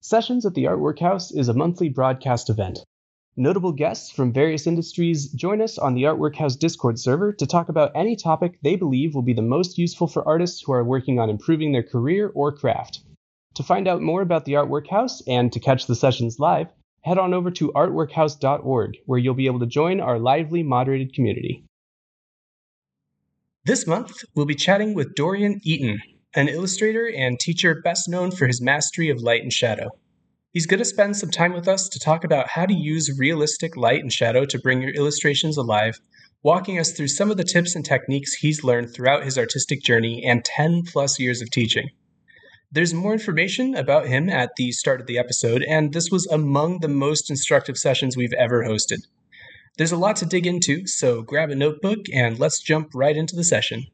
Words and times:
Sessions 0.00 0.46
at 0.46 0.54
the 0.54 0.64
Artwork 0.64 1.00
House 1.00 1.32
is 1.32 1.48
a 1.48 1.54
monthly 1.54 1.88
broadcast 1.88 2.48
event. 2.48 2.78
Notable 3.36 3.72
guests 3.72 4.12
from 4.12 4.32
various 4.32 4.64
industries 4.64 5.32
join 5.32 5.60
us 5.60 5.76
on 5.76 5.94
the 5.94 6.04
Artwork 6.04 6.36
House 6.36 6.54
Discord 6.54 7.00
server 7.00 7.32
to 7.32 7.46
talk 7.46 7.68
about 7.68 7.90
any 7.96 8.14
topic 8.14 8.60
they 8.62 8.76
believe 8.76 9.12
will 9.12 9.22
be 9.22 9.32
the 9.32 9.42
most 9.42 9.76
useful 9.76 10.06
for 10.06 10.26
artists 10.26 10.62
who 10.62 10.72
are 10.72 10.84
working 10.84 11.18
on 11.18 11.28
improving 11.28 11.72
their 11.72 11.82
career 11.82 12.30
or 12.36 12.52
craft. 12.52 13.00
To 13.54 13.64
find 13.64 13.88
out 13.88 14.00
more 14.00 14.22
about 14.22 14.44
the 14.44 14.52
Artwork 14.52 14.88
House 14.88 15.20
and 15.26 15.52
to 15.52 15.58
catch 15.58 15.86
the 15.86 15.96
sessions 15.96 16.38
live, 16.38 16.68
head 17.00 17.18
on 17.18 17.34
over 17.34 17.50
to 17.50 17.72
artworkhouse.org, 17.72 18.98
where 19.06 19.18
you'll 19.18 19.34
be 19.34 19.46
able 19.46 19.60
to 19.60 19.66
join 19.66 20.00
our 20.00 20.20
lively, 20.20 20.62
moderated 20.62 21.12
community. 21.12 21.64
This 23.64 23.84
month, 23.84 24.24
we'll 24.36 24.46
be 24.46 24.54
chatting 24.54 24.94
with 24.94 25.16
Dorian 25.16 25.60
Iten, 25.66 25.98
an 26.34 26.48
illustrator 26.48 27.10
and 27.16 27.40
teacher 27.40 27.80
best 27.82 28.08
known 28.08 28.30
for 28.30 28.46
his 28.46 28.60
mastery 28.60 29.08
of 29.08 29.22
light 29.22 29.42
and 29.42 29.52
shadow. 29.52 29.88
He's 30.52 30.66
going 30.66 30.78
to 30.78 30.84
spend 30.84 31.16
some 31.16 31.30
time 31.30 31.52
with 31.52 31.68
us 31.68 31.88
to 31.88 31.98
talk 31.98 32.24
about 32.24 32.48
how 32.48 32.66
to 32.66 32.74
use 32.74 33.18
realistic 33.18 33.76
light 33.76 34.00
and 34.00 34.12
shadow 34.12 34.44
to 34.46 34.58
bring 34.58 34.82
your 34.82 34.92
illustrations 34.92 35.56
alive, 35.56 36.00
walking 36.42 36.78
us 36.78 36.92
through 36.92 37.08
some 37.08 37.30
of 37.30 37.36
the 37.36 37.44
tips 37.44 37.74
and 37.74 37.84
techniques 37.84 38.34
he's 38.34 38.64
learned 38.64 38.92
throughout 38.92 39.24
his 39.24 39.38
artistic 39.38 39.82
journey 39.82 40.22
and 40.26 40.44
10 40.44 40.82
plus 40.86 41.18
years 41.18 41.40
of 41.40 41.50
teaching. 41.50 41.88
There's 42.70 42.92
more 42.92 43.14
information 43.14 43.74
about 43.74 44.08
him 44.08 44.28
at 44.28 44.50
the 44.56 44.72
start 44.72 45.00
of 45.00 45.06
the 45.06 45.18
episode, 45.18 45.62
and 45.62 45.92
this 45.92 46.10
was 46.10 46.26
among 46.26 46.80
the 46.80 46.88
most 46.88 47.30
instructive 47.30 47.78
sessions 47.78 48.16
we've 48.16 48.34
ever 48.34 48.64
hosted. 48.64 48.98
There's 49.78 49.92
a 49.92 49.96
lot 49.96 50.16
to 50.16 50.26
dig 50.26 50.46
into, 50.46 50.86
so 50.86 51.22
grab 51.22 51.50
a 51.50 51.54
notebook 51.54 52.00
and 52.12 52.38
let's 52.38 52.60
jump 52.60 52.90
right 52.94 53.16
into 53.16 53.36
the 53.36 53.44
session. 53.44 53.86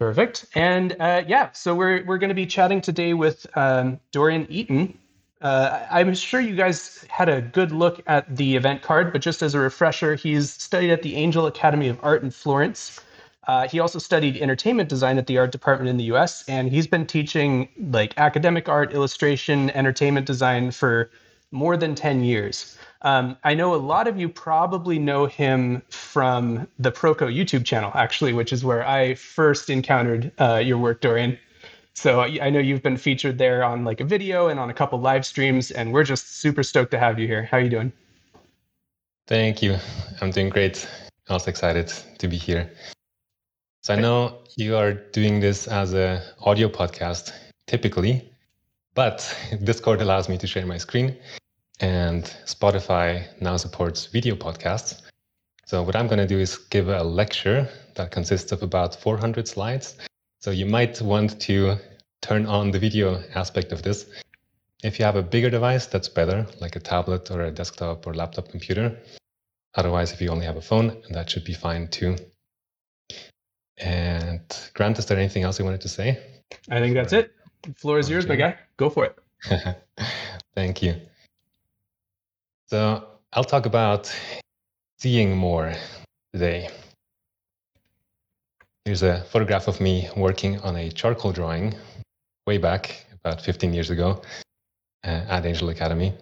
Perfect. 0.00 0.46
And 0.54 0.96
uh, 1.00 1.24
yeah, 1.28 1.52
so 1.52 1.74
we're 1.74 2.04
we're 2.06 2.18
going 2.18 2.30
to 2.30 2.36
be 2.36 2.46
chatting 2.46 2.80
today 2.82 3.14
with 3.14 3.46
um, 3.56 4.00
Dorian 4.12 4.46
Iten. 4.48 4.94
Uh, 5.42 5.86
I'm 5.90 6.14
sure 6.14 6.40
you 6.40 6.56
guys 6.56 7.06
had 7.10 7.28
a 7.28 7.42
good 7.42 7.72
look 7.72 8.02
at 8.08 8.36
the 8.36 8.56
event 8.56 8.82
card, 8.82 9.12
but 9.12 9.22
just 9.22 9.42
as 9.42 9.54
a 9.54 9.60
refresher, 9.60 10.16
he's 10.16 10.52
studied 10.52 10.92
at 10.92 11.02
the 11.02 11.16
Angel 11.16 11.46
Academy 11.46 11.88
of 11.88 11.98
Art 12.02 12.22
in 12.24 12.30
Florence. 12.32 13.00
Uh, 13.48 13.68
he 13.68 13.80
also 13.80 13.98
studied 13.98 14.38
entertainment 14.38 14.88
design 14.88 15.18
at 15.18 15.26
the 15.28 15.38
art 15.38 15.52
department 15.52 15.90
in 15.90 15.98
the 15.98 16.04
U.S., 16.04 16.44
and 16.48 16.70
he's 16.70 16.86
been 16.86 17.06
teaching 17.06 17.68
like 17.90 18.14
academic 18.18 18.70
art, 18.70 18.94
illustration, 18.94 19.70
entertainment 19.72 20.26
design 20.26 20.72
for 20.72 21.10
more 21.52 21.76
than 21.76 21.94
10 21.94 22.22
years. 22.22 22.76
Um, 23.02 23.36
I 23.44 23.54
know 23.54 23.74
a 23.74 23.76
lot 23.76 24.06
of 24.06 24.18
you 24.18 24.28
probably 24.28 24.98
know 24.98 25.26
him 25.26 25.82
from 25.88 26.68
the 26.78 26.92
Proko 26.92 27.34
YouTube 27.34 27.64
channel, 27.64 27.90
actually, 27.94 28.32
which 28.32 28.52
is 28.52 28.64
where 28.64 28.86
I 28.86 29.14
first 29.14 29.70
encountered 29.70 30.32
uh, 30.38 30.56
your 30.56 30.78
work, 30.78 31.00
Dorian. 31.00 31.38
So 31.94 32.20
I 32.20 32.50
know 32.50 32.60
you've 32.60 32.82
been 32.82 32.96
featured 32.96 33.38
there 33.38 33.64
on 33.64 33.84
like 33.84 34.00
a 34.00 34.04
video 34.04 34.48
and 34.48 34.60
on 34.60 34.70
a 34.70 34.74
couple 34.74 35.00
live 35.00 35.26
streams, 35.26 35.70
and 35.70 35.92
we're 35.92 36.04
just 36.04 36.36
super 36.36 36.62
stoked 36.62 36.90
to 36.92 36.98
have 36.98 37.18
you 37.18 37.26
here. 37.26 37.44
How 37.44 37.56
are 37.56 37.60
you 37.60 37.70
doing? 37.70 37.92
Thank 39.26 39.62
you. 39.62 39.76
I'm 40.20 40.30
doing 40.30 40.48
great. 40.48 40.88
I 41.28 41.34
was 41.34 41.46
excited 41.46 41.92
to 42.18 42.28
be 42.28 42.36
here. 42.36 42.70
So 43.82 43.94
I 43.94 44.00
know 44.00 44.38
you 44.56 44.76
are 44.76 44.92
doing 44.92 45.40
this 45.40 45.66
as 45.66 45.94
a 45.94 46.22
audio 46.40 46.68
podcast 46.68 47.32
typically, 47.66 48.30
but 48.94 49.36
Discord 49.64 50.00
allows 50.00 50.28
me 50.28 50.36
to 50.38 50.46
share 50.46 50.66
my 50.66 50.78
screen 50.78 51.16
and 51.80 52.24
Spotify 52.44 53.26
now 53.40 53.56
supports 53.56 54.06
video 54.06 54.34
podcasts. 54.34 55.02
So 55.64 55.82
what 55.82 55.96
I'm 55.96 56.06
going 56.06 56.18
to 56.18 56.26
do 56.26 56.38
is 56.38 56.56
give 56.56 56.88
a 56.88 57.02
lecture 57.02 57.68
that 57.94 58.10
consists 58.10 58.52
of 58.52 58.62
about 58.62 58.94
400 58.94 59.46
slides. 59.48 59.96
So 60.40 60.50
you 60.50 60.66
might 60.66 61.00
want 61.00 61.40
to 61.42 61.76
turn 62.22 62.46
on 62.46 62.70
the 62.70 62.78
video 62.78 63.22
aspect 63.34 63.72
of 63.72 63.82
this. 63.82 64.06
If 64.82 64.98
you 64.98 65.04
have 65.04 65.16
a 65.16 65.22
bigger 65.22 65.50
device, 65.50 65.86
that's 65.86 66.08
better, 66.08 66.46
like 66.60 66.76
a 66.76 66.80
tablet 66.80 67.30
or 67.30 67.42
a 67.42 67.50
desktop 67.50 68.06
or 68.06 68.14
laptop 68.14 68.48
computer. 68.48 68.96
Otherwise, 69.74 70.12
if 70.12 70.20
you 70.20 70.30
only 70.30 70.46
have 70.46 70.56
a 70.56 70.62
phone, 70.62 71.02
that 71.10 71.30
should 71.30 71.44
be 71.44 71.52
fine 71.52 71.88
too. 71.88 72.16
And 73.78 74.42
Grant, 74.74 74.98
is 74.98 75.06
there 75.06 75.18
anything 75.18 75.42
else 75.42 75.58
you 75.58 75.64
wanted 75.64 75.80
to 75.82 75.88
say? 75.88 76.18
I 76.70 76.80
think 76.80 76.94
that's 76.94 77.12
it. 77.12 77.32
The 77.62 77.72
floor 77.74 77.98
is 77.98 78.10
yours, 78.10 78.26
my 78.26 78.36
guy. 78.36 78.56
Go 78.76 78.90
for 78.90 79.04
it. 79.04 79.16
Thank 80.54 80.82
you. 80.82 81.00
So 82.70 83.04
I'll 83.32 83.42
talk 83.42 83.66
about 83.66 84.16
seeing 85.00 85.36
more 85.36 85.72
today. 86.32 86.68
Here's 88.84 89.02
a 89.02 89.24
photograph 89.24 89.66
of 89.66 89.80
me 89.80 90.08
working 90.16 90.60
on 90.60 90.76
a 90.76 90.88
charcoal 90.88 91.32
drawing 91.32 91.74
way 92.46 92.58
back 92.58 93.06
about 93.12 93.40
15 93.40 93.74
years 93.74 93.90
ago 93.90 94.22
uh, 95.02 95.08
at 95.28 95.46
Angel 95.46 95.70
Academy. 95.70 96.14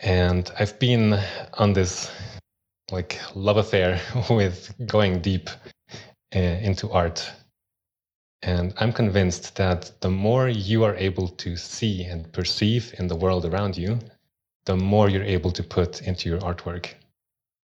And 0.00 0.50
I've 0.58 0.78
been 0.78 1.20
on 1.58 1.74
this 1.74 2.10
like 2.90 3.20
love 3.34 3.58
affair 3.58 4.00
with 4.30 4.72
going 4.86 5.20
deep 5.20 5.50
uh, 6.34 6.38
into 6.38 6.90
art. 6.90 7.30
And 8.40 8.72
I'm 8.78 8.94
convinced 8.94 9.54
that 9.56 9.92
the 10.00 10.08
more 10.08 10.48
you 10.48 10.82
are 10.84 10.96
able 10.96 11.28
to 11.28 11.58
see 11.58 12.04
and 12.04 12.32
perceive 12.32 12.94
in 12.98 13.06
the 13.06 13.16
world 13.16 13.44
around 13.44 13.76
you, 13.76 13.98
the 14.68 14.76
more 14.76 15.08
you're 15.08 15.24
able 15.36 15.50
to 15.50 15.62
put 15.62 16.02
into 16.02 16.28
your 16.28 16.40
artwork. 16.40 16.92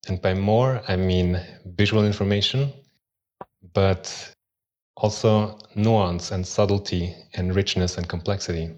And 0.10 0.22
by 0.22 0.34
more, 0.34 0.82
I 0.90 0.98
mean 0.98 1.40
visual 1.78 2.06
information, 2.06 2.74
but 3.74 4.04
also 4.98 5.58
nuance 5.76 6.32
and 6.32 6.46
subtlety 6.46 7.16
and 7.36 7.56
richness 7.56 7.98
and 7.98 8.10
complexity. 8.10 8.76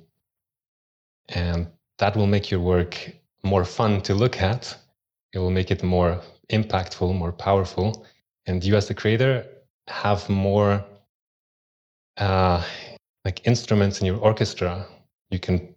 And 1.30 1.68
that 1.98 2.16
will 2.16 2.28
make 2.28 2.52
your 2.52 2.60
work 2.60 2.94
more 3.44 3.66
fun 3.66 4.02
to 4.02 4.14
look 4.14 4.40
at. 4.40 4.78
It 5.34 5.40
will 5.40 5.50
make 5.60 5.72
it 5.72 5.82
more 5.82 6.22
impactful, 6.52 7.18
more 7.18 7.32
powerful. 7.32 8.06
And 8.46 8.64
you, 8.64 8.76
as 8.76 8.88
the 8.88 8.94
creator, 8.94 9.48
have 9.88 10.30
more 10.30 10.86
uh, 12.18 12.64
like 13.26 13.48
instruments 13.48 14.00
in 14.00 14.06
your 14.06 14.20
orchestra. 14.20 14.86
You 15.32 15.40
can 15.40 15.74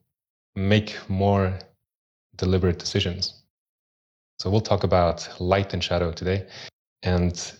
make 0.54 0.98
more 1.08 1.58
deliberate 2.36 2.78
decisions. 2.78 3.42
So 4.38 4.50
we'll 4.50 4.60
talk 4.60 4.84
about 4.84 5.28
light 5.40 5.72
and 5.72 5.82
shadow 5.82 6.12
today. 6.12 6.46
And 7.02 7.52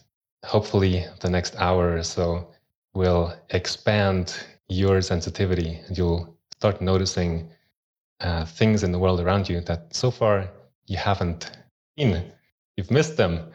hopefully, 0.44 1.04
the 1.20 1.30
next 1.30 1.56
hour 1.56 1.96
or 1.96 2.02
so 2.02 2.48
will 2.94 3.34
expand 3.50 4.36
your 4.68 5.00
sensitivity 5.02 5.80
and 5.86 5.96
you'll 5.96 6.36
start 6.58 6.80
noticing 6.80 7.50
uh, 8.20 8.44
things 8.44 8.82
in 8.82 8.92
the 8.92 8.98
world 8.98 9.20
around 9.20 9.48
you 9.48 9.60
that 9.62 9.94
so 9.94 10.10
far 10.10 10.48
you 10.86 10.96
haven't 10.96 11.50
seen. 11.98 12.32
You've 12.76 12.90
missed 12.90 13.16
them. 13.16 13.50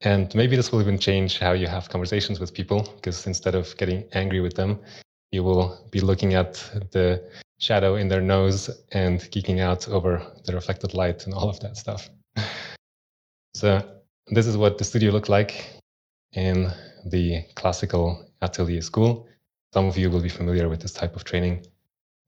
And 0.00 0.34
maybe 0.34 0.54
this 0.56 0.70
will 0.70 0.80
even 0.80 0.98
change 0.98 1.38
how 1.38 1.52
you 1.52 1.66
have 1.66 1.88
conversations 1.88 2.38
with 2.38 2.52
people 2.52 2.82
because 2.96 3.26
instead 3.26 3.54
of 3.54 3.76
getting 3.76 4.04
angry 4.12 4.40
with 4.40 4.54
them, 4.54 4.78
you 5.32 5.42
will 5.42 5.86
be 5.90 6.00
looking 6.00 6.34
at 6.34 6.54
the 6.92 7.22
shadow 7.58 7.96
in 7.96 8.08
their 8.08 8.20
nose 8.20 8.70
and 8.92 9.20
geeking 9.20 9.60
out 9.60 9.88
over 9.88 10.24
the 10.44 10.54
reflected 10.54 10.94
light 10.94 11.24
and 11.24 11.34
all 11.34 11.48
of 11.48 11.60
that 11.60 11.76
stuff. 11.76 12.10
so 13.54 13.82
this 14.28 14.46
is 14.46 14.56
what 14.56 14.78
the 14.78 14.84
studio 14.84 15.10
looked 15.12 15.28
like 15.28 15.80
in 16.32 16.70
the 17.06 17.44
classical 17.54 18.26
atelier 18.42 18.82
school. 18.82 19.28
Some 19.72 19.86
of 19.86 19.96
you 19.96 20.10
will 20.10 20.22
be 20.22 20.28
familiar 20.28 20.68
with 20.68 20.80
this 20.80 20.92
type 20.92 21.16
of 21.16 21.24
training. 21.24 21.66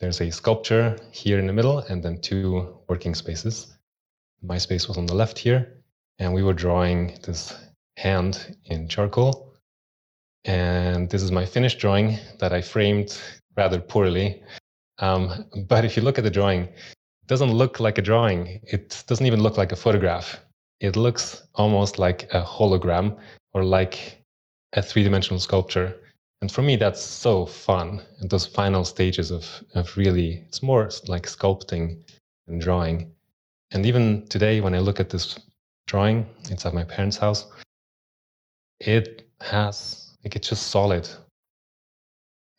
There's 0.00 0.20
a 0.20 0.30
sculpture 0.30 0.96
here 1.10 1.38
in 1.38 1.46
the 1.46 1.52
middle 1.52 1.78
and 1.78 2.02
then 2.02 2.20
two 2.20 2.78
working 2.88 3.14
spaces. 3.14 3.76
My 4.42 4.58
space 4.58 4.88
was 4.88 4.98
on 4.98 5.06
the 5.06 5.14
left 5.14 5.38
here, 5.38 5.82
and 6.18 6.34
we 6.34 6.42
were 6.42 6.52
drawing 6.52 7.18
this 7.22 7.54
hand 7.96 8.56
in 8.66 8.88
charcoal. 8.88 9.54
And 10.44 11.08
this 11.08 11.22
is 11.22 11.32
my 11.32 11.46
finished 11.46 11.78
drawing 11.78 12.18
that 12.38 12.52
I 12.52 12.60
framed 12.60 13.18
rather 13.56 13.80
poorly 13.80 14.42
um, 14.98 15.46
but 15.68 15.84
if 15.84 15.96
you 15.96 16.02
look 16.02 16.18
at 16.18 16.24
the 16.24 16.30
drawing, 16.30 16.62
it 16.62 17.26
doesn't 17.26 17.52
look 17.52 17.80
like 17.80 17.98
a 17.98 18.02
drawing. 18.02 18.60
It 18.64 19.04
doesn't 19.06 19.26
even 19.26 19.42
look 19.42 19.56
like 19.56 19.72
a 19.72 19.76
photograph. 19.76 20.40
It 20.80 20.96
looks 20.96 21.42
almost 21.54 21.98
like 21.98 22.24
a 22.32 22.42
hologram 22.42 23.18
or 23.52 23.64
like 23.64 24.22
a 24.74 24.82
three 24.82 25.02
dimensional 25.02 25.40
sculpture. 25.40 25.96
And 26.42 26.52
for 26.52 26.62
me, 26.62 26.76
that's 26.76 27.02
so 27.02 27.46
fun. 27.46 28.02
And 28.20 28.28
those 28.28 28.46
final 28.46 28.84
stages 28.84 29.30
of, 29.30 29.46
of 29.74 29.96
really, 29.96 30.44
it's 30.46 30.62
more 30.62 30.90
like 31.06 31.26
sculpting 31.26 31.98
and 32.46 32.60
drawing. 32.60 33.10
And 33.70 33.86
even 33.86 34.26
today, 34.28 34.60
when 34.60 34.74
I 34.74 34.78
look 34.78 35.00
at 35.00 35.10
this 35.10 35.38
drawing, 35.86 36.26
it's 36.50 36.66
at 36.66 36.74
my 36.74 36.84
parents' 36.84 37.16
house, 37.16 37.46
it 38.80 39.26
has, 39.40 40.16
like, 40.22 40.36
it's 40.36 40.48
just 40.48 40.68
solid. 40.68 41.08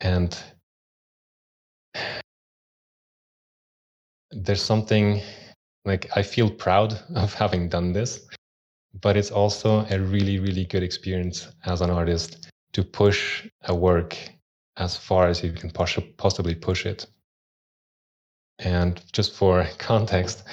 And 0.00 0.36
there's 4.30 4.62
something 4.62 5.22
like 5.84 6.08
I 6.16 6.22
feel 6.22 6.50
proud 6.50 6.98
of 7.14 7.34
having 7.34 7.68
done 7.68 7.92
this, 7.92 8.26
but 9.00 9.16
it's 9.16 9.30
also 9.30 9.86
a 9.90 9.98
really, 9.98 10.38
really 10.38 10.64
good 10.64 10.82
experience 10.82 11.48
as 11.64 11.80
an 11.80 11.90
artist 11.90 12.50
to 12.72 12.84
push 12.84 13.46
a 13.64 13.74
work 13.74 14.16
as 14.76 14.96
far 14.96 15.28
as 15.28 15.42
you 15.42 15.52
can 15.52 15.70
possibly 15.70 16.54
push 16.54 16.86
it. 16.86 17.06
And 18.58 19.00
just 19.12 19.34
for 19.34 19.66
context, 19.78 20.44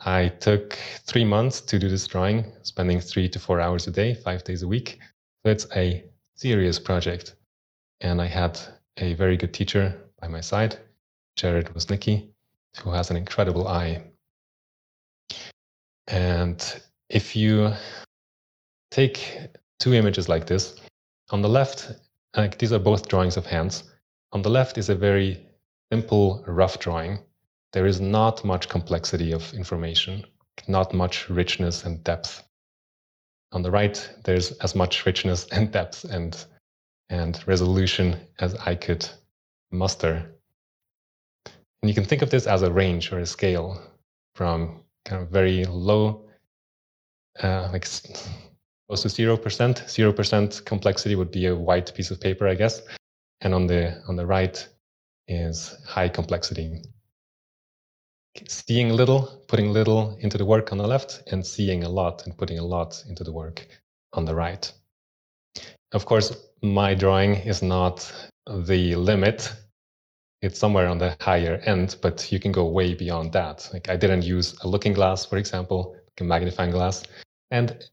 I 0.00 0.28
took 0.28 0.78
three 1.06 1.24
months 1.24 1.60
to 1.62 1.78
do 1.78 1.88
this 1.88 2.06
drawing, 2.06 2.52
spending 2.62 3.00
three 3.00 3.28
to 3.30 3.38
four 3.38 3.60
hours 3.60 3.86
a 3.86 3.90
day, 3.90 4.14
five 4.14 4.44
days 4.44 4.62
a 4.62 4.68
week. 4.68 4.98
So 5.44 5.50
it's 5.50 5.66
a 5.74 6.04
serious 6.36 6.78
project. 6.78 7.34
And 8.00 8.22
I 8.22 8.26
had 8.26 8.58
a 8.96 9.14
very 9.14 9.36
good 9.36 9.52
teacher 9.52 9.94
by 10.20 10.28
my 10.28 10.40
side, 10.40 10.78
Jared 11.36 11.66
Woznicki, 11.74 12.30
who 12.82 12.90
has 12.90 13.10
an 13.10 13.16
incredible 13.16 13.68
eye. 13.68 14.02
And 16.06 16.82
if 17.08 17.36
you 17.36 17.72
take 18.90 19.48
two 19.78 19.94
images 19.94 20.28
like 20.28 20.46
this, 20.46 20.80
on 21.30 21.42
the 21.42 21.48
left, 21.48 21.92
like 22.36 22.58
these 22.58 22.72
are 22.72 22.78
both 22.78 23.08
drawings 23.08 23.36
of 23.36 23.46
hands. 23.46 23.84
On 24.32 24.42
the 24.42 24.50
left 24.50 24.78
is 24.78 24.88
a 24.88 24.94
very 24.94 25.46
simple, 25.92 26.44
rough 26.46 26.78
drawing. 26.78 27.18
There 27.72 27.86
is 27.86 28.00
not 28.00 28.44
much 28.44 28.68
complexity 28.68 29.32
of 29.32 29.52
information, 29.54 30.24
not 30.66 30.94
much 30.94 31.28
richness 31.28 31.84
and 31.84 32.02
depth. 32.04 32.42
On 33.52 33.62
the 33.62 33.70
right, 33.70 34.10
there's 34.24 34.52
as 34.58 34.74
much 34.74 35.04
richness 35.06 35.46
and 35.52 35.70
depth 35.70 36.04
and 36.04 36.36
and 37.10 37.42
resolution 37.46 38.20
as 38.38 38.54
I 38.54 38.74
could 38.74 39.08
muster. 39.70 40.37
And 41.82 41.88
you 41.88 41.94
can 41.94 42.04
think 42.04 42.22
of 42.22 42.30
this 42.30 42.46
as 42.46 42.62
a 42.62 42.72
range 42.72 43.12
or 43.12 43.20
a 43.20 43.26
scale 43.26 43.80
from 44.34 44.82
kind 45.04 45.22
of 45.22 45.30
very 45.30 45.64
low, 45.64 46.28
uh, 47.42 47.68
like 47.72 47.86
close 48.88 49.02
to 49.02 49.08
zero 49.08 49.36
percent. 49.36 49.84
Zero 49.88 50.12
percent 50.12 50.62
complexity 50.64 51.14
would 51.14 51.30
be 51.30 51.46
a 51.46 51.54
white 51.54 51.94
piece 51.94 52.10
of 52.10 52.20
paper, 52.20 52.48
I 52.48 52.54
guess. 52.54 52.82
And 53.40 53.54
on 53.54 53.66
the 53.66 54.02
on 54.08 54.16
the 54.16 54.26
right 54.26 54.66
is 55.28 55.76
high 55.86 56.08
complexity. 56.08 56.82
Seeing 58.46 58.90
little, 58.90 59.42
putting 59.48 59.72
little 59.72 60.16
into 60.20 60.38
the 60.38 60.44
work 60.44 60.72
on 60.72 60.78
the 60.78 60.86
left, 60.86 61.22
and 61.32 61.46
seeing 61.46 61.84
a 61.84 61.88
lot 61.88 62.26
and 62.26 62.36
putting 62.36 62.58
a 62.58 62.64
lot 62.64 63.04
into 63.08 63.24
the 63.24 63.32
work 63.32 63.66
on 64.12 64.24
the 64.24 64.34
right. 64.34 64.72
Of 65.92 66.06
course, 66.06 66.36
my 66.62 66.94
drawing 66.94 67.36
is 67.36 67.62
not 67.62 68.12
the 68.46 68.94
limit. 68.94 69.52
It's 70.40 70.58
somewhere 70.58 70.86
on 70.86 70.98
the 70.98 71.16
higher 71.20 71.56
end, 71.64 71.96
but 72.00 72.30
you 72.30 72.38
can 72.38 72.52
go 72.52 72.66
way 72.66 72.94
beyond 72.94 73.32
that. 73.32 73.68
Like 73.72 73.88
I 73.88 73.96
didn't 73.96 74.22
use 74.22 74.56
a 74.62 74.68
looking 74.68 74.92
glass, 74.92 75.24
for 75.24 75.36
example, 75.36 75.94
like 75.94 76.20
a 76.20 76.24
magnifying 76.24 76.70
glass. 76.70 77.02
And 77.50 77.84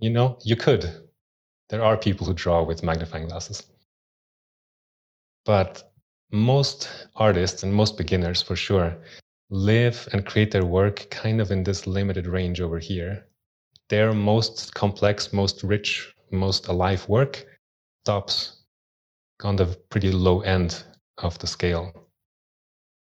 you 0.00 0.10
know, 0.10 0.38
you 0.42 0.56
could. 0.56 1.08
There 1.68 1.84
are 1.84 1.96
people 1.96 2.26
who 2.26 2.34
draw 2.34 2.64
with 2.64 2.82
magnifying 2.82 3.28
glasses. 3.28 3.64
But 5.44 5.92
most 6.32 6.88
artists 7.14 7.62
and 7.62 7.72
most 7.72 7.96
beginners, 7.96 8.42
for 8.42 8.56
sure, 8.56 8.96
live 9.50 10.08
and 10.12 10.26
create 10.26 10.50
their 10.50 10.64
work 10.64 11.08
kind 11.10 11.40
of 11.40 11.50
in 11.50 11.62
this 11.62 11.86
limited 11.86 12.26
range 12.26 12.60
over 12.60 12.78
here. 12.78 13.26
Their 13.88 14.12
most 14.12 14.74
complex, 14.74 15.32
most 15.32 15.62
rich, 15.62 16.14
most 16.32 16.66
alive 16.68 17.08
work 17.08 17.44
stops 18.04 18.62
on 19.44 19.56
the 19.56 19.66
pretty 19.90 20.10
low 20.10 20.40
end 20.40 20.84
of 21.18 21.38
the 21.38 21.46
scale. 21.46 21.92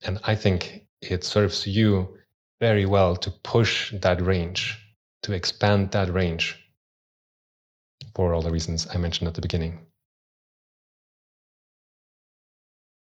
And 0.03 0.19
I 0.25 0.35
think 0.35 0.87
it 1.01 1.25
serves 1.25 1.67
you 1.67 2.17
very 2.61 2.87
well 2.87 3.17
to 3.17 3.31
push 3.31 3.93
that 4.01 4.21
range, 4.21 4.79
to 5.23 5.33
expand 5.33 5.91
that 5.93 6.13
range 6.13 6.63
for 8.15 8.35
all 8.35 8.43
the 8.43 8.51
reasons 8.51 8.87
I 8.93 8.99
mentioned 8.99 9.29
at 9.29 9.35
the 9.35 9.41
beginning. 9.41 9.87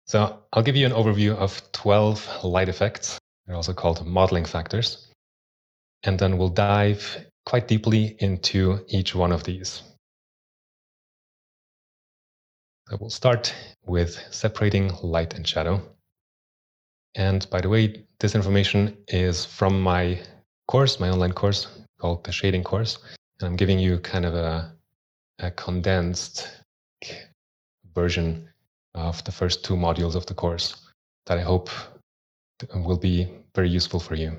So 0.07 0.43
I'll 0.53 0.63
give 0.63 0.77
you 0.77 0.87
an 0.87 0.93
overview 0.93 1.35
of 1.37 1.61
12 1.73 2.45
light 2.45 2.69
effects. 2.69 3.19
They're 3.47 3.57
also 3.57 3.75
called 3.75 4.07
modeling 4.07 4.47
factors. 4.47 5.09
And 6.03 6.19
then 6.19 6.39
we'll 6.39 6.49
dive 6.49 7.27
quite 7.45 7.69
deeply 7.69 8.17
into 8.21 8.85
each 8.89 9.15
one 9.15 9.33
of 9.33 9.45
these. 9.45 9.83
So 12.89 12.97
we'll 12.99 13.11
start 13.11 13.55
with 13.85 14.19
separating 14.31 14.91
light 15.03 15.35
and 15.35 15.47
shadow. 15.47 15.83
And 17.15 17.47
by 17.51 17.61
the 17.61 17.69
way, 17.69 18.07
this 18.19 18.35
information 18.35 18.97
is 19.09 19.45
from 19.45 19.83
my 19.83 20.23
course, 20.69 20.99
my 20.99 21.11
online 21.11 21.35
course 21.35 21.67
called 22.01 22.25
the 22.25 22.33
Shading 22.33 22.65
Course. 22.65 22.97
And 23.41 23.49
I'm 23.49 23.57
giving 23.57 23.79
you 23.79 23.99
kind 23.99 24.25
of 24.25 24.35
a, 24.35 24.73
a 25.39 25.51
condensed 25.51 26.49
version 27.95 28.49
of 28.95 29.23
the 29.25 29.33
first 29.33 29.67
two 29.67 29.75
modules 29.75 30.15
of 30.15 30.25
the 30.25 30.35
course 30.35 30.91
that 31.27 31.37
I 31.37 31.43
hope 31.43 31.69
will 32.75 32.97
be 32.97 33.29
very 33.55 33.69
useful 33.69 34.01
for 34.01 34.15
you. 34.15 34.33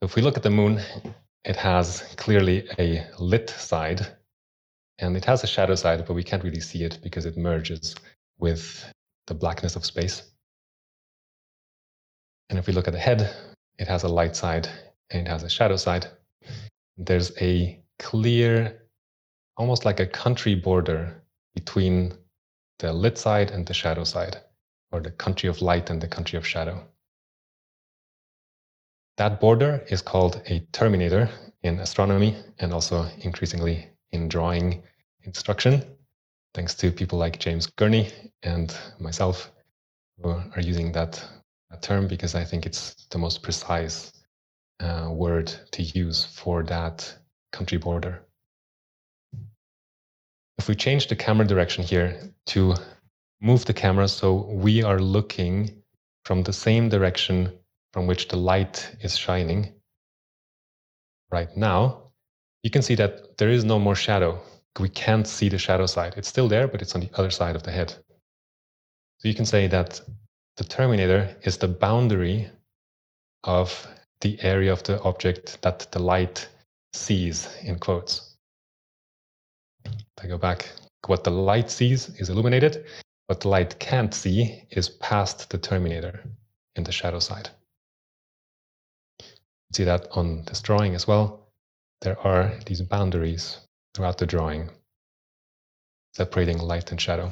If 0.00 0.16
we 0.16 0.22
look 0.22 0.38
at 0.38 0.42
the 0.42 0.50
moon, 0.50 0.80
it 1.44 1.56
has 1.56 2.00
clearly 2.16 2.66
a 2.78 3.06
lit 3.18 3.50
side 3.50 4.06
and 5.02 5.16
it 5.16 5.24
has 5.24 5.42
a 5.42 5.48
shadow 5.48 5.74
side, 5.74 6.04
but 6.06 6.14
we 6.14 6.22
can't 6.22 6.44
really 6.44 6.60
see 6.60 6.84
it 6.84 6.98
because 7.02 7.26
it 7.26 7.36
merges 7.36 7.96
with 8.38 8.84
the 9.26 9.34
blackness 9.34 9.74
of 9.74 9.84
space. 9.84 10.22
And 12.48 12.58
if 12.58 12.66
we 12.66 12.72
look 12.72 12.86
at 12.86 12.92
the 12.92 13.00
head, 13.00 13.34
it 13.78 13.88
has 13.88 14.04
a 14.04 14.08
light 14.08 14.36
side 14.36 14.68
and 15.10 15.26
it 15.26 15.30
has 15.30 15.42
a 15.42 15.50
shadow 15.50 15.76
side. 15.76 16.06
There's 16.96 17.32
a 17.40 17.82
clear, 17.98 18.82
almost 19.56 19.84
like 19.84 19.98
a 19.98 20.06
country 20.06 20.54
border 20.54 21.22
between 21.54 22.14
the 22.78 22.92
lit 22.92 23.18
side 23.18 23.50
and 23.50 23.66
the 23.66 23.74
shadow 23.74 24.04
side, 24.04 24.36
or 24.92 25.00
the 25.00 25.10
country 25.10 25.48
of 25.48 25.62
light 25.62 25.90
and 25.90 26.00
the 26.00 26.08
country 26.08 26.36
of 26.36 26.46
shadow. 26.46 26.86
That 29.16 29.40
border 29.40 29.84
is 29.88 30.00
called 30.00 30.42
a 30.46 30.60
terminator 30.72 31.28
in 31.62 31.80
astronomy 31.80 32.36
and 32.58 32.72
also 32.72 33.08
increasingly 33.20 33.88
in 34.12 34.28
drawing 34.28 34.82
instruction, 35.24 35.82
thanks 36.54 36.74
to 36.74 36.90
people 36.90 37.18
like 37.18 37.38
James 37.38 37.66
Gurney 37.66 38.10
and 38.42 38.74
myself 38.98 39.50
who 40.20 40.30
are 40.30 40.60
using 40.60 40.92
that, 40.92 41.22
term 41.80 42.06
because 42.06 42.34
I 42.34 42.44
think 42.44 42.66
it's 42.66 43.06
the 43.10 43.18
most 43.18 43.42
precise 43.42 44.12
uh, 44.80 45.08
word 45.10 45.52
to 45.72 45.82
use 45.82 46.24
for 46.24 46.62
that 46.64 47.18
country 47.50 47.78
border. 47.78 48.22
If 50.58 50.68
we 50.68 50.74
change 50.74 51.08
the 51.08 51.16
camera 51.16 51.46
direction 51.46 51.82
here 51.82 52.20
to 52.48 52.74
move 53.40 53.64
the 53.64 53.72
camera 53.72 54.06
so 54.06 54.34
we 54.50 54.82
are 54.82 54.98
looking 54.98 55.82
from 56.24 56.42
the 56.42 56.52
same 56.52 56.88
direction 56.88 57.52
from 57.92 58.06
which 58.06 58.28
the 58.28 58.36
light 58.36 58.94
is 59.00 59.16
shining 59.16 59.72
right 61.30 61.56
now, 61.56 62.12
you 62.62 62.70
can 62.70 62.82
see 62.82 62.94
that 62.96 63.38
there 63.38 63.50
is 63.50 63.64
no 63.64 63.78
more 63.78 63.96
shadow 63.96 64.40
we 64.78 64.88
can't 64.88 65.26
see 65.26 65.48
the 65.48 65.58
shadow 65.58 65.86
side. 65.86 66.14
It's 66.16 66.28
still 66.28 66.48
there, 66.48 66.66
but 66.66 66.82
it's 66.82 66.94
on 66.94 67.00
the 67.00 67.10
other 67.14 67.30
side 67.30 67.56
of 67.56 67.62
the 67.62 67.70
head. 67.70 67.94
So 69.18 69.28
you 69.28 69.34
can 69.34 69.46
say 69.46 69.66
that 69.68 70.00
the 70.56 70.64
terminator 70.64 71.36
is 71.42 71.56
the 71.56 71.68
boundary 71.68 72.50
of 73.44 73.86
the 74.20 74.40
area 74.42 74.72
of 74.72 74.82
the 74.84 75.00
object 75.02 75.60
that 75.62 75.90
the 75.92 75.98
light 75.98 76.48
sees, 76.92 77.48
in 77.62 77.78
quotes. 77.78 78.36
If 79.84 80.24
I 80.24 80.26
go 80.26 80.38
back, 80.38 80.70
what 81.06 81.24
the 81.24 81.30
light 81.30 81.70
sees 81.70 82.08
is 82.20 82.30
illuminated. 82.30 82.84
What 83.26 83.40
the 83.40 83.48
light 83.48 83.78
can't 83.78 84.14
see 84.14 84.62
is 84.70 84.88
past 84.88 85.50
the 85.50 85.58
terminator 85.58 86.22
in 86.76 86.84
the 86.84 86.92
shadow 86.92 87.18
side. 87.18 87.50
See 89.72 89.84
that 89.84 90.08
on 90.12 90.44
this 90.44 90.60
drawing 90.60 90.94
as 90.94 91.06
well. 91.06 91.48
There 92.02 92.18
are 92.20 92.52
these 92.66 92.82
boundaries 92.82 93.58
throughout 93.94 94.18
the 94.18 94.26
drawing, 94.26 94.70
separating 96.14 96.58
light 96.58 96.90
and 96.90 97.00
shadow. 97.00 97.30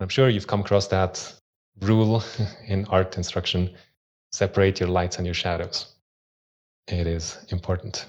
I'm 0.00 0.08
sure 0.08 0.28
you've 0.28 0.46
come 0.46 0.60
across 0.60 0.88
that 0.88 1.32
rule 1.80 2.22
in 2.66 2.84
art 2.86 3.16
instruction 3.16 3.74
separate 4.32 4.80
your 4.80 4.88
lights 4.88 5.18
and 5.18 5.26
your 5.26 5.34
shadows. 5.34 5.94
It 6.88 7.06
is 7.06 7.38
important. 7.50 8.06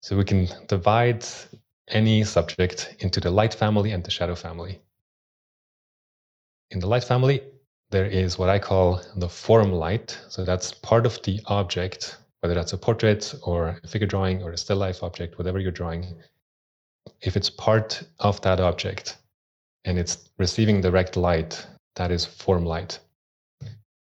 So 0.00 0.16
we 0.16 0.24
can 0.24 0.48
divide 0.68 1.24
any 1.88 2.24
subject 2.24 2.96
into 3.00 3.20
the 3.20 3.30
light 3.30 3.54
family 3.54 3.92
and 3.92 4.02
the 4.02 4.10
shadow 4.10 4.34
family. 4.34 4.80
In 6.70 6.80
the 6.80 6.86
light 6.86 7.04
family, 7.04 7.42
there 7.90 8.06
is 8.06 8.38
what 8.38 8.48
I 8.48 8.58
call 8.58 9.00
the 9.16 9.28
form 9.28 9.70
light. 9.72 10.18
So 10.28 10.44
that's 10.44 10.72
part 10.72 11.06
of 11.06 11.22
the 11.22 11.40
object 11.46 12.16
whether 12.44 12.54
that's 12.54 12.74
a 12.74 12.76
portrait 12.76 13.34
or 13.44 13.80
a 13.82 13.88
figure 13.88 14.06
drawing 14.06 14.42
or 14.42 14.52
a 14.52 14.58
still 14.58 14.76
life 14.76 15.02
object, 15.02 15.38
whatever 15.38 15.58
you're 15.58 15.72
drawing, 15.72 16.14
if 17.22 17.38
it's 17.38 17.48
part 17.48 18.02
of 18.18 18.38
that 18.42 18.60
object 18.60 19.16
and 19.86 19.98
it's 19.98 20.28
receiving 20.36 20.82
direct 20.82 21.16
light, 21.16 21.66
that 21.96 22.10
is 22.10 22.26
form 22.26 22.66
light. 22.66 22.98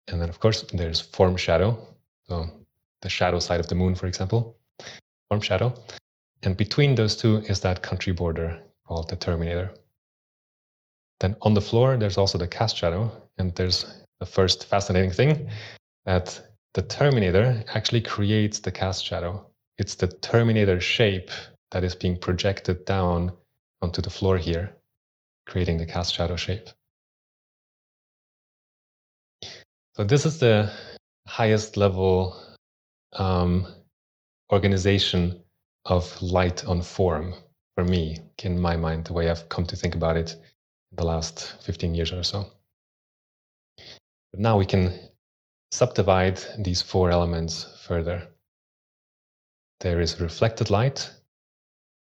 And 0.09 0.19
then, 0.19 0.27
of 0.27 0.41
course, 0.41 0.65
there's 0.73 0.99
form 0.99 1.37
shadow. 1.37 1.77
So 2.27 2.49
the 3.01 3.07
shadow 3.07 3.39
side 3.39 3.61
of 3.61 3.69
the 3.69 3.75
moon, 3.75 3.95
for 3.95 4.07
example, 4.07 4.57
form 5.29 5.39
shadow. 5.39 5.73
And 6.43 6.57
between 6.57 6.95
those 6.95 7.15
two 7.15 7.37
is 7.47 7.61
that 7.61 7.81
country 7.81 8.11
border 8.11 8.59
called 8.85 9.07
the 9.07 9.15
terminator. 9.15 9.71
Then 11.21 11.37
on 11.43 11.53
the 11.53 11.61
floor, 11.61 11.95
there's 11.95 12.17
also 12.17 12.37
the 12.37 12.47
cast 12.49 12.75
shadow. 12.75 13.09
And 13.37 13.55
there's 13.55 13.85
the 14.19 14.25
first 14.25 14.65
fascinating 14.65 15.11
thing 15.11 15.49
that 16.05 16.41
the 16.73 16.81
terminator 16.81 17.63
actually 17.73 18.01
creates 18.01 18.59
the 18.59 18.71
cast 18.71 19.03
shadow. 19.03 19.45
It's 19.77 19.95
the 19.95 20.07
terminator 20.07 20.79
shape 20.79 21.31
that 21.71 21.83
is 21.83 21.95
being 21.95 22.17
projected 22.17 22.85
down 22.85 23.31
onto 23.81 24.01
the 24.01 24.09
floor 24.09 24.37
here, 24.37 24.75
creating 25.45 25.77
the 25.77 25.85
cast 25.85 26.13
shadow 26.13 26.35
shape. 26.35 26.69
So 29.95 30.03
this 30.03 30.25
is 30.25 30.39
the 30.39 30.71
highest 31.27 31.77
level 31.77 32.39
um, 33.13 33.67
organization 34.51 35.43
of 35.85 36.21
light 36.21 36.65
on 36.65 36.81
form 36.81 37.33
for 37.75 37.83
me, 37.83 38.19
in 38.43 38.59
my 38.59 38.75
mind, 38.75 39.05
the 39.05 39.13
way 39.13 39.29
I've 39.29 39.49
come 39.49 39.65
to 39.67 39.75
think 39.75 39.95
about 39.95 40.17
it 40.17 40.35
the 40.93 41.05
last 41.05 41.61
15 41.63 41.93
years 41.93 42.11
or 42.11 42.23
so. 42.23 42.51
But 44.31 44.39
now 44.39 44.57
we 44.57 44.65
can 44.65 44.99
subdivide 45.71 46.39
these 46.59 46.81
four 46.81 47.11
elements 47.11 47.65
further. 47.85 48.27
There 49.79 50.01
is 50.01 50.19
reflected 50.21 50.69
light. 50.69 51.09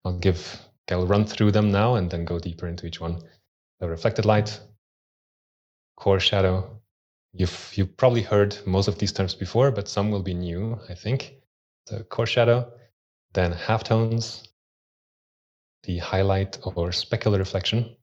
I'll 0.05 0.19
give, 0.19 0.61
I'll 0.91 1.07
run 1.07 1.27
through 1.27 1.53
them 1.53 1.71
now 1.71 1.97
and 1.97 2.11
then 2.11 2.25
go 2.25 2.39
deeper 2.39 2.67
into 2.67 2.87
each 2.87 3.01
one. 3.01 3.21
The 3.81 3.89
reflected 3.89 4.25
light, 4.25 4.61
core 5.97 6.21
shadow. 6.21 6.81
You've, 7.33 7.73
you've 7.75 7.97
probably 7.97 8.23
heard 8.23 8.57
most 8.67 8.89
of 8.89 8.99
these 8.99 9.13
terms 9.13 9.35
before, 9.35 9.71
but 9.71 9.89
some 9.89 10.11
will 10.11 10.23
be 10.23 10.35
new, 10.35 10.81
I 10.89 10.95
think. 10.95 11.35
The 11.87 12.05
core 12.05 12.27
shadow, 12.27 12.73
then 13.35 13.53
halftones, 13.53 14.49
the 15.85 15.99
highlight 15.99 16.59
or 16.63 16.91
specular 16.91 17.39
reflection, 17.39 17.97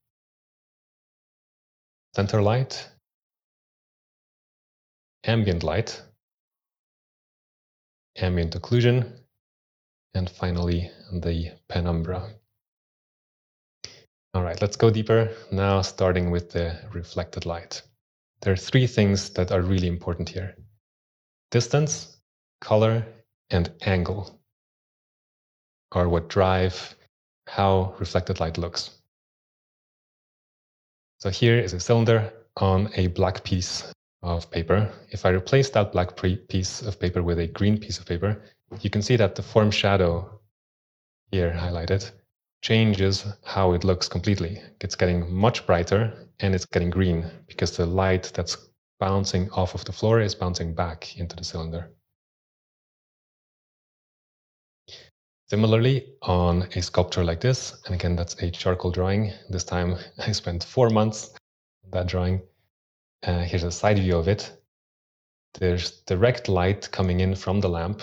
center 2.16 2.42
light, 2.42 2.90
ambient 5.28 5.62
light, 5.62 6.02
ambient 8.18 8.56
occlusion, 8.56 9.20
and 10.14 10.30
finally 10.30 10.90
the 11.12 11.52
penumbra. 11.68 12.32
All 14.34 14.44
right, 14.44 14.60
let's 14.62 14.78
go 14.78 14.90
deeper 14.90 15.32
now, 15.52 15.82
starting 15.82 16.32
with 16.32 16.52
the 16.52 16.80
reflected 16.94 17.46
light. 17.46 17.82
There 18.42 18.54
are 18.54 18.58
three 18.58 18.88
things 18.88 19.30
that 19.32 19.52
are 19.52 19.62
really 19.62 19.88
important 19.88 20.30
here 20.30 20.56
distance, 21.52 22.18
color, 22.62 23.06
and 23.50 23.72
angle 23.82 24.40
are 25.92 26.10
what 26.10 26.30
drive 26.30 26.96
how 27.48 27.96
reflected 27.98 28.40
light 28.40 28.58
looks. 28.58 28.92
So 31.20 31.30
here 31.30 31.58
is 31.58 31.74
a 31.74 31.80
cylinder 31.80 32.32
on 32.58 32.90
a 32.96 33.08
black 33.08 33.44
piece 33.44 33.92
of 34.36 34.52
paper. 34.52 34.92
If 35.12 35.26
I 35.26 35.30
replace 35.30 35.70
that 35.72 35.92
black 35.92 36.16
piece 36.50 36.82
of 36.82 37.00
paper 37.00 37.24
with 37.24 37.40
a 37.40 37.48
green 37.48 37.78
piece 37.78 38.00
of 38.00 38.06
paper, 38.06 38.42
you 38.82 38.90
can 38.90 39.02
see 39.02 39.16
that 39.16 39.36
the 39.36 39.44
form 39.44 39.72
shadow 39.72 40.40
here 41.32 41.52
highlighted 41.52 42.12
changes 42.62 43.26
how 43.46 43.74
it 43.74 43.84
looks 43.84 44.08
completely. 44.08 44.62
It's 44.82 44.96
getting 44.96 45.34
much 45.34 45.66
brighter 45.66 46.28
and 46.40 46.54
it's 46.54 46.66
getting 46.66 46.90
green 46.90 47.30
because 47.48 47.78
the 47.78 47.86
light 47.86 48.32
that's 48.34 48.58
bouncing 49.00 49.50
off 49.52 49.76
of 49.76 49.86
the 49.86 49.94
floor 49.94 50.20
is 50.20 50.36
bouncing 50.36 50.74
back 50.74 51.18
into 51.18 51.36
the 51.36 51.44
cylinder. 51.44 51.92
Similarly, 55.50 56.06
on 56.24 56.64
a 56.76 56.82
sculpture 56.82 57.24
like 57.24 57.40
this, 57.40 57.82
and 57.86 57.96
again, 57.96 58.18
that's 58.18 58.36
a 58.42 58.52
charcoal 58.52 58.92
drawing. 58.92 59.32
This 59.50 59.64
time 59.64 59.96
I 60.18 60.34
spent 60.34 60.64
four 60.64 60.90
months 60.90 61.30
on 61.86 61.92
that 61.92 62.08
drawing. 62.08 62.42
Uh, 63.24 63.40
here's 63.40 63.64
a 63.64 63.72
side 63.72 63.98
view 63.98 64.18
of 64.18 64.28
it. 64.28 64.52
There's 65.56 66.02
direct 66.02 66.50
light 66.50 66.90
coming 66.92 67.20
in 67.20 67.36
from 67.36 67.60
the 67.60 67.70
lamp, 67.70 68.02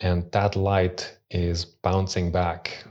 and 0.00 0.30
that 0.32 0.56
light 0.56 1.18
is 1.30 1.64
bouncing 1.64 2.30
back. 2.30 2.84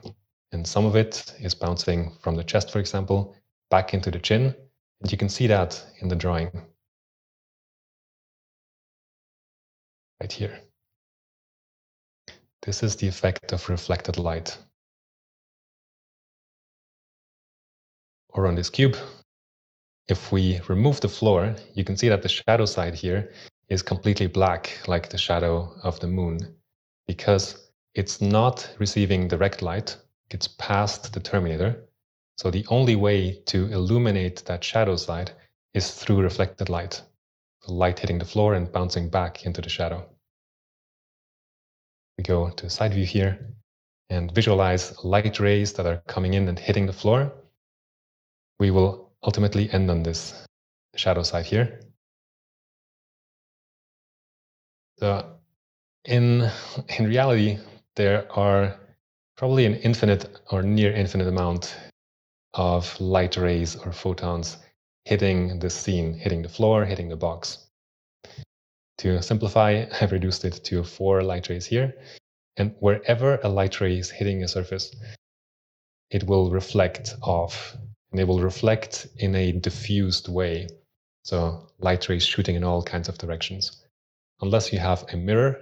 And 0.52 0.68
some 0.68 0.86
of 0.86 0.96
it 0.96 1.34
is 1.40 1.56
bouncing 1.56 2.12
from 2.22 2.36
the 2.36 2.44
chest, 2.44 2.72
for 2.72 2.80
example, 2.80 3.36
back 3.70 3.94
into 3.94 4.12
the 4.12 4.20
chin. 4.20 4.54
And 5.02 5.12
you 5.12 5.18
can 5.18 5.30
see 5.30 5.48
that 5.48 5.82
in 6.00 6.08
the 6.08 6.16
drawing 6.16 6.52
right 10.20 10.32
here. 10.32 10.60
This 12.62 12.84
is 12.84 12.96
the 12.96 13.08
effect 13.08 13.52
of 13.52 13.68
reflected 13.68 14.18
light. 14.18 14.58
Or 18.30 18.48
on 18.48 18.56
this 18.56 18.70
cube, 18.70 18.96
if 20.08 20.32
we 20.32 20.60
remove 20.68 21.00
the 21.02 21.10
floor, 21.10 21.56
you 21.74 21.84
can 21.84 21.98
see 21.98 22.10
that 22.10 22.22
the 22.22 22.30
shadow 22.30 22.66
side 22.66 22.96
here 22.96 23.32
is 23.70 23.82
completely 23.82 24.28
black, 24.28 24.78
like 24.88 25.10
the 25.10 25.18
shadow 25.18 25.74
of 25.84 26.00
the 26.00 26.08
moon, 26.08 26.40
because 27.08 27.70
it's 27.96 28.22
not 28.22 28.70
receiving 28.80 29.28
direct 29.28 29.62
light, 29.62 29.98
it's 30.30 30.48
past 30.48 31.14
the 31.14 31.20
terminator. 31.20 31.84
So 32.38 32.52
the 32.52 32.66
only 32.70 32.96
way 32.96 33.42
to 33.46 33.68
illuminate 33.72 34.44
that 34.46 34.64
shadow 34.64 34.96
side 34.96 35.32
is 35.74 35.92
through 35.94 36.22
reflected 36.22 36.70
light, 36.70 37.02
the 37.66 37.74
light 37.74 38.00
hitting 38.00 38.20
the 38.20 38.26
floor 38.26 38.56
and 38.56 38.72
bouncing 38.72 39.10
back 39.10 39.46
into 39.46 39.62
the 39.62 39.70
shadow. 39.70 40.06
We 42.18 42.24
go 42.24 42.50
to 42.50 42.70
side 42.70 42.94
view 42.94 43.06
here 43.06 43.54
and 44.10 44.32
visualize 44.32 45.04
light 45.04 45.40
rays 45.40 45.74
that 45.74 45.86
are 45.86 46.04
coming 46.08 46.34
in 46.34 46.48
and 46.48 46.60
hitting 46.60 46.86
the 46.86 46.94
floor, 46.94 47.32
we 48.60 48.70
will 48.70 49.03
ultimately 49.24 49.70
end 49.72 49.90
on 49.90 50.04
this 50.04 50.34
shadow 50.96 51.24
side 51.24 51.46
here. 51.46 51.80
So 55.00 55.26
in, 56.06 56.50
in 57.00 57.06
reality, 57.06 57.60
there 57.96 58.32
are 58.32 58.80
probably 59.38 59.66
an 59.66 59.76
infinite 59.76 60.40
or 60.52 60.62
near 60.62 60.94
infinite 60.94 61.28
amount 61.28 61.76
of 62.54 63.00
light 63.02 63.36
rays 63.38 63.76
or 63.76 63.92
photons 63.92 64.58
hitting 65.06 65.60
the 65.60 65.70
scene, 65.70 66.14
hitting 66.14 66.42
the 66.42 66.50
floor, 66.50 66.86
hitting 66.86 67.10
the 67.10 67.18
box. 67.18 67.68
To 69.00 69.22
simplify, 69.22 69.86
I've 70.02 70.12
reduced 70.12 70.46
it 70.46 70.64
to 70.66 70.84
four 70.84 71.24
light 71.24 71.50
rays 71.50 71.66
here. 71.66 71.94
And 72.58 72.76
wherever 72.80 73.40
a 73.44 73.50
light 73.50 73.82
ray 73.82 73.98
is 73.98 74.12
hitting 74.12 74.44
a 74.44 74.48
surface, 74.48 74.96
it 76.12 76.24
will 76.24 76.52
reflect 76.52 77.16
off 77.24 77.76
and 78.14 78.22
it 78.22 78.28
will 78.28 78.40
reflect 78.40 79.08
in 79.18 79.34
a 79.36 79.52
diffused 79.52 80.30
way. 80.30 80.68
So 81.24 81.68
light 81.80 82.08
rays 82.10 82.24
shooting 82.24 82.56
in 82.56 82.64
all 82.64 82.84
kinds 82.84 83.10
of 83.10 83.18
directions. 83.18 83.84
Unless 84.40 84.72
you 84.72 84.78
have 84.78 85.04
a 85.12 85.18
mirror, 85.18 85.60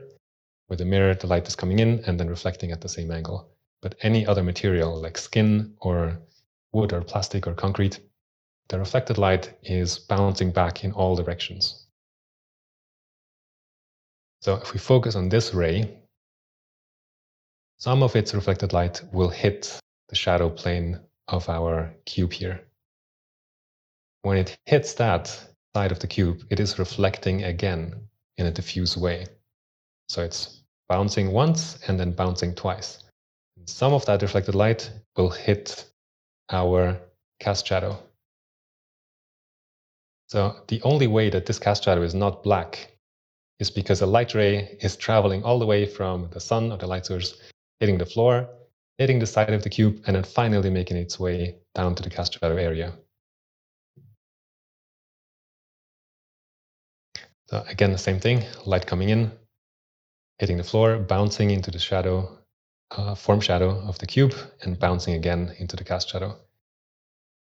with 0.68 0.82
a 0.82 0.86
mirror, 0.86 1.16
the 1.16 1.28
light 1.28 1.48
is 1.48 1.56
coming 1.56 1.80
in 1.80 2.04
and 2.06 2.20
then 2.20 2.28
reflecting 2.28 2.74
at 2.74 2.82
the 2.82 2.90
same 2.90 3.10
angle. 3.10 3.50
But 3.82 3.96
any 4.02 4.28
other 4.28 4.44
material 4.44 5.02
like 5.02 5.18
skin 5.18 5.76
or 5.80 6.20
wood 6.74 6.92
or 6.92 7.02
plastic 7.02 7.48
or 7.48 7.54
concrete, 7.54 8.02
the 8.68 8.80
reflected 8.80 9.18
light 9.18 9.54
is 9.64 9.98
bouncing 9.98 10.52
back 10.52 10.84
in 10.84 10.92
all 10.92 11.16
directions. 11.16 11.86
So 14.42 14.56
if 14.56 14.74
we 14.74 14.80
focus 14.80 15.16
on 15.16 15.30
this 15.30 15.54
ray, 15.54 16.00
some 17.78 18.04
of 18.04 18.16
its 18.18 18.34
reflected 18.34 18.74
light 18.74 19.02
will 19.14 19.30
hit 19.30 19.80
the 20.10 20.16
shadow 20.16 20.50
plane 20.50 21.00
of 21.32 21.50
our 21.50 21.94
cube 22.06 22.34
here. 22.34 22.62
When 24.24 24.38
it 24.38 24.58
hits 24.66 24.94
that 24.96 25.28
side 25.76 25.92
of 25.92 26.00
the 26.00 26.08
cube, 26.08 26.44
it 26.50 26.60
is 26.60 26.78
reflecting 26.78 27.44
again 27.44 27.96
in 28.38 28.46
a 28.46 28.52
diffuse 28.52 28.96
way. 28.98 29.26
So 30.10 30.24
it's 30.24 30.62
bouncing 30.90 31.32
once 31.32 31.80
and 31.88 32.00
then 32.00 32.12
bouncing 32.12 32.54
twice. 32.54 33.04
Some 33.66 33.94
of 33.94 34.06
that 34.06 34.22
reflected 34.22 34.56
light 34.56 34.92
will 35.16 35.30
hit 35.30 35.86
our 36.50 37.00
cast 37.40 37.66
shadow. 37.66 37.98
So 40.28 40.64
the 40.68 40.82
only 40.84 41.08
way 41.08 41.30
that 41.30 41.46
this 41.46 41.60
cast 41.60 41.84
shadow 41.84 42.02
is 42.02 42.16
not 42.16 42.44
black 42.44 42.92
is 43.60 43.70
because 43.70 44.02
a 44.02 44.06
light 44.06 44.34
ray 44.34 44.78
is 44.82 44.96
traveling 44.96 45.44
all 45.44 45.60
the 45.60 45.66
way 45.66 45.86
from 45.86 46.30
the 46.32 46.40
sun 46.40 46.72
or 46.72 46.78
the 46.78 46.88
light 46.88 47.06
source, 47.06 47.40
hitting 47.80 47.98
the 47.98 48.06
floor, 48.06 48.50
hitting 48.98 49.20
the 49.20 49.26
side 49.26 49.54
of 49.54 49.64
the 49.64 49.70
cube, 49.70 50.02
and 50.06 50.16
then 50.16 50.24
finally 50.24 50.70
making 50.70 50.98
its 50.98 51.20
way 51.20 51.58
down 51.76 51.96
to 51.96 52.04
the 52.04 52.10
cast 52.10 52.40
shadow 52.40 52.56
area. 52.56 52.94
So 57.48 57.64
again, 57.68 57.92
the 57.92 57.98
same 57.98 58.20
thing, 58.20 58.44
light 58.66 58.86
coming 58.86 59.10
in, 59.10 59.32
hitting 60.40 60.58
the 60.58 60.64
floor, 60.64 60.98
bouncing 60.98 61.52
into 61.52 61.72
the 61.72 61.80
shadow, 61.80 62.38
uh, 62.92 63.16
form 63.16 63.42
shadow 63.42 63.82
of 63.88 63.98
the 64.00 64.08
cube, 64.08 64.34
and 64.62 64.80
bouncing 64.80 65.16
again 65.16 65.54
into 65.60 65.76
the 65.76 65.84
cast 65.84 66.10
shadow. 66.10 66.38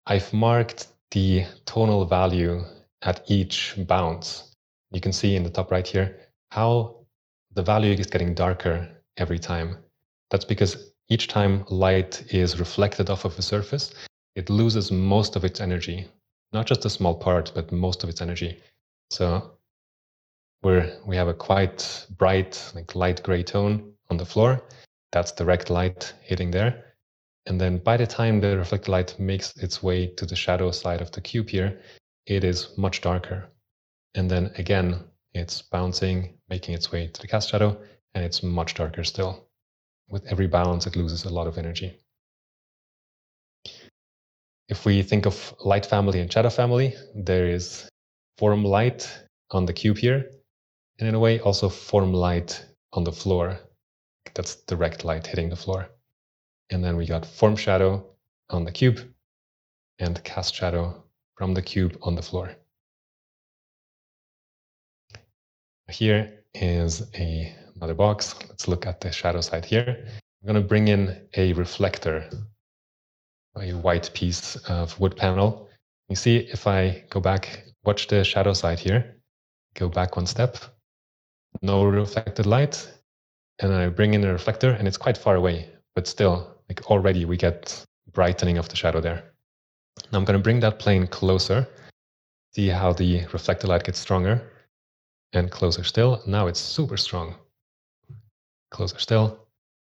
I've 0.06 0.32
marked 0.32 0.88
the 1.10 1.46
tonal 1.64 2.04
value 2.04 2.64
at 3.02 3.22
each 3.28 3.74
bounce 3.86 4.56
you 4.92 5.00
can 5.00 5.12
see 5.12 5.36
in 5.36 5.42
the 5.42 5.50
top 5.50 5.70
right 5.70 5.86
here 5.86 6.16
how 6.50 6.96
the 7.54 7.62
value 7.62 7.92
is 7.92 8.06
getting 8.06 8.34
darker 8.34 8.88
every 9.16 9.38
time. 9.38 9.78
That's 10.30 10.44
because 10.44 10.92
each 11.08 11.28
time 11.28 11.64
light 11.68 12.24
is 12.32 12.58
reflected 12.58 13.10
off 13.10 13.24
of 13.24 13.38
a 13.38 13.42
surface, 13.42 13.94
it 14.34 14.50
loses 14.50 14.90
most 14.90 15.36
of 15.36 15.44
its 15.44 15.60
energy. 15.60 16.06
Not 16.52 16.66
just 16.66 16.84
a 16.84 16.90
small 16.90 17.14
part, 17.14 17.52
but 17.54 17.72
most 17.72 18.02
of 18.02 18.08
its 18.10 18.20
energy. 18.20 18.60
So 19.10 19.52
we're, 20.62 20.92
we 21.06 21.16
have 21.16 21.28
a 21.28 21.34
quite 21.34 22.06
bright, 22.16 22.72
like 22.74 22.94
light 22.94 23.22
gray 23.22 23.42
tone 23.42 23.92
on 24.10 24.16
the 24.16 24.26
floor. 24.26 24.62
That's 25.12 25.32
direct 25.32 25.70
light 25.70 26.12
hitting 26.22 26.50
there. 26.50 26.84
And 27.46 27.60
then 27.60 27.78
by 27.78 27.96
the 27.96 28.06
time 28.06 28.40
the 28.40 28.58
reflected 28.58 28.90
light 28.90 29.18
makes 29.18 29.56
its 29.56 29.82
way 29.82 30.08
to 30.08 30.26
the 30.26 30.34
shadow 30.34 30.70
side 30.72 31.00
of 31.00 31.12
the 31.12 31.20
cube 31.20 31.48
here, 31.48 31.80
it 32.26 32.42
is 32.42 32.76
much 32.76 33.00
darker. 33.00 33.48
And 34.16 34.28
then 34.28 34.50
again, 34.58 35.04
it's 35.34 35.62
bouncing, 35.62 36.38
making 36.48 36.74
its 36.74 36.90
way 36.90 37.06
to 37.06 37.20
the 37.20 37.28
cast 37.28 37.50
shadow, 37.50 37.78
and 38.14 38.24
it's 38.24 38.42
much 38.42 38.74
darker 38.74 39.04
still. 39.04 39.45
With 40.08 40.26
every 40.26 40.46
bounce, 40.46 40.86
it 40.86 40.96
loses 40.96 41.24
a 41.24 41.30
lot 41.30 41.46
of 41.46 41.58
energy. 41.58 41.98
If 44.68 44.84
we 44.84 45.02
think 45.02 45.26
of 45.26 45.54
light 45.64 45.86
family 45.86 46.20
and 46.20 46.32
shadow 46.32 46.50
family, 46.50 46.94
there 47.14 47.46
is 47.46 47.88
form 48.38 48.64
light 48.64 49.08
on 49.50 49.66
the 49.66 49.72
cube 49.72 49.98
here, 49.98 50.30
and 50.98 51.08
in 51.08 51.14
a 51.14 51.20
way 51.20 51.40
also 51.40 51.68
form 51.68 52.12
light 52.12 52.64
on 52.92 53.04
the 53.04 53.12
floor. 53.12 53.58
That's 54.34 54.56
direct 54.66 55.04
light 55.04 55.26
hitting 55.26 55.48
the 55.48 55.56
floor. 55.56 55.88
And 56.70 56.84
then 56.84 56.96
we 56.96 57.06
got 57.06 57.24
form 57.24 57.56
shadow 57.56 58.04
on 58.50 58.64
the 58.64 58.72
cube 58.72 59.00
and 59.98 60.22
cast 60.24 60.54
shadow 60.54 61.02
from 61.36 61.54
the 61.54 61.62
cube 61.62 61.96
on 62.02 62.14
the 62.14 62.22
floor. 62.22 62.50
Here 65.88 66.42
is 66.54 67.06
a, 67.14 67.54
another 67.76 67.94
box. 67.94 68.34
Let's 68.48 68.68
look 68.68 68.86
at 68.86 69.00
the 69.00 69.12
shadow 69.12 69.40
side 69.40 69.64
here. 69.64 70.04
I'm 70.42 70.46
going 70.52 70.62
to 70.62 70.68
bring 70.68 70.88
in 70.88 71.28
a 71.36 71.52
reflector, 71.52 72.28
a 73.56 73.72
white 73.72 74.10
piece 74.14 74.56
of 74.68 74.98
wood 74.98 75.16
panel. 75.16 75.68
You 76.08 76.16
see, 76.16 76.36
if 76.36 76.66
I 76.66 77.04
go 77.10 77.20
back, 77.20 77.64
watch 77.84 78.06
the 78.08 78.24
shadow 78.24 78.52
side 78.52 78.78
here, 78.78 79.16
go 79.74 79.88
back 79.88 80.16
one 80.16 80.26
step, 80.26 80.56
no 81.62 81.84
reflected 81.84 82.46
light, 82.46 82.88
and 83.58 83.72
I 83.72 83.88
bring 83.88 84.14
in 84.14 84.24
a 84.24 84.32
reflector, 84.32 84.70
and 84.70 84.86
it's 84.86 84.98
quite 84.98 85.18
far 85.18 85.36
away, 85.36 85.68
but 85.94 86.06
still, 86.06 86.60
like 86.68 86.90
already 86.90 87.24
we 87.24 87.36
get 87.36 87.84
brightening 88.12 88.58
of 88.58 88.68
the 88.68 88.76
shadow 88.76 89.00
there. 89.00 89.32
Now 90.12 90.18
I'm 90.18 90.24
going 90.24 90.38
to 90.38 90.42
bring 90.42 90.60
that 90.60 90.78
plane 90.78 91.06
closer, 91.06 91.66
see 92.54 92.68
how 92.68 92.92
the 92.92 93.24
reflected 93.32 93.68
light 93.68 93.84
gets 93.84 93.98
stronger, 93.98 94.42
and 95.32 95.50
closer 95.50 95.82
still. 95.82 96.22
Now 96.26 96.46
it's 96.46 96.60
super 96.60 96.96
strong. 96.96 97.34
Closer 98.76 98.98
still. 98.98 99.38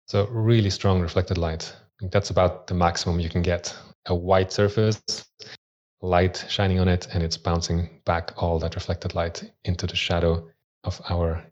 So 0.06 0.28
really 0.28 0.70
strong 0.70 1.00
reflected 1.00 1.38
light. 1.38 1.74
That's 2.00 2.30
about 2.30 2.68
the 2.68 2.74
maximum 2.74 3.18
you 3.18 3.28
can 3.28 3.42
get. 3.42 3.74
A 4.06 4.14
white 4.14 4.52
surface, 4.52 5.02
light 6.02 6.44
shining 6.48 6.78
on 6.78 6.86
it, 6.86 7.08
and 7.12 7.20
it's 7.24 7.36
bouncing 7.36 8.00
back 8.04 8.40
all 8.40 8.60
that 8.60 8.76
reflected 8.76 9.16
light 9.16 9.50
into 9.64 9.88
the 9.88 9.96
shadow 9.96 10.48
of 10.84 11.02
our 11.10 11.42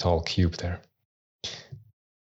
tall 0.00 0.22
cube 0.22 0.56
there. 0.56 0.80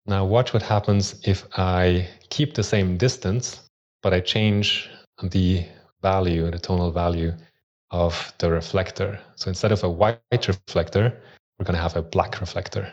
Now 0.05 0.27
watch 0.27 0.53
what 0.53 0.63
happens 0.63 1.19
if 1.25 1.47
I 1.57 2.07
keep 2.29 2.53
the 2.53 2.63
same 2.63 2.99
distance, 2.99 3.63
but 4.03 4.13
I 4.13 4.21
change 4.21 4.91
the 5.23 5.65
value, 6.03 6.51
the 6.51 6.59
tonal 6.59 6.91
value 6.91 7.33
of 7.91 8.35
the 8.37 8.51
reflector. 8.51 9.19
So 9.37 9.49
instead 9.49 9.73
of 9.73 9.83
a 9.85 9.89
white 9.89 10.21
reflector, 10.47 11.19
we're 11.59 11.65
going 11.65 11.77
to 11.77 11.83
have 11.83 11.97
a 11.97 12.03
black 12.03 12.43
reflector. 12.43 12.93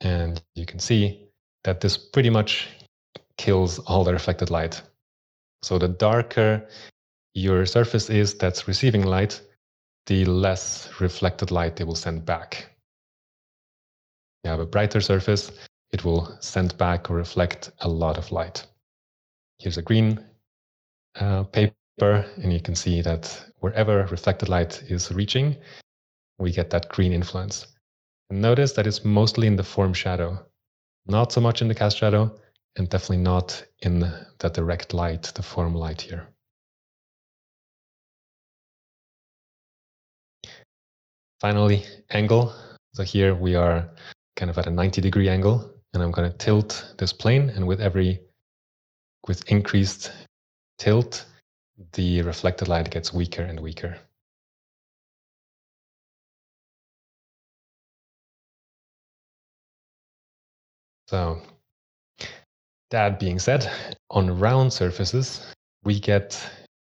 And 0.00 0.42
you 0.54 0.66
can 0.66 0.78
see 0.78 1.28
that 1.64 1.80
this 1.80 1.96
pretty 1.98 2.30
much 2.30 2.68
kills 3.38 3.78
all 3.80 4.04
the 4.04 4.12
reflected 4.12 4.50
light. 4.50 4.82
So 5.62 5.78
the 5.78 5.88
darker 5.88 6.66
your 7.34 7.66
surface 7.66 8.10
is 8.10 8.34
that's 8.34 8.68
receiving 8.68 9.04
light, 9.04 9.40
the 10.06 10.24
less 10.24 10.90
reflected 11.00 11.50
light 11.50 11.76
they 11.76 11.84
will 11.84 11.94
send 11.96 12.26
back 12.26 12.70
you 14.44 14.50
have 14.50 14.60
a 14.60 14.66
brighter 14.66 15.00
surface, 15.00 15.52
it 15.92 16.04
will 16.04 16.36
send 16.40 16.76
back 16.78 17.10
or 17.10 17.16
reflect 17.16 17.72
a 17.80 17.88
lot 17.88 18.16
of 18.16 18.32
light. 18.32 18.66
Here's 19.58 19.78
a 19.78 19.82
green 19.82 20.24
uh, 21.16 21.44
paper, 21.44 21.74
and 22.42 22.52
you 22.52 22.60
can 22.60 22.74
see 22.74 23.02
that 23.02 23.52
wherever 23.60 24.06
reflected 24.06 24.48
light 24.48 24.82
is 24.88 25.12
reaching, 25.12 25.56
we 26.38 26.52
get 26.52 26.70
that 26.70 26.88
green 26.90 27.12
influence. 27.12 27.66
And 28.30 28.42
notice 28.42 28.72
that 28.72 28.86
it's 28.86 29.04
mostly 29.04 29.46
in 29.46 29.56
the 29.56 29.62
form 29.62 29.92
shadow, 29.94 30.44
not 31.06 31.32
so 31.32 31.40
much 31.40 31.62
in 31.62 31.68
the 31.68 31.74
cast 31.74 31.96
shadow, 31.96 32.36
and 32.76 32.88
definitely 32.88 33.18
not 33.18 33.64
in 33.80 34.00
the 34.00 34.50
direct 34.50 34.92
light, 34.92 35.24
the 35.34 35.42
form 35.42 35.74
light 35.74 36.00
here. 36.00 36.28
Finally, 41.40 41.84
angle. 42.10 42.54
So 42.94 43.02
here 43.02 43.34
we 43.34 43.54
are 43.54 43.88
kind 44.36 44.50
of 44.50 44.58
at 44.58 44.66
a 44.66 44.70
90 44.70 45.00
degree 45.00 45.28
angle. 45.28 45.70
And 45.92 46.02
I'm 46.02 46.10
going 46.10 46.30
to 46.30 46.36
tilt 46.36 46.94
this 46.98 47.12
plane. 47.12 47.50
And 47.50 47.66
with 47.66 47.80
every, 47.80 48.20
with 49.26 49.50
increased 49.50 50.12
tilt, 50.78 51.24
the 51.92 52.22
reflected 52.22 52.68
light 52.68 52.90
gets 52.90 53.12
weaker 53.12 53.42
and 53.42 53.60
weaker. 53.60 53.98
So, 61.08 61.40
that 62.90 63.20
being 63.20 63.38
said, 63.38 63.70
on 64.10 64.38
round 64.38 64.72
surfaces, 64.72 65.46
we 65.84 66.00
get 66.00 66.40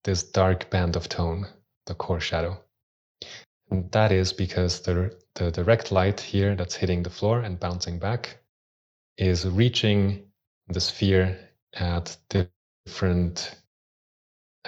this 0.04 0.22
dark 0.24 0.70
band 0.70 0.96
of 0.96 1.08
tone, 1.08 1.46
the 1.86 1.94
core 1.94 2.20
shadow. 2.20 2.60
And 3.70 3.90
that 3.92 4.12
is 4.12 4.32
because 4.32 4.82
the, 4.82 5.16
the 5.34 5.50
direct 5.50 5.92
light 5.92 6.20
here 6.20 6.56
that's 6.56 6.74
hitting 6.74 7.02
the 7.02 7.10
floor 7.10 7.40
and 7.40 7.60
bouncing 7.60 7.98
back 7.98 8.38
is 9.18 9.46
reaching 9.46 10.24
the 10.68 10.80
sphere 10.80 11.38
at 11.74 12.16
different 12.28 13.56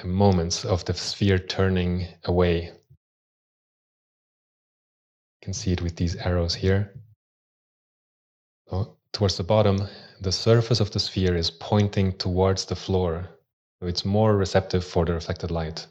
moments 0.05 0.64
of 0.64 0.85
the 0.85 0.94
sphere 0.94 1.38
turning 1.38 2.07
away. 2.24 2.64
You 2.64 2.72
can 5.42 5.52
see 5.52 5.72
it 5.72 5.83
with 5.83 5.96
these 5.96 6.16
arrows 6.16 6.55
here. 6.55 6.94
So 8.68 8.96
towards 9.12 9.37
the 9.37 9.44
bottom, 9.44 9.88
the 10.20 10.33
surface 10.33 10.81
of 10.81 10.90
the 10.90 11.01
sphere 11.01 11.37
is 11.37 11.51
pointing 11.51 12.12
towards 12.12 12.64
the 12.64 12.77
floor. 12.77 13.29
So 13.81 13.88
it's 13.88 14.05
more 14.05 14.37
receptive 14.37 14.85
for 14.85 15.05
the 15.05 15.12
reflected 15.12 15.51
light. 15.51 15.87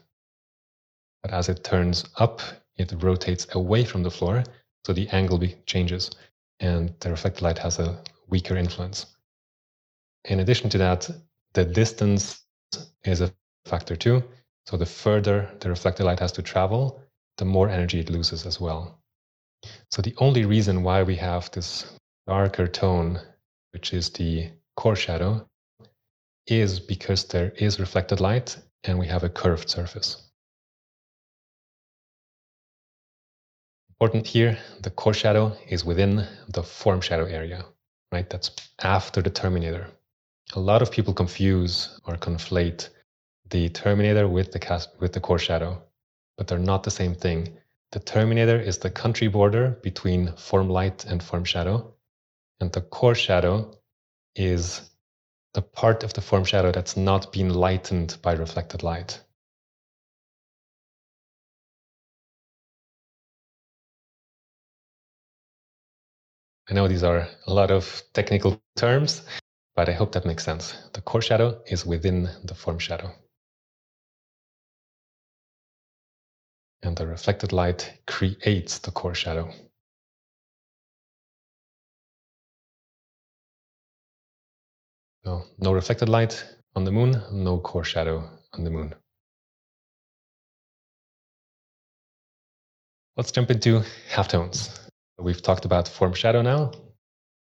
But 1.22 1.32
as 1.32 1.48
it 1.48 1.64
turns 1.64 2.04
up, 2.18 2.40
it 2.76 2.92
rotates 2.98 3.46
away 3.54 3.84
from 3.84 4.02
the 4.02 4.10
floor, 4.10 4.44
so 4.84 4.92
the 4.92 5.08
angle 5.10 5.40
changes, 5.66 6.10
and 6.60 6.94
the 7.00 7.10
reflected 7.10 7.42
light 7.42 7.58
has 7.58 7.78
a 7.78 8.02
weaker 8.28 8.56
influence. 8.56 9.06
In 10.24 10.40
addition 10.40 10.70
to 10.70 10.78
that, 10.78 11.10
the 11.52 11.64
distance 11.64 12.42
is 13.04 13.20
a 13.20 13.32
factor 13.66 13.96
too. 13.96 14.22
So 14.66 14.76
the 14.76 14.86
further 14.86 15.50
the 15.60 15.68
reflected 15.68 16.04
light 16.04 16.20
has 16.20 16.32
to 16.32 16.42
travel, 16.42 17.02
the 17.36 17.44
more 17.44 17.68
energy 17.68 18.00
it 18.00 18.10
loses 18.10 18.46
as 18.46 18.60
well. 18.60 19.00
So 19.90 20.02
the 20.02 20.14
only 20.18 20.44
reason 20.44 20.82
why 20.82 21.02
we 21.02 21.16
have 21.16 21.50
this 21.50 21.98
darker 22.26 22.66
tone, 22.66 23.20
which 23.72 23.92
is 23.92 24.10
the 24.10 24.50
core 24.76 24.96
shadow, 24.96 25.48
is 26.46 26.80
because 26.80 27.24
there 27.24 27.52
is 27.56 27.80
reflected 27.80 28.20
light 28.20 28.56
and 28.84 28.98
we 28.98 29.06
have 29.06 29.24
a 29.24 29.28
curved 29.28 29.68
surface. 29.68 30.32
important 34.02 34.26
here, 34.26 34.58
the 34.80 34.90
core 34.90 35.14
shadow 35.14 35.56
is 35.68 35.84
within 35.84 36.26
the 36.48 36.60
form 36.60 37.00
shadow 37.00 37.24
area, 37.24 37.64
right? 38.10 38.28
That's 38.28 38.50
after 38.82 39.22
the 39.22 39.30
terminator. 39.30 39.86
A 40.54 40.58
lot 40.58 40.82
of 40.82 40.90
people 40.90 41.14
confuse 41.14 42.00
or 42.04 42.16
conflate 42.16 42.88
the 43.50 43.68
terminator 43.68 44.26
with 44.26 44.50
the 44.50 44.58
cast, 44.58 44.88
with 44.98 45.12
the 45.12 45.20
core 45.20 45.38
shadow, 45.38 45.80
but 46.36 46.48
they're 46.48 46.58
not 46.58 46.82
the 46.82 46.90
same 46.90 47.14
thing. 47.14 47.56
The 47.92 48.00
terminator 48.00 48.58
is 48.58 48.78
the 48.78 48.90
country 48.90 49.28
border 49.28 49.78
between 49.84 50.32
form 50.32 50.68
light 50.68 51.04
and 51.04 51.22
form 51.22 51.44
shadow, 51.44 51.94
and 52.62 52.72
the 52.72 52.80
core 52.82 53.16
shadow 53.16 53.76
is 54.36 54.90
the 55.54 55.62
part 55.62 56.04
of 56.04 56.14
the 56.14 56.20
form 56.20 56.44
shadow 56.44 56.72
that's 56.72 56.96
not 56.96 57.32
been 57.32 57.52
lightened 57.52 58.16
by 58.22 58.34
reflected 58.34 58.84
light. 58.84 59.20
I 66.70 66.74
know 66.74 66.88
these 66.88 67.02
are 67.02 67.28
a 67.46 67.52
lot 67.52 67.72
of 67.72 68.02
technical 68.14 68.62
terms, 68.76 69.22
but 69.76 69.88
I 69.88 69.92
hope 69.92 70.12
that 70.12 70.26
makes 70.26 70.44
sense. 70.44 70.74
The 70.94 71.02
core 71.02 71.22
shadow 71.22 71.60
is 71.66 71.84
within 71.84 72.30
the 72.44 72.54
form 72.54 72.78
shadow. 72.78 73.12
And 76.82 76.96
the 76.96 77.06
reflected 77.08 77.52
light 77.52 78.00
creates 78.06 78.78
the 78.78 78.92
core 78.92 79.14
shadow. 79.14 79.52
No 85.24 85.72
reflected 85.72 86.08
light 86.08 86.44
on 86.74 86.84
the 86.84 86.90
moon, 86.90 87.22
no 87.30 87.58
core 87.60 87.84
shadow 87.84 88.28
on 88.54 88.64
the 88.64 88.70
moon. 88.70 88.94
Let's 93.16 93.30
jump 93.30 93.50
into 93.50 93.82
halftones. 94.10 94.80
We've 95.18 95.42
talked 95.42 95.64
about 95.64 95.86
form 95.86 96.14
shadow 96.14 96.42
now, 96.42 96.72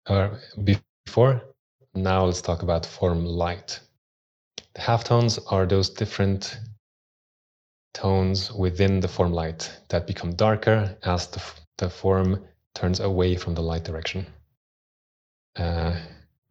or 0.09 0.39
before. 0.63 1.43
Now 1.95 2.27
let's 2.27 2.43
talk 2.43 2.63
about 2.63 2.87
form 2.87 3.25
light. 3.25 3.81
The 4.75 4.83
halftones 4.83 5.41
are 5.51 5.67
those 5.67 5.91
different 5.91 6.59
tones 7.95 8.53
within 8.53 9.01
the 9.01 9.09
form 9.09 9.33
light 9.33 9.73
that 9.89 10.07
become 10.07 10.35
darker 10.35 10.97
as 11.03 11.27
the, 11.29 11.43
the 11.79 11.91
form 11.91 12.45
turns 12.75 13.01
away 13.01 13.35
from 13.35 13.55
the 13.55 13.63
light 13.63 13.85
direction. 13.85 14.27
Uh, 15.57 15.99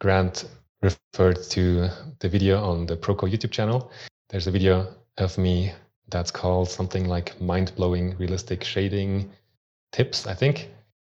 Grant 0.01 0.45
referred 0.81 1.41
to 1.49 1.89
the 2.19 2.29
video 2.29 2.63
on 2.63 2.85
the 2.85 2.97
Proko 2.97 3.29
YouTube 3.29 3.51
channel. 3.51 3.91
There's 4.29 4.47
a 4.47 4.51
video 4.51 4.87
of 5.17 5.37
me 5.37 5.73
that's 6.09 6.31
called 6.31 6.69
something 6.69 7.07
like 7.07 7.39
mind 7.41 7.73
blowing 7.75 8.15
realistic 8.17 8.63
shading 8.63 9.31
tips, 9.91 10.27
I 10.27 10.33
think. 10.33 10.69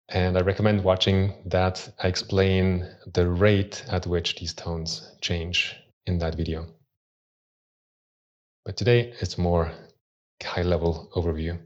And 0.09 0.39
I 0.39 0.41
recommend 0.41 0.83
watching 0.85 1.35
that. 1.47 1.87
I 2.03 2.09
explain 2.09 2.89
the 3.13 3.29
rate 3.29 3.85
at 3.91 4.07
which 4.07 4.37
these 4.37 4.55
tones 4.55 5.13
change 5.21 5.77
in 6.07 6.19
that 6.19 6.35
video. 6.35 6.67
But 8.65 8.77
today 8.77 9.13
it's 9.21 9.37
more 9.37 9.73
high 10.43 10.63
level 10.63 11.11
overview. 11.15 11.59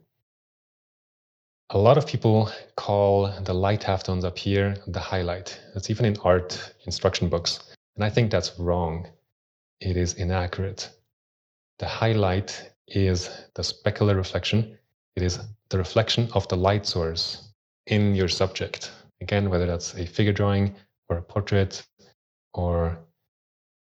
A 1.70 1.78
lot 1.78 1.96
of 1.96 2.06
people 2.06 2.50
call 2.76 3.32
the 3.44 3.54
light 3.54 3.80
halftones 3.80 4.24
up 4.24 4.36
here 4.36 4.76
the 4.86 5.00
highlight. 5.00 5.58
That's 5.72 5.90
even 5.90 6.04
in 6.04 6.16
art 6.22 6.74
instruction 6.84 7.28
books. 7.28 7.71
And 7.96 8.04
I 8.04 8.10
think 8.10 8.30
that's 8.30 8.58
wrong. 8.58 9.08
It 9.80 9.96
is 9.96 10.14
inaccurate. 10.14 10.90
The 11.78 11.86
highlight 11.86 12.72
is 12.88 13.28
the 13.54 13.62
specular 13.62 14.16
reflection. 14.16 14.78
It 15.16 15.22
is 15.22 15.38
the 15.68 15.78
reflection 15.78 16.28
of 16.32 16.46
the 16.48 16.56
light 16.56 16.86
source 16.86 17.52
in 17.86 18.14
your 18.14 18.28
subject. 18.28 18.90
Again, 19.20 19.50
whether 19.50 19.66
that's 19.66 19.94
a 19.94 20.06
figure 20.06 20.32
drawing 20.32 20.74
or 21.08 21.18
a 21.18 21.22
portrait 21.22 21.86
or 22.54 22.98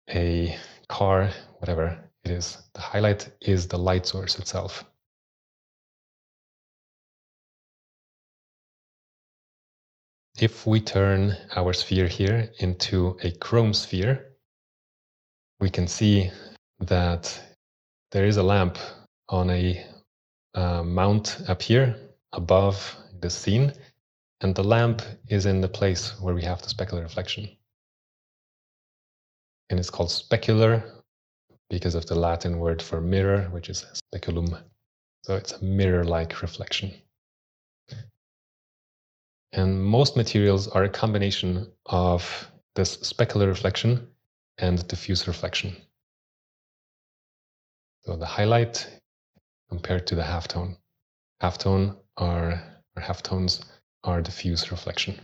a 0.09 0.57
car, 0.89 1.29
whatever 1.59 1.97
it 2.23 2.31
is. 2.31 2.57
The 2.73 2.81
highlight 2.81 3.29
is 3.41 3.67
the 3.67 3.77
light 3.77 4.05
source 4.05 4.37
itself. 4.39 4.85
If 10.39 10.65
we 10.65 10.81
turn 10.81 11.37
our 11.55 11.73
sphere 11.73 12.07
here 12.07 12.49
into 12.57 13.17
a 13.21 13.31
chrome 13.31 13.73
sphere, 13.73 14.33
we 15.59 15.69
can 15.69 15.87
see 15.87 16.31
that 16.79 17.39
there 18.11 18.25
is 18.25 18.37
a 18.37 18.43
lamp 18.43 18.77
on 19.29 19.51
a 19.51 19.85
uh, 20.55 20.83
mount 20.83 21.37
up 21.47 21.61
here 21.61 21.95
above 22.33 22.95
the 23.21 23.29
scene, 23.29 23.73
and 24.41 24.55
the 24.55 24.63
lamp 24.63 25.03
is 25.29 25.45
in 25.45 25.61
the 25.61 25.69
place 25.69 26.19
where 26.19 26.33
we 26.33 26.41
have 26.41 26.61
the 26.63 26.67
specular 26.67 27.03
reflection. 27.03 27.47
And 29.69 29.79
it's 29.79 29.91
called 29.91 30.09
specular 30.09 30.83
because 31.69 31.93
of 31.93 32.07
the 32.07 32.15
Latin 32.15 32.57
word 32.57 32.81
for 32.81 32.99
mirror, 33.01 33.49
which 33.51 33.69
is 33.69 33.85
speculum. 33.93 34.57
So 35.21 35.35
it's 35.35 35.53
a 35.53 35.63
mirror 35.63 36.03
like 36.03 36.41
reflection. 36.41 36.91
And 39.53 39.83
most 39.83 40.17
materials 40.17 40.67
are 40.67 40.83
a 40.83 40.89
combination 40.89 41.71
of 41.85 42.49
this 42.73 42.97
specular 42.97 43.47
reflection 43.47 44.07
and 44.57 44.87
diffuse 44.87 45.27
reflection. 45.27 45.75
So 48.01 48.17
the 48.17 48.25
highlight 48.25 48.99
compared 49.69 50.07
to 50.07 50.15
the 50.15 50.23
halftone. 50.23 50.77
Halftone 51.41 51.97
are 52.17 52.63
or 52.95 53.01
halftones 53.01 53.63
are 54.03 54.21
diffuse 54.21 54.71
reflection. 54.71 55.19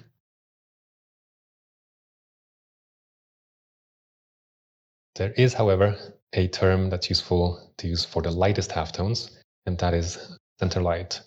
There 5.15 5.31
is, 5.33 5.53
however, 5.53 5.97
a 6.33 6.47
term 6.47 6.89
that's 6.89 7.09
useful 7.09 7.73
to 7.77 7.87
use 7.87 8.05
for 8.05 8.21
the 8.21 8.31
lightest 8.31 8.69
halftones, 8.69 9.31
and 9.65 9.77
that 9.79 9.93
is 9.93 10.37
center 10.59 10.81
light. 10.81 11.21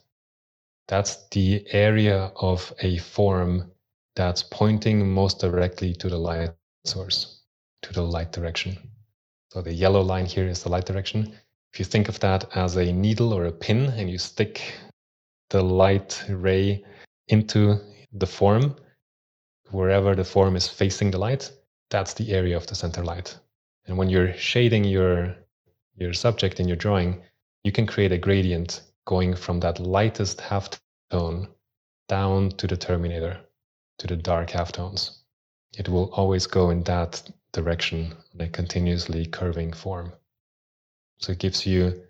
That's 0.92 1.26
the 1.30 1.64
area 1.72 2.30
of 2.36 2.70
a 2.80 2.98
form 2.98 3.72
that's 4.14 4.42
pointing 4.42 5.10
most 5.10 5.40
directly 5.40 5.94
to 5.94 6.10
the 6.10 6.18
light 6.18 6.50
source, 6.84 7.40
to 7.80 7.94
the 7.94 8.02
light 8.02 8.30
direction. 8.30 8.76
So 9.52 9.62
the 9.62 9.72
yellow 9.72 10.02
line 10.02 10.26
here 10.26 10.46
is 10.46 10.62
the 10.62 10.68
light 10.68 10.84
direction. 10.84 11.32
If 11.72 11.78
you 11.78 11.86
think 11.86 12.10
of 12.10 12.20
that 12.20 12.44
as 12.54 12.76
a 12.76 12.92
needle 12.92 13.32
or 13.32 13.46
a 13.46 13.52
pin 13.52 13.86
and 13.96 14.10
you 14.10 14.18
stick 14.18 14.74
the 15.48 15.62
light 15.62 16.22
ray 16.28 16.84
into 17.28 17.80
the 18.12 18.26
form, 18.26 18.76
wherever 19.70 20.14
the 20.14 20.24
form 20.24 20.56
is 20.56 20.68
facing 20.68 21.10
the 21.10 21.16
light, 21.16 21.50
that's 21.88 22.12
the 22.12 22.34
area 22.34 22.54
of 22.54 22.66
the 22.66 22.74
center 22.74 23.02
light. 23.02 23.38
And 23.86 23.96
when 23.96 24.10
you're 24.10 24.34
shading 24.34 24.84
your 24.84 25.36
your 25.96 26.12
subject 26.12 26.60
in 26.60 26.68
your 26.68 26.76
drawing, 26.76 27.22
you 27.64 27.72
can 27.72 27.86
create 27.86 28.12
a 28.12 28.18
gradient 28.18 28.82
going 29.04 29.34
from 29.34 29.60
that 29.60 29.80
lightest 29.80 30.40
half 30.40 30.70
tone 31.10 31.48
down 32.08 32.50
to 32.50 32.66
the 32.66 32.76
terminator, 32.76 33.40
to 33.98 34.06
the 34.06 34.16
dark 34.16 34.50
halftones. 34.50 35.18
It 35.76 35.88
will 35.88 36.12
always 36.12 36.46
go 36.46 36.70
in 36.70 36.82
that 36.84 37.30
direction 37.52 38.14
in 38.34 38.40
a 38.40 38.48
continuously 38.48 39.26
curving 39.26 39.72
form. 39.72 40.12
So 41.18 41.32
it 41.32 41.38
gives 41.38 41.66
you 41.66 42.02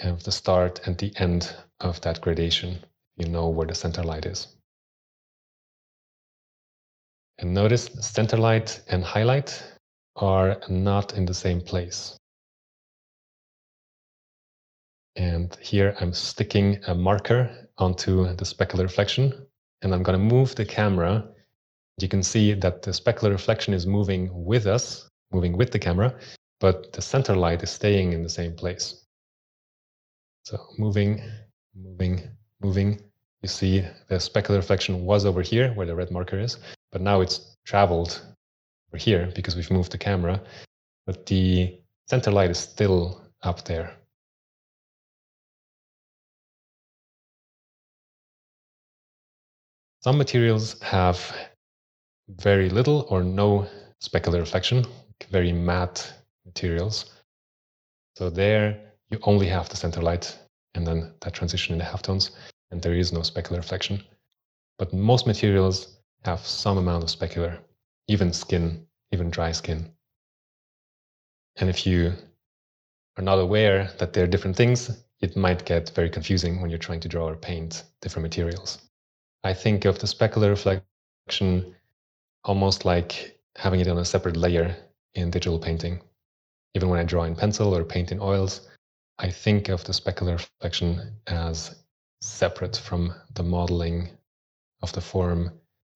kind 0.00 0.14
of 0.14 0.24
the 0.24 0.32
start 0.32 0.86
and 0.86 0.98
the 0.98 1.12
end 1.16 1.54
of 1.80 2.00
that 2.02 2.20
gradation. 2.20 2.84
You 3.16 3.28
know 3.28 3.48
where 3.48 3.66
the 3.66 3.74
center 3.74 4.02
light 4.02 4.26
is. 4.26 4.48
And 7.38 7.54
notice 7.54 7.90
center 8.00 8.36
light 8.36 8.80
and 8.88 9.02
highlight 9.02 9.62
are 10.16 10.60
not 10.68 11.14
in 11.16 11.26
the 11.26 11.34
same 11.34 11.60
place. 11.60 12.16
And 15.16 15.54
here 15.60 15.94
I'm 16.00 16.12
sticking 16.12 16.78
a 16.86 16.94
marker 16.94 17.68
onto 17.78 18.34
the 18.34 18.44
specular 18.44 18.82
reflection 18.82 19.46
and 19.82 19.94
I'm 19.94 20.02
going 20.02 20.18
to 20.18 20.34
move 20.34 20.54
the 20.54 20.64
camera. 20.64 21.28
You 22.00 22.08
can 22.08 22.22
see 22.22 22.54
that 22.54 22.82
the 22.82 22.92
specular 22.92 23.30
reflection 23.30 23.74
is 23.74 23.86
moving 23.86 24.30
with 24.32 24.66
us, 24.66 25.08
moving 25.32 25.56
with 25.56 25.70
the 25.70 25.78
camera, 25.78 26.14
but 26.60 26.92
the 26.92 27.02
center 27.02 27.36
light 27.36 27.62
is 27.62 27.70
staying 27.70 28.12
in 28.12 28.22
the 28.22 28.28
same 28.28 28.54
place. 28.54 29.04
So 30.44 30.58
moving, 30.78 31.22
moving, 31.74 32.28
moving. 32.60 33.00
You 33.42 33.48
see 33.48 33.80
the 34.08 34.16
specular 34.16 34.56
reflection 34.56 35.04
was 35.04 35.26
over 35.26 35.42
here 35.42 35.72
where 35.74 35.86
the 35.86 35.94
red 35.94 36.10
marker 36.10 36.38
is, 36.38 36.58
but 36.90 37.00
now 37.00 37.20
it's 37.20 37.56
traveled 37.64 38.22
over 38.88 38.98
here 38.98 39.30
because 39.34 39.56
we've 39.56 39.70
moved 39.70 39.92
the 39.92 39.98
camera, 39.98 40.40
but 41.06 41.26
the 41.26 41.78
center 42.08 42.30
light 42.30 42.50
is 42.50 42.58
still 42.58 43.22
up 43.42 43.64
there. 43.64 43.96
Some 50.04 50.18
materials 50.18 50.80
have 50.80 51.32
very 52.28 52.68
little 52.68 53.06
or 53.08 53.22
no 53.22 53.68
specular 54.02 54.40
reflection, 54.40 54.84
very 55.30 55.52
matte 55.52 56.12
materials. 56.44 57.12
So 58.16 58.28
there 58.28 58.80
you 59.10 59.20
only 59.22 59.46
have 59.46 59.68
the 59.68 59.76
center 59.76 60.02
light 60.02 60.36
and 60.74 60.84
then 60.84 61.14
that 61.20 61.34
transition 61.34 61.74
in 61.74 61.78
the 61.78 61.84
halftones, 61.84 62.30
and 62.72 62.82
there 62.82 62.94
is 62.94 63.12
no 63.12 63.20
specular 63.20 63.58
reflection. 63.58 64.02
But 64.76 64.92
most 64.92 65.24
materials 65.26 65.98
have 66.24 66.44
some 66.44 66.78
amount 66.78 67.04
of 67.04 67.10
specular, 67.10 67.58
even 68.08 68.32
skin, 68.32 68.84
even 69.12 69.30
dry 69.30 69.52
skin. 69.52 69.92
And 71.56 71.70
if 71.70 71.86
you 71.86 72.12
are 73.18 73.22
not 73.22 73.38
aware 73.38 73.92
that 73.98 74.14
they're 74.14 74.26
different 74.26 74.56
things, 74.56 75.04
it 75.20 75.36
might 75.36 75.64
get 75.64 75.90
very 75.90 76.10
confusing 76.10 76.60
when 76.60 76.70
you're 76.70 76.78
trying 76.80 77.00
to 77.00 77.08
draw 77.08 77.28
or 77.28 77.36
paint 77.36 77.84
different 78.00 78.24
materials. 78.24 78.78
I 79.44 79.54
think 79.54 79.84
of 79.84 79.98
the 79.98 80.06
specular 80.06 80.50
reflection 80.50 81.74
almost 82.44 82.84
like 82.84 83.38
having 83.56 83.80
it 83.80 83.88
on 83.88 83.98
a 83.98 84.04
separate 84.04 84.36
layer 84.36 84.76
in 85.14 85.30
digital 85.30 85.58
painting. 85.58 86.00
Even 86.74 86.88
when 86.88 87.00
I 87.00 87.04
draw 87.04 87.24
in 87.24 87.36
pencil 87.36 87.76
or 87.76 87.84
paint 87.84 88.12
in 88.12 88.20
oils, 88.20 88.68
I 89.18 89.30
think 89.30 89.68
of 89.68 89.84
the 89.84 89.92
specular 89.92 90.32
reflection 90.32 91.16
as 91.26 91.82
separate 92.20 92.76
from 92.76 93.14
the 93.34 93.42
modeling 93.42 94.08
of 94.80 94.92
the 94.92 95.00
form 95.00 95.52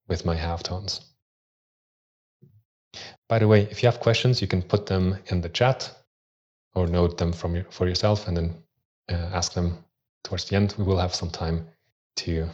with 0.09 0.25
my 0.25 0.37
halftones. 0.37 1.01
By 3.29 3.39
the 3.39 3.49
way, 3.49 3.63
if 3.71 3.83
you 3.83 3.89
have 3.89 4.01
questions, 4.01 4.41
you 4.41 4.49
can 4.49 4.63
put 4.63 4.87
them 4.87 5.19
in 5.27 5.41
the 5.41 5.49
chat 5.49 5.91
or 6.75 6.87
note 6.87 7.19
them 7.19 7.33
from 7.33 7.55
your, 7.55 7.65
for 7.71 7.89
yourself 7.89 8.29
and 8.29 8.37
then 8.37 8.55
uh, 9.09 9.31
ask 9.33 9.55
them 9.55 9.85
towards 10.25 10.45
the 10.45 10.57
end. 10.57 10.75
We 10.79 10.85
will 10.85 10.99
have 10.99 11.15
some 11.15 11.31
time 11.31 11.67
to 12.17 12.49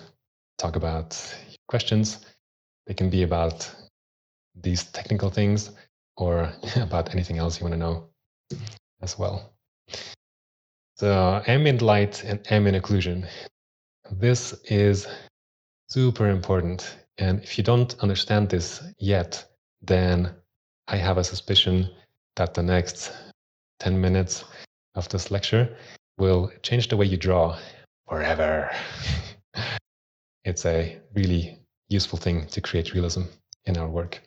talk 0.63 0.77
about 0.77 1.09
questions. 1.67 2.25
They 2.87 2.95
can 2.95 3.11
be 3.11 3.23
about 3.25 3.69
these 4.55 4.85
technical 4.85 5.31
things, 5.31 5.71
or 6.17 6.53
about 6.77 7.13
anything 7.15 7.39
else 7.39 7.59
you 7.59 7.65
want 7.65 7.75
to 7.75 7.85
know 7.87 8.09
as 9.01 9.19
well. 9.19 9.53
So 10.97 11.43
ambient 11.47 11.83
light 11.83 12.23
and 12.25 12.39
ambient 12.51 12.77
occlusion. 12.81 13.27
This 14.11 14.53
is 14.65 15.09
super 15.89 16.29
important. 16.29 16.99
And 17.19 17.43
if 17.43 17.59
you 17.59 17.65
don't 17.65 17.99
understand 18.01 18.49
this 18.49 18.83
yet, 18.99 19.45
then 19.81 20.33
I 20.87 20.97
have 20.97 21.19
a 21.19 21.25
suspicion 21.25 21.89
that 22.37 22.55
the 22.55 22.63
next 22.63 23.13
10 23.81 24.01
minutes 24.01 24.45
of 24.95 25.09
this 25.09 25.31
lecture 25.31 25.77
will 26.19 26.53
change 26.63 26.89
the 26.89 26.97
way 26.97 27.07
you 27.07 27.17
draw 27.17 27.59
forever. 28.07 28.71
it's 30.45 30.67
a 30.67 31.01
really 31.15 31.59
useful 31.89 32.19
thing 32.19 32.47
to 32.47 32.61
create 32.61 32.95
realism 32.95 33.23
in 33.65 33.77
our 33.77 33.89
work. 33.89 34.21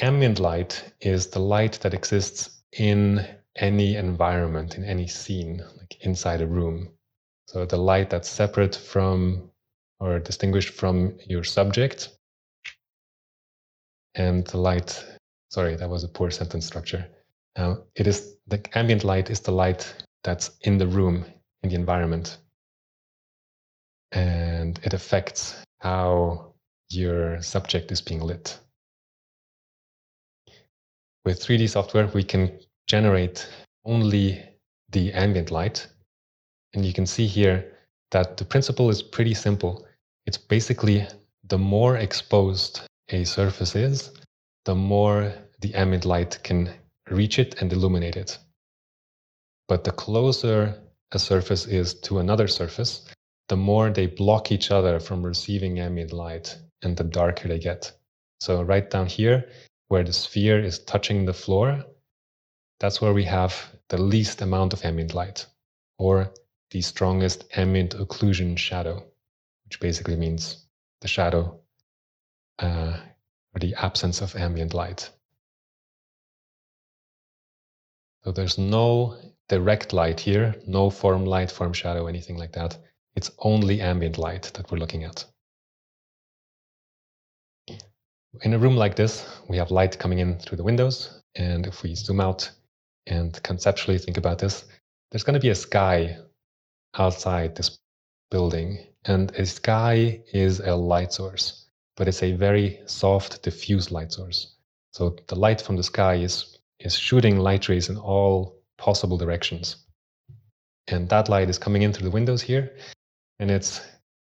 Ambient 0.00 0.40
light 0.40 0.92
is 1.00 1.28
the 1.28 1.38
light 1.38 1.78
that 1.82 1.94
exists 1.94 2.62
in 2.72 3.26
any 3.56 3.96
environment, 3.96 4.76
in 4.76 4.84
any 4.84 5.06
scene, 5.06 5.62
like 5.78 5.96
inside 6.00 6.40
a 6.40 6.46
room. 6.46 6.90
So 7.46 7.64
the 7.64 7.76
light 7.76 8.10
that's 8.10 8.28
separate 8.28 8.74
from 8.74 9.50
or 10.00 10.18
distinguished 10.18 10.70
from 10.70 11.18
your 11.26 11.44
subject. 11.44 12.10
And 14.14 14.46
the 14.46 14.58
light, 14.58 15.04
sorry, 15.50 15.76
that 15.76 15.88
was 15.88 16.04
a 16.04 16.08
poor 16.08 16.30
sentence 16.30 16.66
structure. 16.66 17.06
Now, 17.56 17.84
it 17.94 18.06
is 18.06 18.36
the 18.46 18.64
ambient 18.76 19.04
light 19.04 19.30
is 19.30 19.40
the 19.40 19.52
light 19.52 19.92
that's 20.24 20.50
in 20.62 20.78
the 20.78 20.86
room, 20.86 21.24
in 21.62 21.70
the 21.70 21.76
environment. 21.76 22.38
And 24.12 24.78
it 24.82 24.94
affects 24.94 25.54
how 25.80 26.54
your 26.90 27.42
subject 27.42 27.92
is 27.92 28.00
being 28.00 28.20
lit. 28.20 28.58
With 31.24 31.40
3D 31.40 31.68
software, 31.68 32.06
we 32.08 32.24
can 32.24 32.58
generate 32.86 33.48
only 33.84 34.42
the 34.90 35.12
ambient 35.12 35.50
light. 35.50 35.86
And 36.74 36.84
you 36.84 36.92
can 36.92 37.06
see 37.06 37.26
here 37.26 37.72
that 38.10 38.36
the 38.36 38.44
principle 38.44 38.88
is 38.88 39.02
pretty 39.02 39.34
simple. 39.34 39.86
It's 40.26 40.38
basically 40.38 41.06
the 41.44 41.58
more 41.58 41.96
exposed 41.96 42.80
a 43.10 43.24
surface 43.24 43.74
is, 43.74 44.10
the 44.64 44.74
more 44.74 45.32
the 45.60 45.74
ambient 45.74 46.04
light 46.04 46.38
can 46.42 46.70
reach 47.10 47.38
it 47.38 47.60
and 47.60 47.72
illuminate 47.72 48.16
it. 48.16 48.38
But 49.66 49.84
the 49.84 49.92
closer 49.92 50.80
a 51.12 51.18
surface 51.18 51.66
is 51.66 51.94
to 52.00 52.18
another 52.18 52.48
surface, 52.48 53.06
the 53.48 53.56
more 53.56 53.90
they 53.90 54.06
block 54.06 54.52
each 54.52 54.70
other 54.70 55.00
from 55.00 55.22
receiving 55.22 55.80
ambient 55.80 56.12
light 56.12 56.58
and 56.82 56.96
the 56.96 57.04
darker 57.04 57.48
they 57.48 57.58
get. 57.58 57.92
So, 58.40 58.62
right 58.62 58.88
down 58.88 59.06
here, 59.06 59.48
where 59.88 60.04
the 60.04 60.12
sphere 60.12 60.62
is 60.62 60.78
touching 60.80 61.24
the 61.24 61.32
floor, 61.32 61.84
that's 62.78 63.00
where 63.00 63.12
we 63.12 63.24
have 63.24 63.54
the 63.88 64.00
least 64.00 64.42
amount 64.42 64.72
of 64.72 64.84
ambient 64.84 65.14
light, 65.14 65.46
or 65.98 66.32
the 66.70 66.82
strongest 66.82 67.44
ambient 67.56 67.96
occlusion 67.96 68.56
shadow, 68.56 69.02
which 69.64 69.80
basically 69.80 70.16
means 70.16 70.66
the 71.00 71.08
shadow 71.08 71.58
uh, 72.58 72.96
or 73.54 73.58
the 73.60 73.74
absence 73.74 74.20
of 74.20 74.36
ambient 74.36 74.74
light. 74.74 75.10
So 78.24 78.32
there's 78.32 78.58
no 78.58 79.16
direct 79.48 79.92
light 79.92 80.20
here, 80.20 80.54
no 80.66 80.90
form 80.90 81.24
light, 81.24 81.50
form 81.50 81.72
shadow, 81.72 82.06
anything 82.06 82.36
like 82.36 82.52
that. 82.52 82.76
It's 83.18 83.32
only 83.40 83.80
ambient 83.80 84.16
light 84.16 84.52
that 84.54 84.70
we're 84.70 84.78
looking 84.78 85.02
at. 85.02 85.24
In 88.42 88.54
a 88.54 88.58
room 88.60 88.76
like 88.76 88.94
this, 88.94 89.26
we 89.48 89.56
have 89.56 89.72
light 89.72 89.98
coming 89.98 90.20
in 90.20 90.38
through 90.38 90.58
the 90.58 90.62
windows. 90.62 91.20
And 91.34 91.66
if 91.66 91.82
we 91.82 91.96
zoom 91.96 92.20
out 92.20 92.48
and 93.08 93.42
conceptually 93.42 93.98
think 93.98 94.18
about 94.18 94.38
this, 94.38 94.66
there's 95.10 95.24
going 95.24 95.34
to 95.34 95.40
be 95.40 95.48
a 95.48 95.56
sky 95.56 96.16
outside 96.96 97.56
this 97.56 97.80
building. 98.30 98.86
And 99.06 99.32
a 99.32 99.46
sky 99.46 100.22
is 100.32 100.60
a 100.60 100.76
light 100.76 101.12
source, 101.12 101.66
but 101.96 102.06
it's 102.06 102.22
a 102.22 102.34
very 102.34 102.78
soft, 102.86 103.42
diffuse 103.42 103.90
light 103.90 104.12
source. 104.12 104.54
So 104.92 105.16
the 105.26 105.34
light 105.34 105.60
from 105.60 105.74
the 105.74 105.82
sky 105.82 106.14
is, 106.14 106.56
is 106.78 106.94
shooting 106.94 107.40
light 107.40 107.68
rays 107.68 107.88
in 107.88 107.96
all 107.96 108.62
possible 108.76 109.18
directions. 109.18 109.74
And 110.86 111.08
that 111.08 111.28
light 111.28 111.50
is 111.50 111.58
coming 111.58 111.82
in 111.82 111.92
through 111.92 112.04
the 112.04 112.14
windows 112.14 112.42
here, 112.42 112.76
and 113.38 113.50
it's 113.50 113.80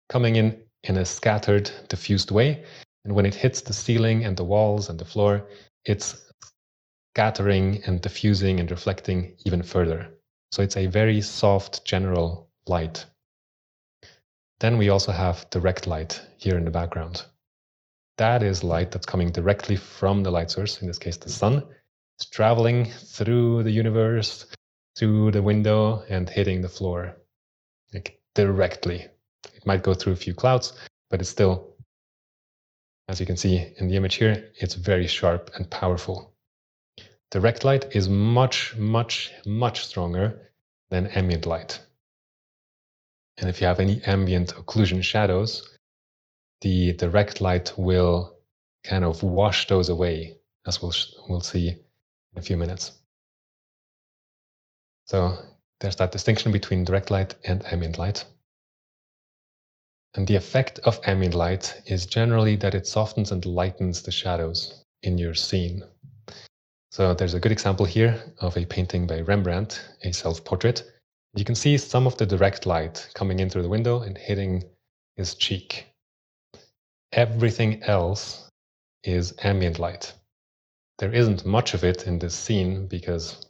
coming 0.10 0.36
in 0.36 0.62
in 0.84 0.98
a 0.98 1.06
scattered, 1.06 1.72
diffused 1.88 2.32
way. 2.32 2.64
And 3.04 3.14
when 3.16 3.26
it 3.26 3.36
hits 3.36 3.62
the 3.62 3.74
ceiling 3.74 4.26
and 4.26 4.38
the 4.38 4.44
walls 4.44 4.90
and 4.90 5.00
the 5.00 5.06
floor, 5.06 5.48
it's 5.84 6.30
scattering 7.14 7.82
and 7.86 8.02
diffusing 8.02 8.60
and 8.60 8.70
reflecting 8.70 9.36
even 9.46 9.64
further. 9.64 10.10
So 10.52 10.62
it's 10.62 10.78
a 10.78 10.88
very 10.88 11.22
soft, 11.22 11.86
general 11.86 12.50
light. 12.68 13.06
Then 14.60 14.78
we 14.78 14.90
also 14.90 15.12
have 15.12 15.50
direct 15.50 15.88
light 15.88 16.22
here 16.38 16.58
in 16.58 16.66
the 16.66 16.72
background. 16.72 17.26
That 18.18 18.44
is 18.44 18.64
light 18.64 18.92
that's 18.92 19.06
coming 19.06 19.32
directly 19.32 19.76
from 19.76 20.24
the 20.24 20.32
light 20.32 20.52
source, 20.52 20.82
in 20.82 20.88
this 20.88 21.00
case, 21.00 21.18
the 21.18 21.30
sun. 21.30 21.64
It's 22.18 22.30
traveling 22.30 22.86
through 22.86 23.64
the 23.64 23.72
universe, 23.72 24.46
through 24.98 25.32
the 25.32 25.42
window, 25.42 26.04
and 26.10 26.30
hitting 26.30 26.62
the 26.62 26.70
floor 26.70 27.18
like 27.94 28.20
directly. 28.36 29.08
It 29.56 29.66
might 29.66 29.84
go 29.84 29.94
through 29.94 30.14
a 30.14 30.18
few 30.18 30.36
clouds, 30.36 30.74
but 31.10 31.20
it's 31.20 31.30
still, 31.30 31.76
as 33.08 33.20
you 33.20 33.26
can 33.26 33.38
see 33.38 33.74
in 33.78 33.88
the 33.88 33.96
image 33.96 34.16
here, 34.16 34.52
it's 34.60 34.76
very 34.76 35.08
sharp 35.08 35.50
and 35.56 35.70
powerful. 35.70 36.34
Direct 37.32 37.66
light 37.66 37.96
is 37.96 38.08
much, 38.08 38.76
much, 38.78 39.32
much 39.46 39.86
stronger 39.86 40.52
than 40.90 41.08
ambient 41.08 41.46
light. 41.46 41.80
And 43.38 43.50
if 43.50 43.60
you 43.60 43.68
have 43.68 43.80
any 43.80 44.02
ambient 44.04 44.54
occlusion 44.56 45.04
shadows, 45.04 45.78
the 46.62 46.94
direct 46.94 47.42
light 47.42 47.74
will 47.78 48.38
kind 48.84 49.04
of 49.04 49.24
wash 49.24 49.68
those 49.68 49.90
away, 49.90 50.38
as 50.66 50.82
we'll, 50.82 50.94
we'll 51.28 51.42
see 51.42 51.70
in 51.70 52.38
a 52.38 52.42
few 52.42 52.56
minutes. 52.56 52.94
So 55.06 55.38
there's 55.86 55.96
that 55.98 56.12
distinction 56.12 56.52
between 56.52 56.84
direct 56.84 57.12
light 57.12 57.36
and 57.44 57.64
ambient 57.72 58.00
light. 58.00 58.26
And 60.16 60.26
the 60.26 60.36
effect 60.36 60.80
of 60.80 61.00
ambient 61.06 61.36
light 61.36 61.80
is 61.86 62.08
generally 62.08 62.56
that 62.56 62.74
it 62.74 62.88
softens 62.88 63.32
and 63.32 63.46
lightens 63.46 64.02
the 64.02 64.12
shadows 64.12 64.84
in 65.04 65.20
your 65.20 65.36
scene. 65.36 65.84
So 66.92 67.14
there's 67.14 67.36
a 67.36 67.40
good 67.40 67.52
example 67.52 67.86
here 67.86 68.20
of 68.40 68.58
a 68.58 68.66
painting 68.66 69.06
by 69.06 69.20
Rembrandt, 69.22 69.80
a 70.04 70.12
self-portrait. 70.12 70.84
You 71.36 71.46
can 71.46 71.54
see 71.54 71.78
some 71.78 72.08
of 72.08 72.18
the 72.18 72.26
direct 72.26 72.66
light 72.66 73.08
coming 73.14 73.40
in 73.40 73.52
through 73.52 73.62
the 73.62 73.70
window 73.70 74.02
and 74.02 74.18
hitting 74.18 74.64
his 75.18 75.36
cheek. 75.36 75.86
Everything 77.12 77.84
else 77.84 78.50
is 79.04 79.36
ambient 79.44 79.78
light. 79.78 80.14
There 80.98 81.14
isn't 81.14 81.46
much 81.46 81.76
of 81.76 81.84
it 81.84 82.08
in 82.08 82.18
this 82.18 82.34
scene 82.34 82.88
because 82.88 83.46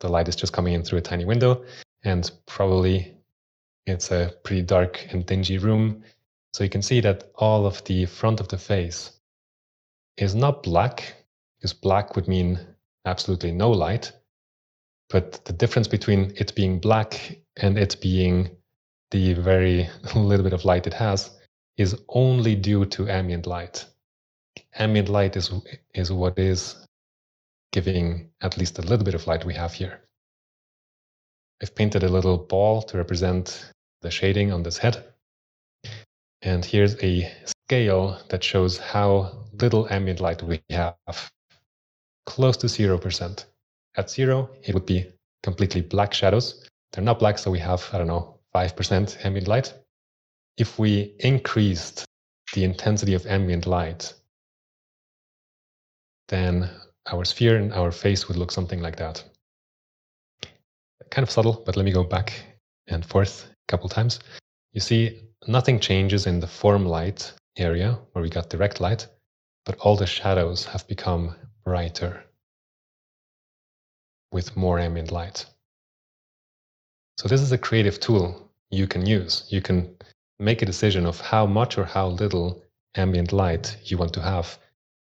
the 0.00 0.08
light 0.08 0.28
is 0.28 0.36
just 0.36 0.52
coming 0.52 0.74
in 0.74 0.82
through 0.82 0.98
a 0.98 1.02
tiny 1.02 1.24
window 1.24 1.64
and 2.04 2.30
probably 2.46 3.14
it's 3.86 4.10
a 4.10 4.34
pretty 4.44 4.62
dark 4.62 5.06
and 5.10 5.24
dingy 5.26 5.58
room. 5.58 6.02
So 6.52 6.64
you 6.64 6.70
can 6.70 6.82
see 6.82 7.00
that 7.00 7.30
all 7.34 7.66
of 7.66 7.82
the 7.84 8.06
front 8.06 8.40
of 8.40 8.48
the 8.48 8.58
face 8.58 9.12
is 10.16 10.34
not 10.34 10.62
black, 10.62 11.14
because 11.58 11.72
black 11.72 12.16
would 12.16 12.28
mean 12.28 12.58
absolutely 13.04 13.52
no 13.52 13.70
light. 13.70 14.12
But 15.08 15.44
the 15.44 15.52
difference 15.52 15.88
between 15.88 16.32
it 16.36 16.54
being 16.54 16.80
black 16.80 17.38
and 17.56 17.78
it 17.78 17.96
being 18.00 18.50
the 19.10 19.34
very 19.34 19.88
little 20.14 20.44
bit 20.44 20.52
of 20.52 20.64
light 20.64 20.86
it 20.86 20.94
has 20.94 21.30
is 21.76 21.96
only 22.08 22.54
due 22.54 22.84
to 22.84 23.08
ambient 23.08 23.46
light. 23.46 23.86
Ambient 24.74 25.08
light 25.08 25.36
is, 25.36 25.50
is 25.94 26.12
what 26.12 26.38
is 26.38 26.86
giving 27.72 28.30
at 28.40 28.56
least 28.56 28.78
a 28.78 28.82
little 28.82 29.04
bit 29.04 29.14
of 29.14 29.26
light 29.26 29.44
we 29.44 29.54
have 29.54 29.72
here. 29.72 30.00
I've 31.62 31.74
painted 31.74 32.02
a 32.02 32.08
little 32.08 32.38
ball 32.38 32.82
to 32.82 32.96
represent 32.96 33.72
the 34.02 34.10
shading 34.10 34.52
on 34.52 34.62
this 34.62 34.78
head. 34.78 35.04
And 36.42 36.64
here's 36.64 37.02
a 37.02 37.32
scale 37.46 38.20
that 38.28 38.44
shows 38.44 38.78
how 38.78 39.44
little 39.60 39.88
ambient 39.90 40.20
light 40.20 40.42
we 40.42 40.62
have 40.70 40.96
close 42.26 42.56
to 42.58 42.66
0%. 42.66 43.44
At 43.96 44.10
zero, 44.10 44.50
it 44.62 44.74
would 44.74 44.86
be 44.86 45.10
completely 45.42 45.80
black 45.80 46.14
shadows. 46.14 46.64
They're 46.92 47.02
not 47.02 47.18
black, 47.18 47.38
so 47.38 47.50
we 47.50 47.58
have, 47.58 47.88
I 47.92 47.98
don't 47.98 48.06
know, 48.06 48.38
5% 48.54 49.24
ambient 49.24 49.48
light. 49.48 49.74
If 50.56 50.78
we 50.78 51.14
increased 51.18 52.04
the 52.54 52.64
intensity 52.64 53.14
of 53.14 53.26
ambient 53.26 53.66
light, 53.66 54.14
then 56.28 56.70
our 57.12 57.24
sphere 57.24 57.56
and 57.56 57.72
our 57.72 57.90
face 57.90 58.28
would 58.28 58.36
look 58.36 58.50
something 58.50 58.80
like 58.80 58.96
that. 58.96 59.24
Kind 61.10 61.22
of 61.26 61.30
subtle, 61.30 61.62
but 61.64 61.76
let 61.76 61.84
me 61.84 61.92
go 61.92 62.04
back 62.04 62.32
and 62.86 63.04
forth 63.04 63.46
a 63.50 63.66
couple 63.66 63.88
times. 63.88 64.20
You 64.72 64.80
see, 64.80 65.20
nothing 65.46 65.80
changes 65.80 66.26
in 66.26 66.40
the 66.40 66.46
form 66.46 66.84
light 66.84 67.32
area 67.56 67.98
where 68.12 68.22
we 68.22 68.28
got 68.28 68.50
direct 68.50 68.80
light, 68.80 69.06
but 69.64 69.78
all 69.78 69.96
the 69.96 70.06
shadows 70.06 70.66
have 70.66 70.86
become 70.86 71.34
brighter 71.64 72.24
with 74.30 74.56
more 74.56 74.78
ambient 74.78 75.10
light. 75.10 75.46
So 77.18 77.28
this 77.28 77.40
is 77.40 77.52
a 77.52 77.58
creative 77.58 77.98
tool 77.98 78.50
you 78.70 78.86
can 78.86 79.06
use. 79.06 79.44
You 79.48 79.62
can 79.62 79.96
make 80.38 80.62
a 80.62 80.66
decision 80.66 81.06
of 81.06 81.20
how 81.20 81.46
much 81.46 81.78
or 81.78 81.84
how 81.84 82.08
little 82.08 82.62
ambient 82.94 83.32
light 83.32 83.76
you 83.84 83.98
want 83.98 84.12
to 84.12 84.22
have 84.22 84.58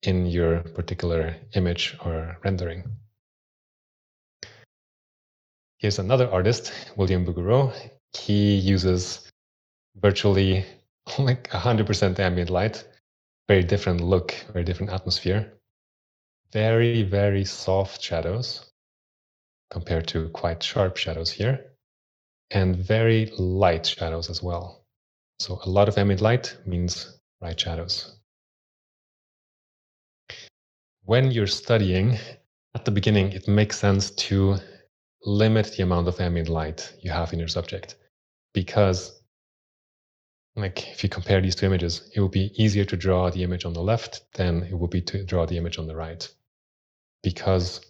in 0.03 0.27
your 0.27 0.61
particular 0.61 1.37
image 1.55 1.97
or 2.05 2.39
rendering. 2.45 2.85
Here's 5.79 5.99
another 5.99 6.31
artist, 6.31 6.73
William 6.97 7.25
Bouguereau. 7.25 7.73
He 8.17 8.57
uses 8.57 9.31
virtually 9.97 10.65
like 11.19 11.49
100% 11.51 12.19
ambient 12.19 12.51
light, 12.51 12.85
very 13.49 13.63
different 13.63 14.01
look, 14.01 14.35
very 14.53 14.65
different 14.65 14.93
atmosphere. 14.93 15.53
Very, 16.53 17.03
very 17.03 17.45
soft 17.45 18.03
shadows 18.03 18.69
compared 19.71 20.07
to 20.09 20.31
quite 20.31 20.63
sharp 20.63 20.97
shadows 20.97 21.31
here, 21.31 21.73
and 22.51 22.77
very 22.77 23.27
light 23.39 23.87
shadows 23.87 24.31
as 24.31 24.43
well. 24.43 24.85
So 25.41 25.61
a 25.65 25.69
lot 25.69 25.89
of 25.89 25.99
ambient 25.99 26.23
light 26.23 26.57
means 26.67 27.19
bright 27.41 27.61
shadows. 27.61 28.18
When 31.09 31.31
you're 31.31 31.47
studying, 31.47 32.19
at 32.75 32.85
the 32.85 32.91
beginning, 32.91 33.33
it 33.33 33.49
makes 33.49 33.79
sense 33.79 34.11
to 34.29 34.59
limit 35.25 35.73
the 35.73 35.83
amount 35.83 36.07
of 36.07 36.21
ambient 36.21 36.51
light 36.51 36.93
you 37.01 37.11
have 37.11 37.33
in 37.33 37.39
your 37.39 37.49
subject. 37.49 37.97
Because 38.53 39.19
like 40.55 40.87
if 40.91 41.03
you 41.03 41.09
compare 41.09 41.41
these 41.41 41.55
two 41.55 41.65
images 41.65 42.11
it 42.15 42.21
will 42.21 42.29
be 42.29 42.53
easier 42.63 42.85
to 42.85 42.95
draw 42.95 43.31
the 43.31 43.43
image 43.43 43.65
on 43.65 43.73
the 43.73 43.81
left 43.81 44.31
than 44.35 44.65
it 44.65 44.75
would 44.75 44.91
be 44.91 45.01
to 45.01 45.25
draw 45.25 45.47
the 45.47 45.57
image 45.57 45.79
on 45.79 45.87
the 45.87 45.97
right. 45.97 46.29
Because 47.23 47.81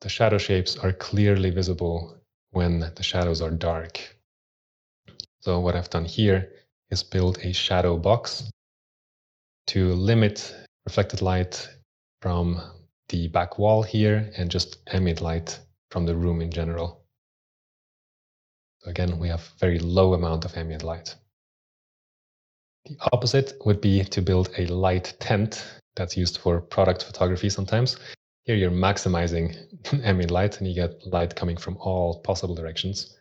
the 0.00 0.08
shadow 0.08 0.38
shapes 0.38 0.76
are 0.76 0.92
clearly 0.92 1.50
visible 1.50 2.22
when 2.52 2.78
the 2.94 3.02
shadows 3.02 3.42
are 3.42 3.50
dark. 3.50 3.98
So 5.40 5.58
what 5.58 5.74
i've 5.74 5.90
done 5.90 6.04
here 6.04 6.52
is 6.90 7.02
build 7.02 7.38
a 7.42 7.52
shadow 7.52 7.96
box 7.96 8.48
to 9.66 9.92
limit 9.94 10.54
reflected 10.86 11.20
light 11.20 11.68
from 12.20 12.60
the 13.08 13.28
back 13.28 13.58
wall 13.58 13.82
here 13.82 14.30
and 14.36 14.50
just 14.50 14.78
ambient 14.92 15.20
light 15.20 15.58
from 15.90 16.06
the 16.06 16.14
room 16.14 16.40
in 16.40 16.50
general. 16.50 17.02
So 18.80 18.90
again, 18.90 19.18
we 19.18 19.28
have 19.28 19.52
very 19.58 19.78
low 19.78 20.14
amount 20.14 20.44
of 20.44 20.56
ambient 20.56 20.82
light. 20.82 21.14
The 22.86 22.96
opposite 23.12 23.54
would 23.66 23.80
be 23.80 24.04
to 24.04 24.22
build 24.22 24.50
a 24.56 24.66
light 24.66 25.14
tent 25.20 25.64
that's 25.96 26.16
used 26.16 26.38
for 26.38 26.60
product 26.60 27.04
photography 27.04 27.50
sometimes. 27.50 27.96
Here 28.44 28.56
you're 28.56 28.70
maximizing 28.70 29.54
ambient 30.04 30.30
light 30.30 30.58
and 30.58 30.68
you 30.68 30.74
get 30.74 31.06
light 31.06 31.36
coming 31.36 31.56
from 31.56 31.76
all 31.78 32.20
possible 32.20 32.54
directions. 32.54 33.18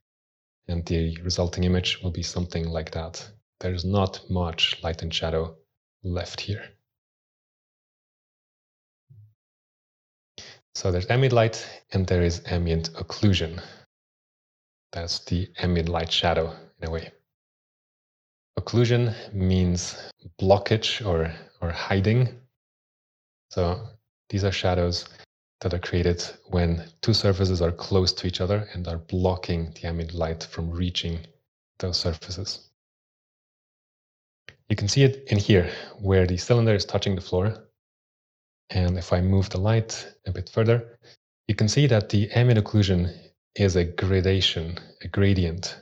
And 0.67 0.85
the 0.85 1.17
resulting 1.21 1.63
image 1.63 2.01
will 2.01 2.11
be 2.11 2.23
something 2.23 2.69
like 2.69 2.91
that. 2.91 3.27
There's 3.59 3.83
not 3.83 4.21
much 4.29 4.81
light 4.83 5.01
and 5.01 5.13
shadow 5.13 5.57
left 6.03 6.39
here. 6.39 6.63
So 10.75 10.91
there's 10.91 11.09
ambient 11.09 11.33
light 11.33 11.67
and 11.91 12.05
there 12.07 12.21
is 12.21 12.41
ambient 12.45 12.93
occlusion. 12.93 13.61
That's 14.91 15.19
the 15.25 15.49
ambient 15.57 15.89
light 15.89 16.11
shadow 16.11 16.55
in 16.81 16.87
a 16.87 16.91
way. 16.91 17.11
Occlusion 18.59 19.13
means 19.33 19.95
blockage 20.39 21.05
or, 21.05 21.33
or 21.61 21.71
hiding. 21.71 22.29
So 23.51 23.79
these 24.29 24.43
are 24.43 24.51
shadows 24.51 25.07
that 25.61 25.73
are 25.73 25.79
created 25.79 26.23
when 26.49 26.85
two 27.01 27.13
surfaces 27.13 27.61
are 27.61 27.71
close 27.71 28.13
to 28.13 28.27
each 28.27 28.41
other 28.41 28.67
and 28.73 28.87
are 28.87 28.97
blocking 28.97 29.71
the 29.73 29.87
ambient 29.87 30.13
light 30.13 30.43
from 30.43 30.69
reaching 30.71 31.19
those 31.79 31.97
surfaces. 31.97 32.69
You 34.69 34.75
can 34.75 34.87
see 34.87 35.03
it 35.03 35.23
in 35.27 35.39
here 35.39 35.69
where 35.99 36.27
the 36.27 36.37
cylinder 36.37 36.75
is 36.75 36.85
touching 36.85 37.15
the 37.15 37.21
floor 37.21 37.68
and 38.69 38.97
if 38.97 39.11
I 39.13 39.21
move 39.21 39.49
the 39.49 39.59
light 39.59 40.13
a 40.25 40.31
bit 40.31 40.49
further, 40.49 40.99
you 41.47 41.55
can 41.55 41.67
see 41.67 41.87
that 41.87 42.09
the 42.09 42.29
ambient 42.31 42.63
occlusion 42.63 43.11
is 43.55 43.75
a 43.75 43.83
gradation, 43.83 44.77
a 45.01 45.07
gradient. 45.07 45.79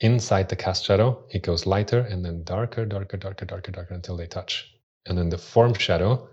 Inside 0.00 0.48
the 0.48 0.56
cast 0.56 0.84
shadow, 0.84 1.22
it 1.30 1.42
goes 1.42 1.66
lighter 1.66 2.00
and 2.00 2.24
then 2.24 2.42
darker, 2.44 2.86
darker, 2.86 3.18
darker, 3.18 3.44
darker, 3.44 3.70
darker 3.70 3.94
until 3.94 4.16
they 4.16 4.26
touch. 4.26 4.74
And 5.06 5.18
then 5.18 5.28
the 5.28 5.36
form 5.36 5.74
shadow, 5.74 6.28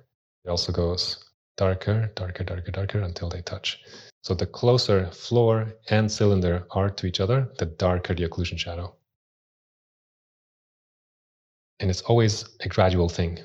it 0.45 0.49
also 0.49 0.71
goes 0.71 1.25
darker, 1.57 2.11
darker, 2.15 2.45
darker, 2.45 2.71
darker 2.71 2.99
until 2.99 3.27
they 3.27 3.41
touch. 3.41 3.81
So 4.23 4.33
the 4.33 4.45
closer 4.45 5.11
floor 5.11 5.73
and 5.89 6.09
cylinder 6.09 6.65
are 6.71 6.89
to 6.89 7.07
each 7.07 7.19
other, 7.19 7.51
the 7.57 7.65
darker 7.65 8.13
the 8.13 8.27
occlusion 8.27 8.57
shadow. 8.57 8.95
And 11.79 11.89
it's 11.89 12.01
always 12.01 12.45
a 12.61 12.69
gradual 12.69 13.09
thing. 13.09 13.39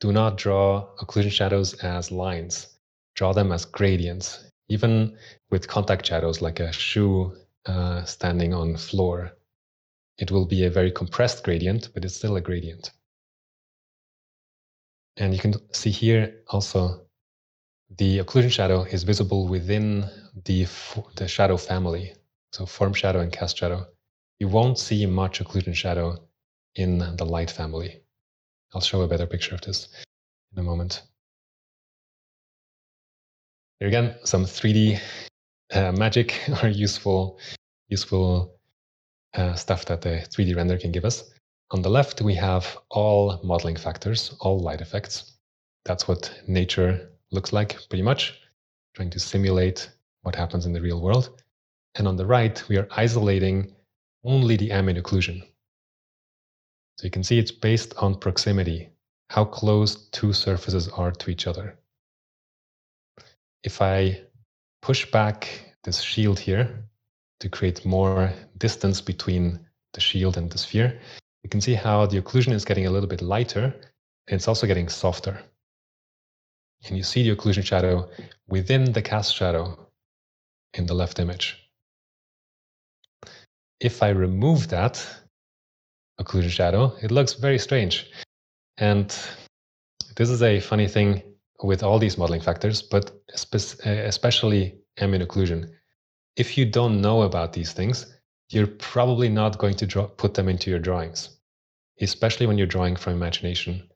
Do 0.00 0.12
not 0.12 0.38
draw 0.38 0.88
occlusion 0.96 1.30
shadows 1.30 1.74
as 1.74 2.10
lines. 2.10 2.78
Draw 3.16 3.34
them 3.34 3.52
as 3.52 3.66
gradients, 3.66 4.50
even 4.68 5.16
with 5.50 5.68
contact 5.68 6.06
shadows 6.06 6.40
like 6.40 6.60
a 6.60 6.72
shoe 6.72 7.36
uh, 7.66 8.04
standing 8.04 8.54
on 8.54 8.76
floor. 8.76 9.32
It 10.18 10.30
will 10.30 10.46
be 10.46 10.64
a 10.64 10.70
very 10.70 10.90
compressed 10.90 11.44
gradient, 11.44 11.90
but 11.92 12.04
it's 12.04 12.16
still 12.16 12.36
a 12.36 12.40
gradient. 12.40 12.92
And 15.16 15.34
you 15.34 15.40
can 15.40 15.54
see 15.72 15.90
here 15.90 16.42
also 16.48 17.06
the 17.98 18.18
occlusion 18.18 18.50
shadow 18.50 18.84
is 18.84 19.02
visible 19.02 19.48
within 19.48 20.08
the, 20.44 20.66
the 21.16 21.28
shadow 21.28 21.56
family. 21.56 22.14
So 22.52 22.64
form 22.64 22.94
shadow 22.94 23.20
and 23.20 23.32
cast 23.32 23.58
shadow. 23.58 23.86
You 24.38 24.48
won't 24.48 24.78
see 24.78 25.04
much 25.06 25.40
occlusion 25.40 25.74
shadow 25.74 26.26
in 26.74 26.98
the 27.16 27.26
light 27.26 27.50
family. 27.50 27.99
I'll 28.72 28.80
show 28.80 29.02
a 29.02 29.08
better 29.08 29.26
picture 29.26 29.54
of 29.54 29.60
this 29.62 29.88
in 30.52 30.60
a 30.60 30.62
moment. 30.62 31.02
Here 33.78 33.88
again, 33.88 34.16
some 34.24 34.44
3D 34.44 35.00
uh, 35.72 35.92
magic 35.92 36.38
or 36.62 36.68
useful, 36.68 37.38
useful 37.88 38.54
uh, 39.34 39.54
stuff 39.54 39.84
that 39.86 40.02
the 40.02 40.26
3D 40.30 40.56
render 40.56 40.78
can 40.78 40.92
give 40.92 41.04
us. 41.04 41.30
On 41.72 41.82
the 41.82 41.88
left, 41.88 42.20
we 42.20 42.34
have 42.34 42.76
all 42.90 43.40
modeling 43.44 43.76
factors, 43.76 44.34
all 44.40 44.58
light 44.58 44.80
effects. 44.80 45.36
That's 45.84 46.08
what 46.08 46.32
nature 46.46 47.10
looks 47.30 47.52
like, 47.52 47.78
pretty 47.88 48.02
much, 48.02 48.34
trying 48.94 49.10
to 49.10 49.20
simulate 49.20 49.90
what 50.22 50.34
happens 50.34 50.66
in 50.66 50.72
the 50.72 50.80
real 50.80 51.00
world. 51.00 51.42
And 51.94 52.06
on 52.06 52.16
the 52.16 52.26
right, 52.26 52.62
we 52.68 52.76
are 52.76 52.88
isolating 52.90 53.72
only 54.24 54.56
the 54.56 54.72
ambient 54.72 55.02
occlusion. 55.02 55.42
So 57.00 57.06
you 57.06 57.10
can 57.10 57.24
see 57.24 57.38
it's 57.38 57.50
based 57.50 57.94
on 57.96 58.16
proximity, 58.16 58.90
how 59.30 59.46
close 59.46 60.10
two 60.10 60.34
surfaces 60.34 60.86
are 60.88 61.10
to 61.10 61.30
each 61.30 61.46
other. 61.46 61.78
If 63.64 63.80
I 63.80 64.20
push 64.82 65.10
back 65.10 65.76
this 65.82 66.02
shield 66.02 66.38
here 66.38 66.84
to 67.38 67.48
create 67.48 67.86
more 67.86 68.30
distance 68.58 69.00
between 69.00 69.60
the 69.94 70.00
shield 70.02 70.36
and 70.36 70.50
the 70.50 70.58
sphere, 70.58 71.00
you 71.42 71.48
can 71.48 71.62
see 71.62 71.72
how 71.72 72.04
the 72.04 72.20
occlusion 72.20 72.52
is 72.52 72.66
getting 72.66 72.86
a 72.86 72.90
little 72.90 73.08
bit 73.08 73.22
lighter 73.22 73.74
and 74.28 74.36
it's 74.36 74.46
also 74.46 74.66
getting 74.66 74.90
softer. 74.90 75.40
And 76.86 76.98
you 76.98 77.02
see 77.02 77.22
the 77.22 77.34
occlusion 77.34 77.64
shadow 77.64 78.10
within 78.46 78.92
the 78.92 79.00
cast 79.00 79.34
shadow 79.34 79.88
in 80.74 80.84
the 80.84 80.92
left 80.92 81.18
image. 81.18 81.66
If 83.80 84.02
I 84.02 84.10
remove 84.10 84.68
that, 84.68 85.02
occlusion 86.20 86.50
shadow, 86.50 86.94
it 87.02 87.10
looks 87.10 87.34
very 87.34 87.58
strange. 87.58 88.10
And 88.78 89.08
this 90.16 90.30
is 90.30 90.42
a 90.42 90.60
funny 90.60 90.86
thing 90.86 91.22
with 91.62 91.82
all 91.82 91.98
these 91.98 92.18
modeling 92.18 92.40
factors, 92.40 92.82
but 92.82 93.10
uh, 93.32 93.90
especially 93.90 94.78
ambient 94.98 95.26
occlusion. 95.28 95.70
If 96.36 96.56
you 96.56 96.64
don't 96.64 97.00
know 97.00 97.22
about 97.22 97.52
these 97.52 97.72
things, 97.72 98.06
you're 98.50 98.66
probably 98.66 99.28
not 99.28 99.58
going 99.58 99.74
to 99.76 99.86
draw, 99.86 100.06
put 100.06 100.34
them 100.34 100.48
into 100.48 100.70
your 100.70 100.78
drawings, 100.78 101.38
especially 102.00 102.46
when 102.46 102.58
you're 102.58 102.66
drawing 102.66 102.96
from 102.96 103.12
imagination, 103.14 103.88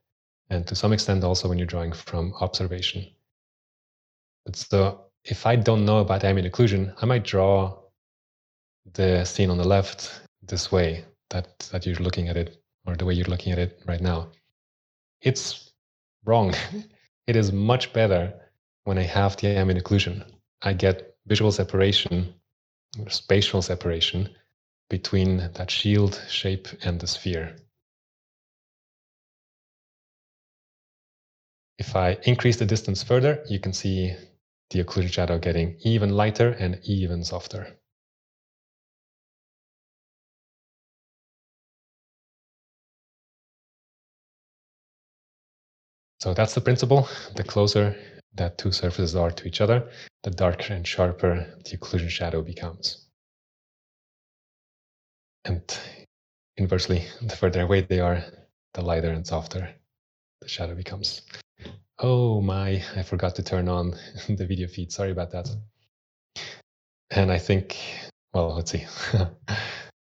and 0.49 0.65
to 0.67 0.75
some 0.75 0.93
extent 0.93 1.23
also 1.23 1.49
when 1.49 1.57
you're 1.57 1.67
drawing 1.67 1.91
from 1.91 2.33
observation. 2.39 3.05
But 4.45 4.55
so 4.55 5.05
if 5.23 5.45
I 5.45 5.55
don't 5.55 5.85
know 5.85 5.99
about 5.99 6.23
ambient 6.23 6.51
occlusion, 6.51 6.93
I 7.01 7.05
might 7.05 7.23
draw 7.23 7.77
the 8.93 9.25
scene 9.25 9.49
on 9.49 9.57
the 9.57 9.67
left 9.67 10.21
this 10.43 10.71
way, 10.71 11.05
that 11.29 11.59
that 11.71 11.85
you're 11.85 11.95
looking 11.95 12.29
at 12.29 12.37
it 12.37 12.61
or 12.85 12.95
the 12.95 13.05
way 13.05 13.13
you're 13.13 13.25
looking 13.27 13.51
at 13.51 13.59
it 13.59 13.81
right 13.85 14.01
now. 14.01 14.29
It's 15.21 15.71
wrong. 16.25 16.53
It 17.27 17.35
is 17.35 17.51
much 17.51 17.91
better 17.91 18.33
when 18.83 18.99
i 18.99 19.01
have 19.01 19.35
the 19.37 19.47
ambient 19.47 19.83
occlusion 19.83 20.23
i 20.61 20.73
get 20.73 21.17
visual 21.25 21.51
separation 21.51 22.35
spatial 23.09 23.61
separation 23.61 24.29
between 24.89 25.37
that 25.37 25.71
shield 25.71 26.21
shape 26.29 26.67
and 26.83 26.99
the 26.99 27.07
sphere. 27.07 27.55
If 31.77 31.95
I 31.95 32.17
increase 32.23 32.57
the 32.57 32.65
distance 32.65 33.03
further, 33.03 33.43
you 33.49 33.59
can 33.59 33.73
see 33.73 34.15
the 34.69 34.83
occlusion 34.83 35.11
shadow 35.11 35.37
getting 35.37 35.77
even 35.81 36.11
lighter 36.11 36.51
and 36.51 36.79
even 36.83 37.23
softer. 37.23 37.77
So 46.25 46.33
that's 46.33 46.55
the 46.55 46.61
principle. 46.61 47.07
The 47.35 47.43
closer 47.43 47.95
that 48.33 48.57
two 48.57 48.71
surfaces 48.71 49.15
are 49.15 49.29
to 49.29 49.47
each 49.47 49.61
other, 49.61 49.87
the 50.23 50.31
darker 50.31 50.73
and 50.73 50.87
sharper 50.87 51.45
the 51.63 51.77
occlusion 51.77 52.09
shadow 52.09 52.41
becomes. 52.41 53.05
And 55.45 55.61
inversely, 56.57 57.05
the 57.21 57.35
further 57.35 57.61
away 57.61 57.81
they 57.81 57.99
are, 57.99 58.23
the 58.73 58.81
lighter 58.81 59.11
and 59.11 59.27
softer 59.27 59.69
the 60.41 60.47
shadow 60.47 60.73
becomes. 60.73 61.21
Oh 61.99 62.41
my, 62.41 62.83
I 62.95 63.03
forgot 63.03 63.35
to 63.35 63.43
turn 63.43 63.69
on 63.69 63.93
the 64.27 64.47
video 64.47 64.67
feed. 64.67 64.91
Sorry 64.91 65.11
about 65.11 65.29
that. 65.29 65.47
And 67.11 67.31
I 67.31 67.37
think, 67.37 67.77
well, 68.33 68.55
let's 68.55 68.71
see. 68.71 68.83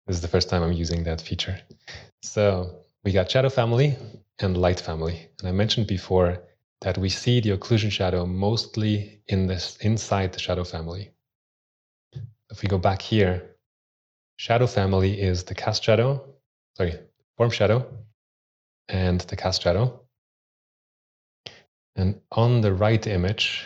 this 0.07 0.17
is 0.17 0.23
the 0.23 0.29
first 0.29 0.49
time 0.49 0.63
I'm 0.63 0.73
using 0.73 1.05
that 1.05 1.21
feature. 1.21 1.61
So 2.23 2.87
we 3.05 3.13
got 3.13 3.31
shadow 3.31 3.51
family 3.51 3.99
and 4.39 4.57
light 4.57 4.81
family. 4.81 5.29
And 5.39 5.49
I 5.49 5.53
mentioned 5.53 5.87
before 5.87 6.39
that 6.83 6.99
we 6.99 7.09
see 7.09 7.41
the 7.41 7.57
occlusion 7.57 7.91
shadow 7.91 8.27
mostly 8.27 9.23
in 9.29 9.47
this 9.47 9.77
inside 9.81 10.33
the 10.33 10.39
shadow 10.39 10.65
family. 10.65 11.13
If 12.51 12.63
we 12.63 12.69
go 12.69 12.79
back 12.79 13.03
here, 13.03 13.57
shadow 14.37 14.67
family 14.67 15.21
is 15.21 15.45
the 15.45 15.55
cast 15.55 15.83
shadow, 15.83 16.23
sorry, 16.77 16.99
form 17.37 17.51
shadow 17.51 17.87
and 18.89 19.21
the 19.23 19.37
cast 19.37 19.63
shadow. 19.63 20.01
And 21.97 22.21
on 22.31 22.61
the 22.61 22.75
right 22.75 23.07
image, 23.07 23.65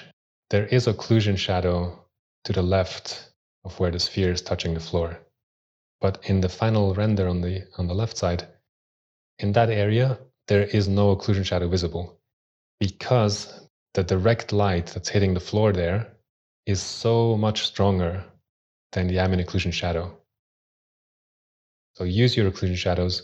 there 0.50 0.66
is 0.66 0.86
occlusion 0.86 1.36
shadow 1.36 2.04
to 2.44 2.52
the 2.52 2.62
left 2.62 3.32
of 3.64 3.78
where 3.78 3.90
the 3.90 3.98
sphere 3.98 4.32
is 4.32 4.40
touching 4.40 4.74
the 4.74 4.80
floor. 4.80 5.18
But 6.00 6.20
in 6.24 6.40
the 6.40 6.48
final 6.48 6.94
render 6.94 7.28
on 7.28 7.40
the, 7.40 7.66
on 7.76 7.86
the 7.86 7.94
left 7.94 8.16
side, 8.16 8.46
in 9.38 9.52
that 9.52 9.68
area, 9.68 10.18
there 10.50 10.64
is 10.64 10.88
no 10.88 11.14
occlusion 11.14 11.44
shadow 11.44 11.68
visible 11.68 12.18
because 12.80 13.68
the 13.94 14.02
direct 14.02 14.52
light 14.52 14.86
that's 14.88 15.08
hitting 15.08 15.32
the 15.32 15.46
floor 15.48 15.72
there 15.72 16.08
is 16.66 16.82
so 16.82 17.36
much 17.36 17.64
stronger 17.64 18.24
than 18.90 19.06
the 19.06 19.20
ambient 19.20 19.46
occlusion 19.46 19.72
shadow. 19.72 20.12
So 21.94 22.02
use 22.02 22.36
your 22.36 22.50
occlusion 22.50 22.76
shadows 22.76 23.22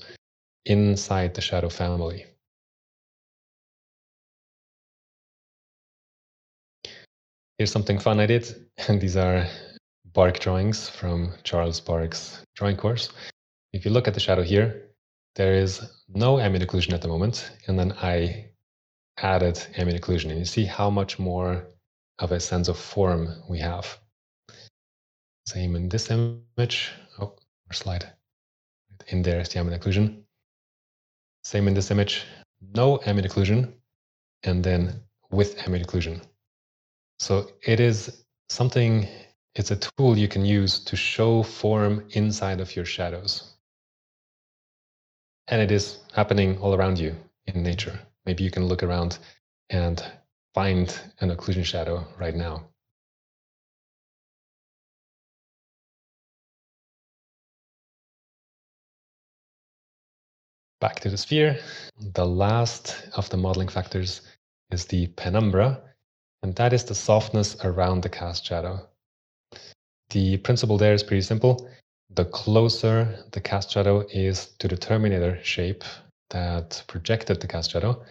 inside 0.66 1.34
the 1.34 1.40
shadow 1.40 1.68
family. 1.68 2.26
Here's 7.58 7.72
something 7.72 7.98
fun 7.98 8.20
I 8.20 8.26
did, 8.26 8.54
and 8.86 9.00
these 9.04 9.16
are 9.16 9.48
Bargue 10.12 10.38
drawings 10.38 10.88
from 10.88 11.32
Charles 11.42 11.80
Bargue's 11.80 12.40
drawing 12.54 12.76
course. 12.76 13.08
If 13.72 13.84
you 13.84 13.90
look 13.90 14.06
at 14.06 14.14
the 14.14 14.20
shadow 14.20 14.42
here, 14.42 14.85
there 15.36 15.54
is 15.54 15.80
no 16.08 16.40
ambient 16.40 16.68
occlusion 16.68 16.92
at 16.94 17.02
the 17.02 17.08
moment, 17.08 17.50
and 17.66 17.78
then 17.78 17.92
I 17.92 18.50
added 19.18 19.64
ambient 19.76 20.02
occlusion, 20.02 20.30
and 20.30 20.38
you 20.38 20.44
see 20.44 20.64
how 20.64 20.90
much 20.90 21.18
more 21.18 21.66
of 22.18 22.32
a 22.32 22.40
sense 22.40 22.68
of 22.68 22.78
form 22.78 23.28
we 23.48 23.58
have. 23.58 23.98
Same 25.46 25.76
in 25.76 25.88
this 25.88 26.10
image. 26.10 26.90
Oh, 27.20 27.36
slide. 27.70 28.12
In 29.08 29.22
there 29.22 29.40
is 29.40 29.50
the 29.50 29.58
ambient 29.58 29.80
occlusion. 29.80 30.22
Same 31.44 31.68
in 31.68 31.74
this 31.74 31.90
image. 31.90 32.24
No 32.74 32.98
ambient 33.04 33.32
occlusion, 33.32 33.74
and 34.42 34.64
then 34.64 35.02
with 35.30 35.58
ambient 35.58 35.86
occlusion. 35.86 36.22
So 37.20 37.50
it 37.62 37.78
is 37.78 38.24
something, 38.48 39.06
it's 39.54 39.70
a 39.70 39.76
tool 39.76 40.16
you 40.16 40.28
can 40.28 40.44
use 40.44 40.80
to 40.84 40.96
show 40.96 41.42
form 41.42 42.06
inside 42.10 42.60
of 42.60 42.74
your 42.74 42.86
shadows. 42.86 43.55
And 45.48 45.62
it 45.62 45.70
is 45.70 46.00
happening 46.12 46.58
all 46.58 46.74
around 46.74 46.98
you 46.98 47.14
in 47.46 47.62
nature. 47.62 48.00
Maybe 48.24 48.42
you 48.42 48.50
can 48.50 48.66
look 48.66 48.82
around 48.82 49.18
and 49.70 50.04
find 50.54 50.98
an 51.20 51.30
occlusion 51.30 51.64
shadow 51.64 52.06
right 52.18 52.34
now. 52.34 52.68
Back 60.80 61.00
to 61.00 61.10
the 61.10 61.16
sphere. 61.16 61.58
The 61.98 62.26
last 62.26 63.08
of 63.14 63.30
the 63.30 63.36
modeling 63.36 63.68
factors 63.68 64.22
is 64.70 64.84
the 64.86 65.06
penumbra, 65.16 65.80
and 66.42 66.54
that 66.56 66.72
is 66.72 66.84
the 66.84 66.94
softness 66.94 67.56
around 67.64 68.02
the 68.02 68.08
cast 68.08 68.44
shadow. 68.44 68.88
The 70.10 70.36
principle 70.38 70.76
there 70.76 70.94
is 70.94 71.02
pretty 71.02 71.22
simple. 71.22 71.68
The 72.10 72.24
closer 72.24 73.24
the 73.32 73.40
cast 73.40 73.70
shadow 73.70 74.00
is 74.00 74.46
to 74.58 74.68
the 74.68 74.76
terminator 74.76 75.42
shape 75.42 75.84
that 76.30 76.82
projected 76.86 77.40
the 77.40 77.46
cast 77.46 77.72
shadow, 77.72 78.04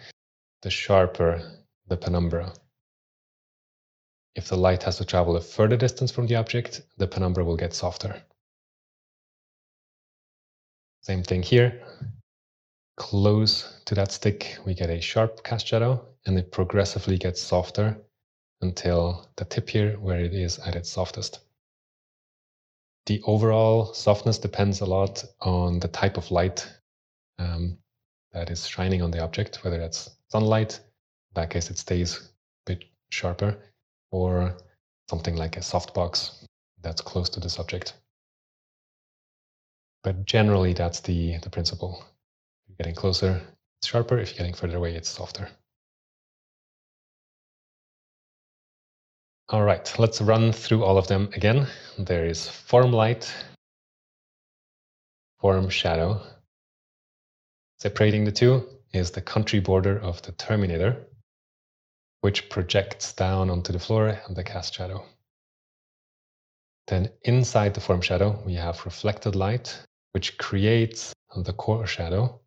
the 0.62 0.70
sharper 0.70 1.64
the 1.88 1.96
penumbra. 1.96 2.52
If 4.34 4.48
the 4.48 4.56
light 4.56 4.82
has 4.82 4.98
to 4.98 5.04
travel 5.04 5.36
a 5.36 5.40
further 5.40 5.76
distance 5.76 6.10
from 6.12 6.26
the 6.26 6.36
object, 6.36 6.82
the 6.98 7.06
penumbra 7.06 7.44
will 7.44 7.56
get 7.56 7.72
softer. 7.72 8.22
Same 11.00 11.22
thing 11.22 11.42
here. 11.42 11.82
Close 12.96 13.80
to 13.86 13.94
that 13.94 14.12
stick, 14.12 14.58
we 14.66 14.74
get 14.74 14.90
a 14.90 15.00
sharp 15.00 15.42
cast 15.42 15.66
shadow, 15.66 16.04
and 16.26 16.38
it 16.38 16.52
progressively 16.52 17.16
gets 17.16 17.40
softer 17.40 17.96
until 18.60 19.28
the 19.36 19.44
tip 19.44 19.70
here 19.70 19.98
where 19.98 20.20
it 20.20 20.34
is 20.34 20.58
at 20.58 20.76
its 20.76 20.90
softest. 20.90 21.45
The 23.06 23.22
overall 23.22 23.94
softness 23.94 24.38
depends 24.38 24.80
a 24.80 24.86
lot 24.86 25.24
on 25.40 25.78
the 25.78 25.88
type 25.88 26.16
of 26.16 26.30
light 26.30 26.68
um, 27.38 27.78
that 28.32 28.50
is 28.50 28.66
shining 28.66 29.00
on 29.00 29.12
the 29.12 29.22
object, 29.22 29.62
whether 29.62 29.78
that's 29.78 30.10
sunlight, 30.28 30.80
in 30.80 31.40
that 31.40 31.50
case 31.50 31.70
it 31.70 31.78
stays 31.78 32.18
a 32.18 32.22
bit 32.66 32.84
sharper, 33.10 33.56
or 34.10 34.56
something 35.08 35.36
like 35.36 35.56
a 35.56 35.60
softbox 35.60 36.44
that's 36.82 37.00
close 37.00 37.28
to 37.30 37.40
the 37.40 37.48
subject. 37.48 37.94
But 40.02 40.24
generally, 40.24 40.72
that's 40.72 41.00
the, 41.00 41.38
the 41.38 41.50
principle. 41.50 41.98
If 41.98 42.70
you're 42.70 42.76
getting 42.76 42.94
closer, 42.94 43.40
it's 43.78 43.88
sharper. 43.88 44.18
If 44.18 44.30
you're 44.30 44.38
getting 44.38 44.54
further 44.54 44.76
away, 44.76 44.94
it's 44.94 45.08
softer. 45.08 45.48
All 49.48 49.62
right, 49.62 49.94
let's 49.96 50.20
run 50.20 50.50
through 50.50 50.82
all 50.82 50.98
of 50.98 51.06
them 51.06 51.28
again. 51.32 51.68
There 51.98 52.26
is 52.26 52.48
form 52.48 52.92
light, 52.92 53.32
form 55.38 55.68
shadow. 55.68 56.20
Separating 57.78 58.24
the 58.24 58.32
two 58.32 58.68
is 58.92 59.12
the 59.12 59.20
country 59.20 59.60
border 59.60 60.00
of 60.00 60.20
the 60.22 60.32
terminator, 60.32 61.06
which 62.22 62.48
projects 62.48 63.12
down 63.12 63.48
onto 63.48 63.72
the 63.72 63.78
floor 63.78 64.18
and 64.26 64.34
the 64.34 64.42
cast 64.42 64.74
shadow. 64.74 65.04
Then 66.88 67.10
inside 67.22 67.74
the 67.74 67.80
form 67.80 68.00
shadow, 68.00 68.42
we 68.44 68.54
have 68.54 68.84
reflected 68.84 69.36
light, 69.36 69.80
which 70.10 70.38
creates 70.38 71.12
the 71.36 71.52
core 71.52 71.86
shadow. 71.86 72.40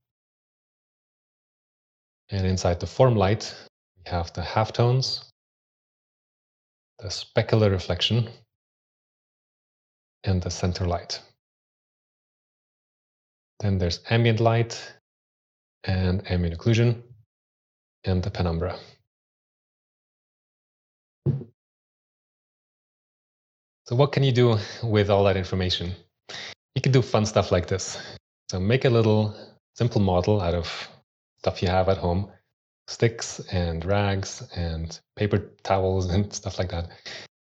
And 2.30 2.46
inside 2.46 2.82
the 2.82 2.88
form 2.88 3.16
light, 3.16 3.56
we 3.96 4.10
have 4.12 4.34
the 4.34 4.42
halftones, 4.42 5.29
the 7.00 7.08
specular 7.08 7.72
reflection, 7.72 8.30
and 10.24 10.42
the 10.42 10.52
center 10.52 10.86
light. 10.86 11.22
Then 13.60 13.78
there's 13.78 14.02
ambient 14.10 14.40
light 14.40 14.94
and 15.84 16.30
ambient 16.30 16.58
occlusion 16.58 17.02
and 18.04 18.22
the 18.24 18.30
penumbra. 18.30 18.78
So 23.86 23.96
what 23.96 24.12
can 24.12 24.24
you 24.24 24.32
do 24.32 24.58
with 24.84 25.10
all 25.10 25.24
that 25.24 25.36
information? 25.36 25.96
You 26.76 26.82
can 26.82 26.92
do 26.92 27.02
fun 27.02 27.26
stuff 27.26 27.52
like 27.52 27.68
this. 27.68 27.98
So 28.52 28.60
make 28.60 28.86
a 28.86 28.90
little 28.90 29.36
simple 29.76 30.02
model 30.02 30.42
out 30.42 30.54
of 30.54 30.90
stuff 31.40 31.62
you 31.62 31.70
have 31.70 31.90
at 31.90 31.98
home 31.98 32.32
sticks 32.90 33.40
and 33.52 33.86
rags 33.86 34.44
and 34.56 35.00
paper 35.16 35.52
towels 35.64 36.10
and 36.14 36.34
stuff 36.34 36.58
like 36.58 36.70
that. 36.72 36.90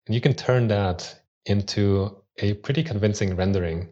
And 0.05 0.13
you 0.15 0.21
can 0.21 0.33
turn 0.33 0.67
that 0.67 1.21
into 1.45 2.17
a 2.37 2.53
pretty 2.53 2.83
convincing 2.83 3.35
rendering 3.35 3.89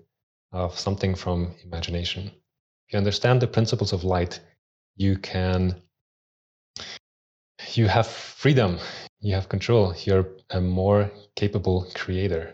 of 0.52 0.78
something 0.78 1.16
from 1.16 1.56
imagination. 1.64 2.28
If 2.28 2.94
you 2.94 2.98
understand 2.98 3.42
the 3.42 3.48
principles 3.48 3.94
of 3.94 4.04
light, 4.04 4.40
you 4.96 5.18
can 5.18 5.82
you 7.74 7.88
have 7.88 8.08
freedom, 8.08 8.78
you 9.20 9.34
have 9.34 9.50
control, 9.50 9.94
you're 10.04 10.28
a 10.50 10.62
more 10.62 11.10
capable 11.36 11.88
creator. 11.96 12.54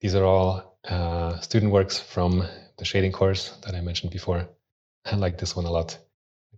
These 0.00 0.14
are 0.14 0.24
all 0.24 0.78
uh, 0.88 1.40
student 1.40 1.72
works 1.72 1.98
from 1.98 2.46
the 2.78 2.84
shading 2.84 3.12
course 3.12 3.50
that 3.64 3.74
I 3.74 3.80
mentioned 3.80 4.12
before. 4.12 4.48
I 5.04 5.16
like 5.16 5.38
this 5.38 5.56
one 5.56 5.64
a 5.64 5.70
lot. 5.70 5.98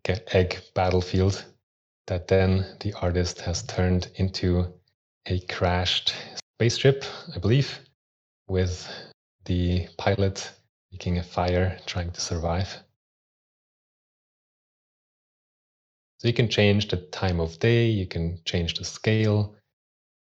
like 0.09 0.35
egg 0.35 0.59
battlefield 0.75 1.45
that 2.07 2.29
then 2.29 2.77
the 2.81 2.93
artist 2.95 3.41
has 3.41 3.63
turned 3.63 4.11
into 4.17 4.73
a 5.27 5.41
crashed 5.47 6.15
spaceship, 6.57 7.05
I 7.35 7.39
believe, 7.39 7.79
with 8.49 8.89
the 9.45 9.89
pilot 9.97 10.51
making 10.91 11.19
a 11.19 11.23
fire 11.23 11.79
trying 11.87 12.11
to 12.11 12.21
survive. 12.21 12.69
So 16.19 16.29
you 16.29 16.35
can 16.35 16.49
change 16.49 16.89
the 16.89 16.99
time 16.99 17.41
of 17.41 17.59
day, 17.59 17.87
you 17.89 18.07
can 18.07 18.41
change 18.45 18.75
the 18.75 18.85
scale 18.85 19.57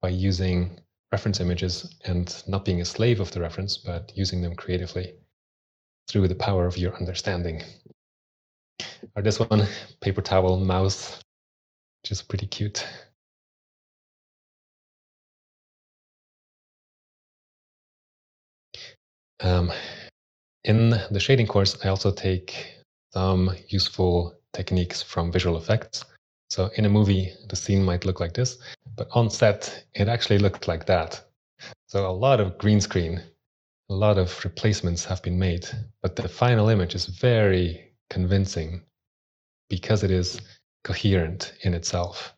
by 0.02 0.10
using 0.10 0.80
reference 1.12 1.40
images 1.40 1.96
and 2.06 2.44
not 2.48 2.66
being 2.66 2.82
a 2.82 2.86
slave 2.86 3.20
of 3.20 3.32
the 3.32 3.40
reference, 3.40 3.78
but 3.78 4.12
using 4.16 4.42
them 4.42 4.56
creatively 4.56 5.14
through 6.10 6.28
the 6.28 6.36
power 6.36 6.66
of 6.66 6.78
your 6.78 6.96
understanding. 6.96 7.64
Or 9.16 9.22
this 9.22 9.40
one, 9.40 9.68
paper 10.02 10.22
towel 10.22 10.60
mouse, 10.60 11.22
which 12.02 12.12
is 12.12 12.22
pretty 12.22 12.48
cute. 12.48 12.86
Um, 19.42 19.72
in 20.64 20.90
the 21.12 21.20
shading 21.20 21.48
course, 21.48 21.78
I 21.84 21.90
also 21.90 22.12
take 22.12 22.76
some 23.14 23.56
useful 23.68 24.36
techniques 24.54 25.02
from 25.02 25.32
visual 25.32 25.58
effects. 25.58 26.04
So 26.50 26.70
in 26.76 26.86
a 26.86 26.90
movie, 26.90 27.34
the 27.50 27.56
scene 27.56 27.84
might 27.84 28.06
look 28.06 28.20
like 28.20 28.34
this, 28.34 28.58
but 28.96 29.08
on 29.12 29.30
set, 29.30 29.86
it 29.94 30.08
actually 30.08 30.40
looked 30.40 30.68
like 30.68 30.86
that. 30.86 31.24
So 31.88 32.10
a 32.10 32.12
lot 32.12 32.40
of 32.40 32.58
green 32.58 32.82
screen, 32.82 33.22
a 33.90 33.94
lot 33.94 34.18
of 34.18 34.44
replacements 34.44 35.06
have 35.06 35.22
been 35.22 35.38
made, 35.38 35.68
but 36.02 36.16
the 36.16 36.28
final 36.28 36.70
image 36.70 36.96
is 36.96 37.06
very 37.06 37.92
convincing 38.10 38.84
because 39.70 40.04
it 40.04 40.12
is 40.12 40.42
coherent 40.84 41.54
in 41.62 41.74
itself. 41.74 42.34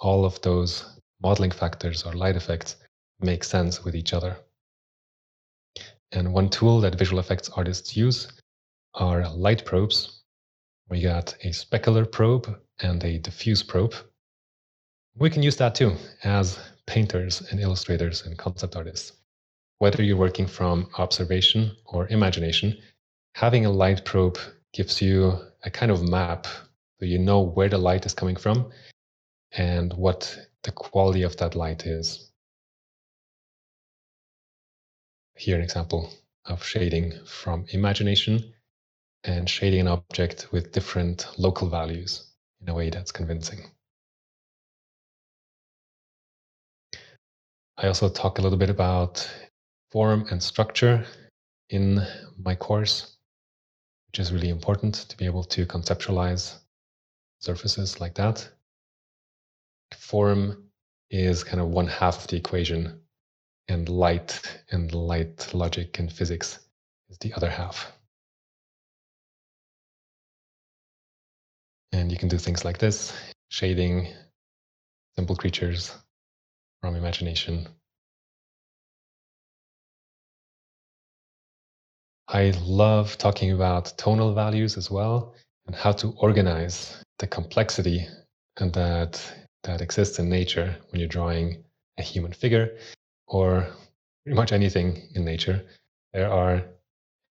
All 0.00 0.24
of 0.24 0.40
those 0.42 1.00
modeling 1.22 1.50
factors 1.50 2.04
or 2.04 2.12
light 2.12 2.36
effects 2.36 2.76
make 3.20 3.42
sense 3.42 3.84
with 3.84 3.96
each 3.96 4.12
other. 4.12 4.36
And 6.12 6.32
one 6.32 6.48
tool 6.48 6.80
that 6.80 6.98
visual 6.98 7.18
effects 7.18 7.48
artists 7.50 7.96
use 7.96 8.28
are 8.94 9.28
light 9.28 9.64
probes. 9.64 10.22
We 10.88 11.02
got 11.02 11.34
a 11.42 11.48
specular 11.48 12.10
probe 12.10 12.58
and 12.80 13.02
a 13.04 13.18
diffuse 13.18 13.62
probe. 13.62 13.94
We 15.16 15.30
can 15.30 15.42
use 15.42 15.56
that 15.56 15.74
too 15.74 15.96
as 16.22 16.58
painters 16.86 17.42
and 17.50 17.60
illustrators 17.60 18.24
and 18.24 18.38
concept 18.38 18.76
artists. 18.76 19.12
Whether 19.78 20.02
you're 20.02 20.16
working 20.16 20.46
from 20.46 20.88
observation 20.98 21.76
or 21.84 22.08
imagination, 22.08 22.78
having 23.34 23.66
a 23.66 23.70
light 23.70 24.04
probe 24.04 24.38
gives 24.78 25.02
you 25.02 25.36
a 25.64 25.70
kind 25.70 25.90
of 25.90 26.08
map 26.08 26.46
so 26.46 27.04
you 27.04 27.18
know 27.18 27.40
where 27.40 27.68
the 27.68 27.76
light 27.76 28.06
is 28.06 28.14
coming 28.14 28.36
from 28.36 28.70
and 29.50 29.92
what 29.94 30.38
the 30.62 30.70
quality 30.70 31.24
of 31.24 31.36
that 31.38 31.56
light 31.56 31.84
is. 31.84 32.30
Here, 35.36 35.56
an 35.56 35.62
example 35.62 36.12
of 36.44 36.62
shading 36.62 37.12
from 37.26 37.66
imagination 37.70 38.54
and 39.24 39.50
shading 39.50 39.80
an 39.80 39.88
object 39.88 40.46
with 40.52 40.70
different 40.70 41.26
local 41.36 41.68
values 41.68 42.30
in 42.60 42.68
a 42.68 42.74
way 42.74 42.88
that's 42.88 43.10
convincing. 43.10 43.58
I 47.76 47.88
also 47.88 48.08
talk 48.08 48.38
a 48.38 48.42
little 48.42 48.58
bit 48.58 48.70
about 48.70 49.28
form 49.90 50.26
and 50.30 50.40
structure 50.40 51.04
in 51.68 52.00
my 52.38 52.54
course, 52.54 53.17
which 54.08 54.20
is 54.20 54.32
really 54.32 54.48
important 54.48 54.94
to 54.94 55.16
be 55.16 55.26
able 55.26 55.44
to 55.44 55.66
conceptualize 55.66 56.58
surfaces 57.40 58.00
like 58.00 58.14
that. 58.14 58.48
Form 59.96 60.64
is 61.10 61.44
kind 61.44 61.60
of 61.60 61.68
one 61.68 61.86
half 61.86 62.22
of 62.22 62.26
the 62.28 62.36
equation, 62.36 63.00
and 63.68 63.88
light 63.88 64.62
and 64.70 64.92
light 64.92 65.52
logic 65.54 65.98
and 65.98 66.12
physics 66.12 66.58
is 67.10 67.18
the 67.18 67.32
other 67.34 67.50
half. 67.50 67.92
And 71.92 72.10
you 72.10 72.18
can 72.18 72.28
do 72.28 72.38
things 72.38 72.64
like 72.64 72.78
this 72.78 73.12
shading 73.48 74.08
simple 75.16 75.36
creatures 75.36 75.92
from 76.80 76.96
imagination. 76.96 77.68
I 82.30 82.52
love 82.62 83.16
talking 83.16 83.52
about 83.52 83.94
tonal 83.96 84.34
values 84.34 84.76
as 84.76 84.90
well 84.90 85.34
and 85.66 85.74
how 85.74 85.92
to 85.92 86.14
organize 86.18 87.02
the 87.18 87.26
complexity 87.26 88.06
and 88.58 88.70
that 88.74 89.20
that 89.62 89.80
exists 89.80 90.18
in 90.18 90.28
nature 90.28 90.76
when 90.90 91.00
you're 91.00 91.08
drawing 91.08 91.64
a 91.98 92.02
human 92.02 92.32
figure 92.32 92.76
or 93.26 93.66
pretty 94.24 94.36
much 94.36 94.52
anything 94.52 95.08
in 95.14 95.24
nature. 95.24 95.64
There 96.12 96.30
are 96.30 96.62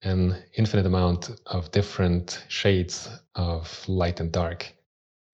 an 0.02 0.41
infinite 0.58 0.86
amount 0.86 1.30
of 1.46 1.72
different 1.72 2.43
shades 2.48 3.10
of 3.36 3.88
light 3.89 4.22
and 4.22 4.32
dark. 4.32 4.74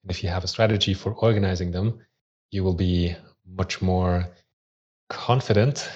And 0.03 0.11
if 0.11 0.23
you 0.23 0.29
have 0.29 0.43
a 0.43 0.47
strategy 0.47 0.95
for 0.95 1.13
organizing 1.13 1.71
them, 1.71 1.99
you 2.49 2.63
will 2.63 2.73
be 2.73 3.15
much 3.47 3.81
more 3.81 4.27
confident 5.09 5.89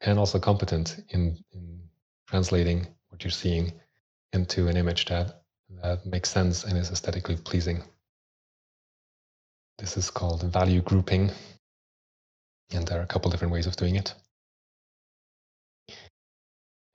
and 0.00 0.18
also 0.18 0.38
competent 0.38 1.04
in, 1.10 1.38
in 1.52 1.80
translating 2.26 2.93
what 3.14 3.22
you're 3.22 3.30
seeing 3.30 3.72
into 4.32 4.66
an 4.66 4.76
image 4.76 5.04
that, 5.04 5.42
that 5.80 6.04
makes 6.04 6.28
sense 6.28 6.64
and 6.64 6.76
is 6.76 6.90
aesthetically 6.90 7.36
pleasing. 7.36 7.80
This 9.78 9.96
is 9.96 10.10
called 10.10 10.42
value 10.42 10.80
grouping, 10.80 11.30
and 12.72 12.88
there 12.88 12.98
are 12.98 13.04
a 13.04 13.06
couple 13.06 13.30
different 13.30 13.52
ways 13.52 13.68
of 13.68 13.76
doing 13.76 13.94
it. 13.94 14.12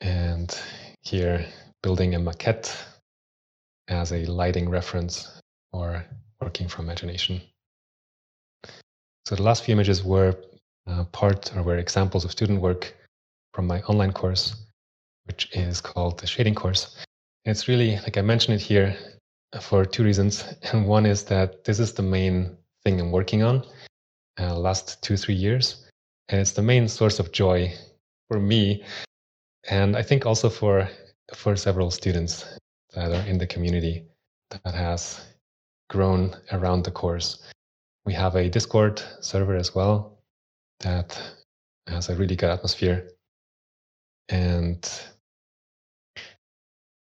And 0.02 0.54
here, 1.02 1.46
building 1.82 2.16
a 2.16 2.20
maquette 2.20 2.76
as 3.88 4.12
a 4.12 4.26
lighting 4.26 4.70
reference 4.70 5.42
or 5.72 6.04
working 6.42 6.68
from 6.68 6.86
imagination. 6.86 7.42
So 9.26 9.36
the 9.36 9.44
last 9.44 9.64
few 9.64 9.72
images 9.72 10.04
were 10.04 10.36
uh, 10.86 11.06
part 11.06 11.56
or 11.56 11.64
were 11.64 11.78
examples 11.78 12.26
of 12.26 12.32
student 12.32 12.60
work 12.60 12.94
from 13.54 13.68
my 13.68 13.82
online 13.84 14.12
course, 14.12 14.69
which 15.30 15.48
is 15.56 15.80
called 15.80 16.20
the 16.20 16.26
shading 16.26 16.56
course. 16.56 16.98
And 17.46 17.52
it's 17.52 17.68
really, 17.68 17.98
like 17.98 18.18
I 18.18 18.22
mentioned 18.22 18.56
it 18.56 18.62
here, 18.62 18.98
for 19.62 19.86
two 19.86 20.04
reasons. 20.04 20.44
And 20.74 20.88
one 20.88 21.06
is 21.06 21.24
that 21.26 21.64
this 21.64 21.80
is 21.80 21.94
the 21.94 22.02
main 22.02 22.58
thing 22.84 23.00
I'm 23.00 23.12
working 23.12 23.44
on 23.44 23.64
uh, 24.40 24.56
last 24.56 25.04
two, 25.04 25.16
three 25.16 25.36
years. 25.36 25.86
And 26.30 26.42
it's 26.42 26.54
the 26.54 26.64
main 26.64 26.88
source 26.88 27.20
of 27.20 27.32
joy 27.32 27.72
for 28.28 28.40
me. 28.40 28.84
And 29.70 29.96
I 29.96 30.02
think 30.02 30.26
also 30.26 30.50
for, 30.50 30.90
for 31.36 31.56
several 31.56 31.92
students 31.92 32.46
that 32.96 33.12
are 33.12 33.28
in 33.28 33.38
the 33.38 33.48
community 33.48 34.06
that 34.50 34.74
has 34.74 35.22
grown 35.90 36.36
around 36.52 36.84
the 36.84 36.92
course. 36.92 37.48
We 38.06 38.14
have 38.14 38.36
a 38.36 38.50
Discord 38.50 39.02
server 39.22 39.56
as 39.56 39.76
well 39.76 40.18
that 40.80 41.22
has 41.86 42.10
a 42.10 42.16
really 42.16 42.36
good 42.36 42.50
atmosphere. 42.50 43.10
And 44.30 44.82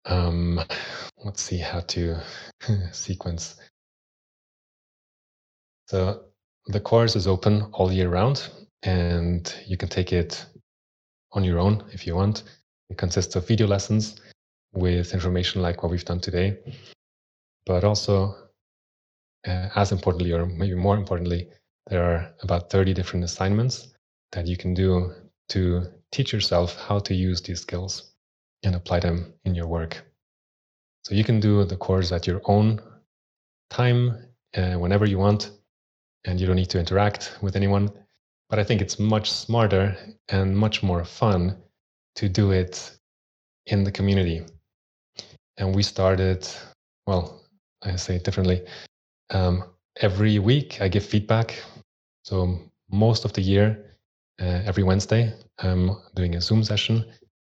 um, 0.04 0.60
let's 1.24 1.42
see 1.42 1.58
how 1.58 1.80
to 1.80 2.20
sequence. 2.92 3.56
So 5.86 6.24
the 6.66 6.80
course 6.80 7.16
is 7.16 7.26
open 7.26 7.62
all 7.72 7.92
year 7.92 8.08
round, 8.08 8.48
and 8.82 9.54
you 9.66 9.76
can 9.76 9.88
take 9.88 10.12
it 10.12 10.44
on 11.32 11.44
your 11.44 11.58
own 11.58 11.84
if 11.92 12.06
you 12.06 12.14
want. 12.14 12.44
It 12.90 12.98
consists 12.98 13.36
of 13.36 13.46
video 13.46 13.66
lessons 13.66 14.20
with 14.72 15.14
information 15.14 15.62
like 15.62 15.82
what 15.82 15.90
we've 15.90 16.04
done 16.04 16.20
today, 16.20 16.58
but 17.66 17.84
also 17.84 18.36
uh, 19.46 19.68
as 19.74 19.92
importantly, 19.92 20.32
or 20.32 20.46
maybe 20.46 20.74
more 20.74 20.96
importantly, 20.96 21.48
there 21.88 22.02
are 22.02 22.34
about 22.42 22.70
30 22.70 22.94
different 22.94 23.24
assignments 23.24 23.94
that 24.32 24.46
you 24.46 24.56
can 24.56 24.72
do 24.72 25.12
to 25.48 25.84
teach 26.10 26.32
yourself 26.32 26.76
how 26.76 26.98
to 27.00 27.14
use 27.14 27.42
these 27.42 27.60
skills 27.60 28.11
and 28.62 28.74
apply 28.74 29.00
them 29.00 29.32
in 29.44 29.54
your 29.54 29.66
work. 29.66 30.04
So 31.04 31.14
you 31.14 31.24
can 31.24 31.40
do 31.40 31.64
the 31.64 31.76
course 31.76 32.12
at 32.12 32.26
your 32.26 32.40
own 32.44 32.80
time, 33.70 34.28
uh, 34.56 34.74
whenever 34.74 35.06
you 35.06 35.18
want, 35.18 35.50
and 36.24 36.40
you 36.40 36.46
don't 36.46 36.56
need 36.56 36.70
to 36.70 36.78
interact 36.78 37.38
with 37.42 37.56
anyone. 37.56 37.90
But 38.48 38.58
I 38.58 38.64
think 38.64 38.80
it's 38.80 38.98
much 38.98 39.32
smarter 39.32 39.96
and 40.28 40.56
much 40.56 40.82
more 40.82 41.04
fun 41.04 41.56
to 42.16 42.28
do 42.28 42.52
it 42.52 42.98
in 43.66 43.84
the 43.84 43.90
community. 43.90 44.44
And 45.56 45.74
we 45.74 45.82
started, 45.82 46.46
well, 47.06 47.42
I 47.82 47.96
say 47.96 48.16
it 48.16 48.24
differently. 48.24 48.62
Um, 49.30 49.64
every 50.00 50.38
week 50.38 50.80
I 50.80 50.88
give 50.88 51.04
feedback. 51.04 51.62
So 52.24 52.58
most 52.90 53.24
of 53.24 53.32
the 53.32 53.42
year, 53.42 53.96
uh, 54.40 54.62
every 54.64 54.82
Wednesday, 54.82 55.32
I'm 55.58 55.96
doing 56.14 56.36
a 56.36 56.40
Zoom 56.40 56.62
session 56.62 57.04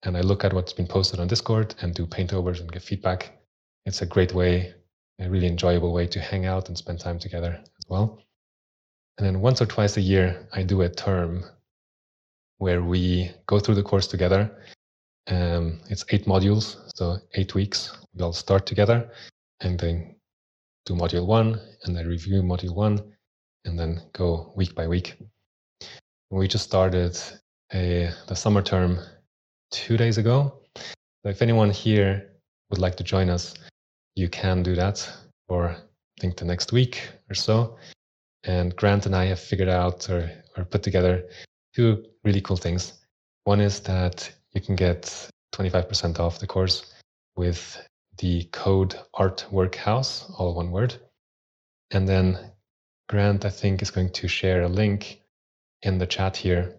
and 0.03 0.15
I 0.17 0.21
look 0.21 0.43
at 0.43 0.53
what's 0.53 0.73
been 0.73 0.87
posted 0.87 1.19
on 1.19 1.27
Discord 1.27 1.75
and 1.81 1.93
do 1.93 2.05
paintovers 2.05 2.59
and 2.59 2.71
give 2.71 2.83
feedback. 2.83 3.37
It's 3.85 4.01
a 4.01 4.05
great 4.05 4.33
way 4.33 4.73
a 5.19 5.29
really 5.29 5.47
enjoyable 5.47 5.93
way 5.93 6.07
to 6.07 6.19
hang 6.19 6.45
out 6.45 6.67
and 6.67 6.77
spend 6.77 6.99
time 6.99 7.19
together 7.19 7.59
as 7.59 7.85
well. 7.89 8.19
And 9.17 9.25
then 9.25 9.41
once 9.41 9.61
or 9.61 9.65
twice 9.65 9.97
a 9.97 10.01
year, 10.01 10.47
I 10.53 10.63
do 10.63 10.81
a 10.81 10.89
term 10.89 11.43
where 12.59 12.83
we 12.83 13.31
go 13.47 13.59
through 13.59 13.75
the 13.75 13.83
course 13.83 14.07
together. 14.07 14.51
Um, 15.27 15.79
it's 15.89 16.05
eight 16.09 16.25
modules, 16.25 16.77
so 16.95 17.17
eight 17.33 17.55
weeks. 17.55 17.97
We 18.13 18.23
all 18.23 18.33
start 18.33 18.65
together 18.65 19.09
and 19.61 19.79
then 19.79 20.15
do 20.85 20.93
module 20.93 21.25
one 21.25 21.59
and 21.83 21.95
then 21.95 22.07
review 22.07 22.41
module 22.43 22.75
one 22.75 22.99
and 23.65 23.77
then 23.77 24.01
go 24.13 24.53
week 24.55 24.75
by 24.75 24.87
week. 24.87 25.17
We 26.29 26.47
just 26.47 26.65
started 26.65 27.17
a, 27.73 28.11
the 28.27 28.35
summer 28.35 28.61
term 28.61 28.99
two 29.71 29.97
days 29.97 30.17
ago. 30.17 30.53
So 30.75 31.29
if 31.29 31.41
anyone 31.41 31.69
here 31.69 32.31
would 32.69 32.79
like 32.79 32.95
to 32.97 33.03
join 33.03 33.29
us, 33.29 33.53
you 34.15 34.29
can 34.29 34.63
do 34.63 34.75
that 34.75 35.09
for 35.47 35.69
I 35.69 36.21
think 36.21 36.37
the 36.37 36.45
next 36.45 36.71
week 36.71 37.09
or 37.29 37.35
so. 37.35 37.77
And 38.43 38.75
Grant 38.75 39.05
and 39.05 39.15
I 39.15 39.25
have 39.25 39.39
figured 39.39 39.69
out 39.69 40.09
or, 40.09 40.29
or 40.55 40.65
put 40.65 40.83
together 40.83 41.23
two 41.75 42.05
really 42.23 42.41
cool 42.41 42.57
things. 42.57 42.93
One 43.43 43.61
is 43.61 43.79
that 43.81 44.31
you 44.53 44.61
can 44.61 44.75
get 44.75 45.29
25% 45.53 46.19
off 46.19 46.39
the 46.39 46.47
course 46.47 46.93
with 47.35 47.79
the 48.17 48.45
code 48.51 48.95
Artwork 49.15 49.75
House, 49.75 50.29
all 50.37 50.55
one 50.55 50.71
word. 50.71 50.95
And 51.91 52.07
then 52.07 52.51
Grant, 53.09 53.45
I 53.45 53.49
think, 53.49 53.81
is 53.81 53.91
going 53.91 54.09
to 54.11 54.27
share 54.27 54.63
a 54.63 54.67
link 54.67 55.21
in 55.81 55.97
the 55.97 56.07
chat 56.07 56.35
here. 56.35 56.75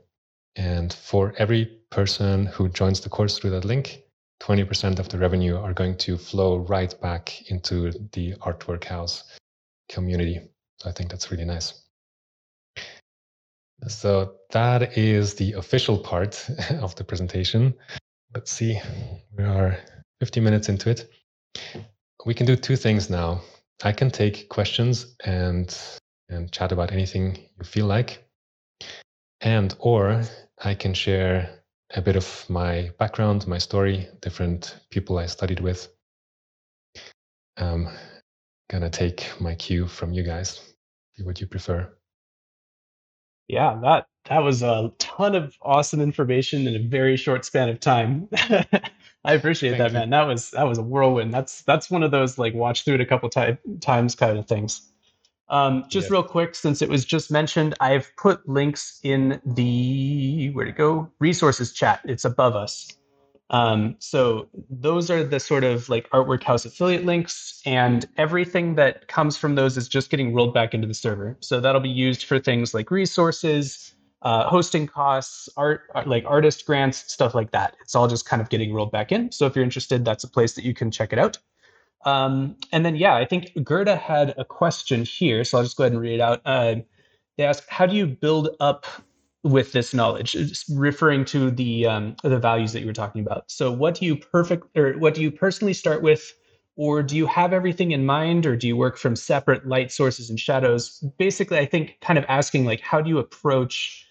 And 0.57 0.93
for 0.93 1.35
every 1.39 1.67
person 1.91 2.47
who 2.47 2.69
joins 2.69 3.01
the 3.01 3.09
course 3.09 3.39
through 3.39 3.51
that 3.51 3.65
link, 3.65 4.03
20% 4.41 4.99
of 4.99 5.09
the 5.09 5.19
revenue 5.19 5.57
are 5.57 5.73
going 5.73 5.97
to 5.99 6.17
flow 6.17 6.59
right 6.59 6.99
back 7.01 7.51
into 7.51 7.93
the 8.13 8.35
Artwork 8.37 8.85
House 8.85 9.25
community. 9.89 10.41
So 10.79 10.89
I 10.89 10.93
think 10.93 11.11
that's 11.11 11.31
really 11.31 11.45
nice. 11.45 11.83
So 13.87 14.35
that 14.51 14.97
is 14.99 15.35
the 15.35 15.53
official 15.53 15.99
part 15.99 16.49
of 16.81 16.95
the 16.97 17.05
presentation. 17.05 17.75
Let's 18.35 18.53
see, 18.53 18.81
we 19.37 19.45
are 19.45 19.79
50 20.21 20.41
minutes 20.41 20.69
into 20.69 20.91
it. 20.91 21.11
We 22.25 22.35
can 22.35 22.47
do 22.47 22.57
two 22.57 22.77
things 22.77 23.09
now. 23.09 23.43
I 23.83 23.93
can 23.93 24.11
take 24.11 24.49
questions 24.49 25.15
and 25.25 25.77
and 26.29 26.53
chat 26.53 26.73
about 26.73 26.93
anything 26.93 27.37
you 27.59 27.65
feel 27.65 27.87
like. 27.87 28.25
And 29.41 29.74
or 29.78 30.22
I 30.62 30.74
can 30.74 30.95
share 30.95 31.62
a 31.95 32.03
bit 32.03 32.16
of 32.16 32.45
my 32.49 32.91
background, 32.99 33.47
my 33.47 33.59
story, 33.59 34.09
different 34.20 34.78
people 34.91 35.18
I 35.18 35.26
studied 35.26 35.61
with. 35.61 35.89
Um, 37.57 37.89
gonna 38.70 38.91
take 38.91 39.28
my 39.41 39.55
cue 39.55 39.86
from 39.86 40.12
you 40.12 40.22
guys. 40.22 40.61
See 41.16 41.24
what 41.24 41.41
you 41.41 41.47
prefer. 41.47 41.93
Yeah, 43.49 43.78
that 43.82 44.07
that 44.28 44.41
was 44.41 44.62
a 44.62 44.93
ton 44.99 45.34
of 45.34 45.57
awesome 45.62 46.01
information 46.01 46.66
in 46.66 46.76
a 46.76 46.89
very 46.89 47.16
short 47.16 47.45
span 47.45 47.68
of 47.68 47.80
time. 47.80 48.28
I 49.24 49.34
appreciate 49.34 49.78
Thank 49.78 49.78
that, 49.78 49.93
you. 49.93 49.99
man. 49.99 50.11
That 50.11 50.24
was 50.26 50.51
that 50.51 50.64
was 50.64 50.78
a 50.78 50.82
whirlwind. 50.82 51.32
That's 51.32 51.62
that's 51.62 51.91
one 51.91 52.03
of 52.03 52.11
those 52.11 52.39
like 52.39 52.55
watch 52.55 52.84
through 52.84 52.97
it 52.97 53.01
a 53.01 53.07
couple 53.07 53.28
ty- 53.30 53.59
times 53.80 54.14
kind 54.14 54.39
of 54.39 54.47
things. 54.47 54.91
Um, 55.51 55.85
just 55.89 56.11
yeah. 56.11 56.15
real 56.15 56.23
quick, 56.23 56.55
since 56.55 56.83
it 56.83 56.89
was 56.89 57.05
just 57.05 57.31
mentioned, 57.31 57.75
I've 57.81 58.11
put 58.17 58.47
links 58.49 59.01
in 59.03 59.41
the 59.47 60.51
where 60.53 60.67
to 60.67 60.73
go 60.73 61.11
resources 61.19 61.73
chat. 61.73 62.01
It's 62.05 62.25
above 62.25 62.55
us. 62.55 62.93
Um, 63.51 63.97
so 63.99 64.49
those 64.69 65.11
are 65.11 65.25
the 65.25 65.41
sort 65.41 65.65
of 65.65 65.89
like 65.89 66.09
artwork 66.11 66.43
house 66.43 66.67
affiliate 66.67 67.07
links, 67.07 67.63
and 67.65 68.07
everything 68.19 68.75
that 68.75 69.09
comes 69.09 69.37
from 69.37 69.55
those 69.55 69.77
is 69.79 69.89
just 69.89 70.11
getting 70.11 70.35
rolled 70.35 70.53
back 70.53 70.75
into 70.75 70.87
the 70.87 70.95
server. 70.95 71.37
So 71.41 71.61
that'll 71.61 71.81
be 71.81 71.89
used 71.89 72.25
for 72.25 72.39
things 72.39 72.75
like 72.75 72.91
resources, 72.91 73.95
uh, 74.21 74.49
hosting 74.49 74.87
costs, 74.87 75.49
art 75.57 75.83
like 76.07 76.25
artist 76.27 76.67
grants, 76.67 77.11
stuff 77.11 77.35
like 77.35 77.53
that. 77.53 77.75
It's 77.81 77.95
all 77.95 78.07
just 78.07 78.27
kind 78.27 78.43
of 78.43 78.51
getting 78.51 78.75
rolled 78.75 78.93
back 78.93 79.13
in. 79.13 79.33
So 79.33 79.47
if 79.47 79.57
you're 79.57 79.65
interested, 79.65 80.05
that's 80.05 80.25
a 80.25 80.29
place 80.29 80.53
that 80.55 80.65
you 80.65 80.75
can 80.75 80.91
check 80.91 81.15
it 81.15 81.19
out. 81.19 81.39
Um, 82.05 82.57
and 82.73 82.85
then, 82.85 82.97
yeah, 82.97 83.17
I 83.17 83.25
think 83.25 83.53
Gerda 83.65 83.97
had 83.97 84.35
a 84.39 84.45
question 84.45 85.05
here, 85.05 85.45
so 85.45 85.59
I'll 85.59 85.65
just 85.65 85.77
go 85.77 85.85
ahead 85.85 85.93
and 85.93 86.01
read 86.01 86.15
it 86.15 86.21
out. 86.21 86.41
Uh, 86.45 86.77
they 87.37 87.45
ask, 87.45 87.69
how 87.69 87.87
do 87.87 87.97
you 87.97 88.07
build 88.07 88.51
up 88.61 88.87
with 89.43 89.73
this 89.73 89.95
knowledge? 89.95 90.35
It's 90.35 90.69
referring 90.71 91.25
to 91.27 91.51
the 91.51 91.87
um, 91.87 92.17
the 92.23 92.39
values 92.39 92.73
that 92.73 92.81
you 92.81 92.87
were 92.87 92.93
talking 92.93 93.23
about. 93.23 93.51
So, 93.51 93.71
what 93.73 93.95
do 93.95 94.07
you 94.07 94.17
perfect 94.17 94.77
or 94.77 94.95
what 94.95 95.15
do 95.15 95.23
you 95.23 95.31
personally 95.31 95.75
start 95.75 96.03
with, 96.03 96.33
or 96.77 97.03
do 97.03 97.17
you 97.17 97.27
have 97.27 97.53
everything 97.53 97.93
in 97.93 98.07
mind, 98.07 98.47
or 98.47 98.57
do 98.57 98.67
you 98.69 98.77
work 98.77 98.97
from 98.97 99.17
separate 99.17 99.67
light 99.67 99.93
sources 99.93 100.31
and 100.31 100.39
shadows? 100.39 101.05
Basically, 101.19 101.59
I 101.59 101.67
think 101.67 101.99
kind 102.01 102.19
of 102.19 102.25
asking 102.29 102.65
like, 102.65 102.81
how 102.81 103.01
do 103.01 103.09
you 103.09 103.19
approach 103.19 104.07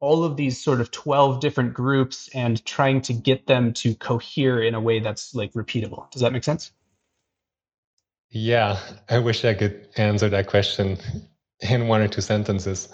all 0.00 0.24
of 0.24 0.36
these 0.36 0.62
sort 0.62 0.80
of 0.80 0.90
12 0.90 1.40
different 1.40 1.74
groups 1.74 2.28
and 2.34 2.64
trying 2.64 3.02
to 3.02 3.12
get 3.12 3.46
them 3.46 3.72
to 3.74 3.94
cohere 3.96 4.62
in 4.62 4.74
a 4.74 4.80
way 4.80 4.98
that's 4.98 5.34
like 5.34 5.52
repeatable. 5.52 6.10
Does 6.10 6.22
that 6.22 6.32
make 6.32 6.44
sense? 6.44 6.72
Yeah, 8.32 8.78
I 9.08 9.18
wish 9.18 9.44
I 9.44 9.54
could 9.54 9.88
answer 9.96 10.28
that 10.28 10.46
question 10.46 10.98
in 11.60 11.88
one 11.88 12.00
or 12.00 12.06
two 12.06 12.20
sentences. 12.20 12.88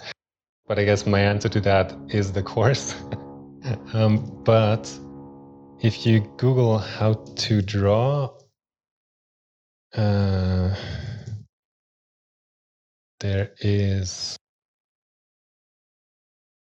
But 0.67 0.79
I 0.79 0.83
guess 0.83 1.05
my 1.05 1.19
answer 1.19 1.47
to 1.49 1.61
that 1.61 1.95
is 2.09 2.31
the 2.33 2.41
course. 2.41 2.95
um, 3.93 4.41
but 4.43 4.91
if 5.79 6.07
you 6.07 6.21
Google 6.37 6.79
how 6.79 7.13
to 7.13 7.61
draw, 7.61 8.35
uh, 9.95 10.75
there 13.19 13.51
is 13.59 14.37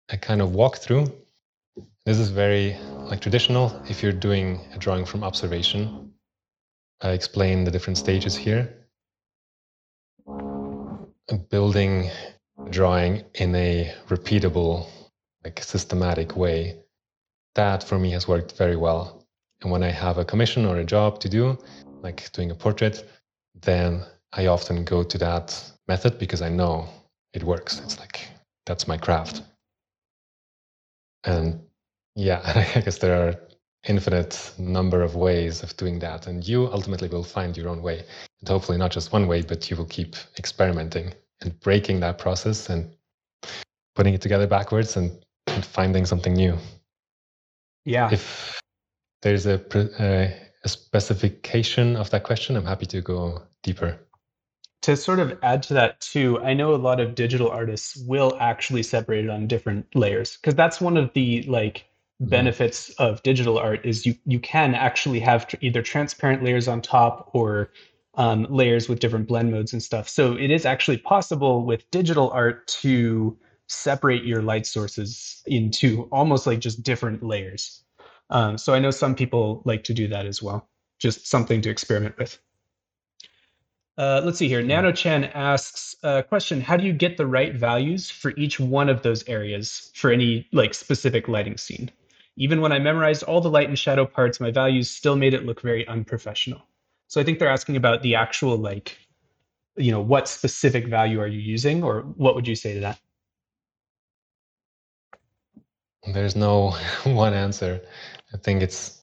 a 0.09 0.19
kind 0.19 0.43
of 0.43 0.51
walkthrough. 0.51 1.15
This 2.05 2.19
is 2.19 2.31
very 2.31 2.77
like 3.09 3.21
traditional 3.21 3.81
if 3.89 4.03
you're 4.03 4.13
doing 4.13 4.61
a 4.75 4.79
drawing 4.79 5.05
from 5.05 5.23
observation 5.23 6.13
I 7.01 7.11
explain 7.11 7.64
the 7.64 7.70
different 7.70 7.99
stages 7.99 8.36
here. 8.36 8.74
Building 11.51 12.11
drawing 12.70 13.24
in 13.34 13.55
a 13.55 13.94
repeatable, 14.09 14.86
like 15.44 15.62
systematic 15.62 16.36
way. 16.36 16.80
That 17.55 17.82
for 17.82 17.99
me 17.99 18.11
has 18.11 18.26
worked 18.26 18.57
very 18.57 18.76
well. 18.76 19.24
And 19.62 19.70
when 19.70 19.82
I 19.82 19.90
have 19.90 20.18
a 20.18 20.24
commission 20.24 20.64
or 20.64 20.76
a 20.78 20.84
job 20.84 21.20
to 21.20 21.28
do, 21.28 21.59
like 22.03 22.30
doing 22.32 22.51
a 22.51 22.55
portrait, 22.55 23.05
then 23.62 24.05
I 24.32 24.46
often 24.46 24.84
go 24.84 25.03
to 25.03 25.18
that 25.18 25.72
method 25.88 26.18
because 26.18 26.42
I 26.42 26.49
know 26.49 26.88
it 27.32 27.42
works. 27.44 27.80
It's 27.80 27.99
like 27.99 28.28
that's 28.66 28.86
my 28.86 28.96
craft. 28.99 29.42
And 31.24 31.61
yeah, 32.14 32.40
I 32.76 32.80
guess 32.80 32.99
there 32.99 33.28
are 33.28 33.47
infinite 33.89 34.53
number 34.59 35.03
of 35.03 35.16
ways 35.16 35.62
of 35.62 35.76
doing 35.76 35.99
that. 36.01 36.26
And 36.26 36.47
you 36.47 36.66
ultimately 36.72 37.09
will 37.09 37.24
find 37.24 37.57
your 37.57 37.68
own 37.68 37.82
way. 37.82 38.05
And 38.41 38.49
hopefully, 38.49 38.78
not 38.78 38.91
just 38.91 39.12
one 39.12 39.26
way, 39.26 39.43
but 39.43 39.70
you 39.70 39.76
will 39.76 39.86
keep 39.86 40.16
experimenting 40.39 41.14
and 41.41 41.59
breaking 41.61 42.01
that 42.01 42.18
process 42.18 42.68
and 42.68 42.91
putting 43.95 44.14
it 44.14 44.20
together 44.20 44.47
backwards 44.47 44.97
and, 44.97 45.11
and 45.47 45.64
finding 45.64 46.05
something 46.05 46.34
new. 46.34 46.57
Yeah. 47.84 48.11
If 48.12 48.61
there's 49.22 49.47
a, 49.47 49.61
a, 49.74 50.03
uh, 50.03 50.30
a 50.64 50.68
specification 50.68 51.97
of 51.97 52.11
that 52.11 52.24
question, 52.24 52.57
I'm 52.57 52.66
happy 52.66 52.86
to 52.86 53.01
go 53.01 53.43
deeper 53.62 53.99
to 54.80 54.97
sort 54.97 55.18
of 55.18 55.36
add 55.43 55.62
to 55.62 55.74
that 55.74 56.01
too 56.01 56.39
i 56.41 56.55
know 56.55 56.72
a 56.72 56.76
lot 56.76 57.01
of 57.01 57.16
digital 57.16 57.51
artists 57.51 57.97
will 58.07 58.36
actually 58.39 58.82
separate 58.82 59.24
it 59.24 59.30
on 59.30 59.47
different 59.47 59.84
layers 59.95 60.36
because 60.36 60.55
that's 60.55 60.80
one 60.80 60.97
of 60.97 61.12
the 61.14 61.43
like. 61.43 61.84
Benefits 62.21 62.91
of 62.99 63.23
digital 63.23 63.59
art 63.59 63.85
is 63.85 64.05
you 64.05 64.14
you 64.25 64.41
can 64.41 64.75
actually 64.75 65.21
have 65.21 65.47
tr- 65.47 65.57
either 65.61 65.83
transparent 65.83 66.43
layers 66.43 66.66
on 66.66 66.81
top 66.81 67.31
or 67.33 67.71
um, 68.14 68.47
layers 68.51 68.89
with 68.89 68.99
different 68.99 69.29
blend 69.29 69.53
modes 69.53 69.73
and 69.73 69.83
stuff. 69.83 70.09
So 70.09 70.35
it 70.37 70.51
is 70.51 70.66
actually 70.66 70.99
possible 70.99 71.64
with 71.64 71.89
digital 71.93 72.31
art 72.31 72.66
to 72.83 73.39
separate 73.69 74.25
your 74.25 74.43
light 74.43 74.66
sources 74.66 75.43
into 75.47 76.09
almost 76.11 76.47
like 76.47 76.59
just 76.59 76.83
different 76.83 77.23
layers. 77.23 77.85
Um, 78.31 78.59
so 78.59 78.75
I 78.75 78.81
know 78.81 78.91
some 78.91 79.14
people 79.14 79.62
like 79.64 79.85
to 79.85 79.95
do 79.95 80.09
that 80.09 80.27
as 80.27 80.43
well. 80.43 80.69
Just 80.99 81.29
something 81.29 81.61
to 81.62 81.71
experiment 81.71 82.19
with. 82.19 82.39
Uh, 83.97 84.23
let's 84.25 84.39
see 84.39 84.49
here. 84.49 84.62
Hmm. 84.62 84.69
Nano 84.69 84.93
Chan 84.93 85.25
asks 85.35 85.97
a 86.03 86.23
question: 86.23 86.61
How 86.61 86.77
do 86.77 86.85
you 86.85 86.93
get 86.93 87.16
the 87.16 87.27
right 87.27 87.55
values 87.55 88.11
for 88.11 88.33
each 88.37 88.59
one 88.59 88.89
of 88.89 89.03
those 89.03 89.27
areas 89.29 89.91
for 89.95 90.11
any 90.11 90.49
like 90.53 90.75
specific 90.75 91.29
lighting 91.29 91.57
scene? 91.57 91.91
Even 92.41 92.61
when 92.61 92.70
I 92.70 92.78
memorized 92.78 93.24
all 93.24 93.41
the 93.41 93.51
light 93.51 93.68
and 93.68 93.76
shadow 93.76 94.07
parts, 94.07 94.39
my 94.39 94.53
values 94.53 94.89
still 94.89 95.16
made 95.16 95.34
it 95.34 95.45
look 95.45 95.61
very 95.61 95.86
unprofessional. 95.89 96.62
So 97.09 97.20
I 97.20 97.24
think 97.24 97.41
they're 97.41 97.51
asking 97.51 97.74
about 97.74 98.01
the 98.03 98.14
actual 98.14 98.57
like, 98.57 98.97
you 99.76 99.91
know, 99.91 100.01
what 100.01 100.28
specific 100.28 100.86
value 100.86 101.20
are 101.20 101.26
you 101.26 101.41
using, 101.41 101.82
or 101.82 102.03
what 102.16 102.36
would 102.36 102.47
you 102.47 102.55
say 102.55 102.74
to 102.74 102.80
that? 102.80 103.01
There's 106.12 106.36
no 106.36 106.70
one 107.05 107.34
answer. 107.34 107.80
I 108.32 108.36
think 108.36 108.62
it's 108.62 109.03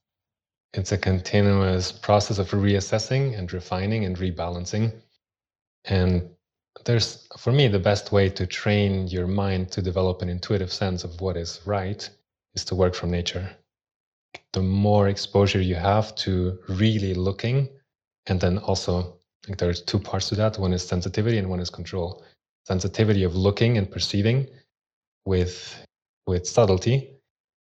it's 0.74 0.94
a 0.94 0.98
continuous 0.98 1.92
process 1.92 2.38
of 2.38 2.50
reassessing 2.52 3.38
and 3.38 3.52
refining 3.52 4.06
and 4.06 4.18
rebalancing. 4.18 4.94
And 5.86 6.30
there's, 6.86 7.28
for 7.38 7.52
me, 7.54 7.68
the 7.68 7.80
best 7.80 8.12
way 8.12 8.30
to 8.30 8.46
train 8.46 9.08
your 9.08 9.28
mind 9.28 9.72
to 9.72 9.82
develop 9.82 10.22
an 10.22 10.30
intuitive 10.30 10.72
sense 10.72 11.04
of 11.06 11.22
what 11.22 11.38
is 11.38 11.62
right 11.66 12.10
is 12.56 12.66
to 12.66 12.76
work 12.76 12.96
from 12.96 13.12
nature. 13.12 13.50
The 14.54 14.62
more 14.62 15.08
exposure 15.08 15.62
you 15.62 15.76
have 15.76 16.16
to 16.16 16.60
really 16.68 17.14
looking, 17.14 17.70
and 18.28 18.40
then 18.40 18.58
also, 18.60 19.18
think 19.46 19.60
there's 19.60 19.82
two 19.82 20.00
parts 20.00 20.30
to 20.30 20.36
that 20.36 20.58
one 20.58 20.74
is 20.74 20.86
sensitivity 20.86 21.38
and 21.38 21.50
one 21.50 21.60
is 21.60 21.70
control. 21.70 22.24
Sensitivity 22.66 23.24
of 23.24 23.36
looking 23.36 23.78
and 23.78 23.90
perceiving 23.90 24.48
with 25.26 25.86
with 26.28 26.48
subtlety 26.48 27.12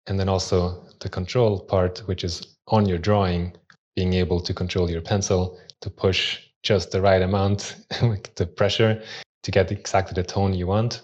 and 0.07 0.19
then 0.19 0.29
also 0.29 0.85
the 1.01 1.09
control 1.09 1.61
part 1.61 1.99
which 2.07 2.25
is 2.25 2.57
on 2.69 2.87
your 2.87 2.99
drawing 2.99 3.53
being 3.97 4.15
able 4.15 4.41
to 4.41 4.55
control 4.55 4.91
your 4.91 5.03
pencil 5.03 5.59
to 5.81 5.91
push 5.91 6.41
just 6.63 6.91
the 6.91 7.01
right 7.01 7.23
amount 7.23 7.77
like 8.03 8.35
the 8.37 8.47
pressure 8.47 9.03
to 9.43 9.51
get 9.51 9.71
exactly 9.71 10.15
the 10.15 10.27
tone 10.27 10.55
you 10.55 10.67
want 10.67 11.03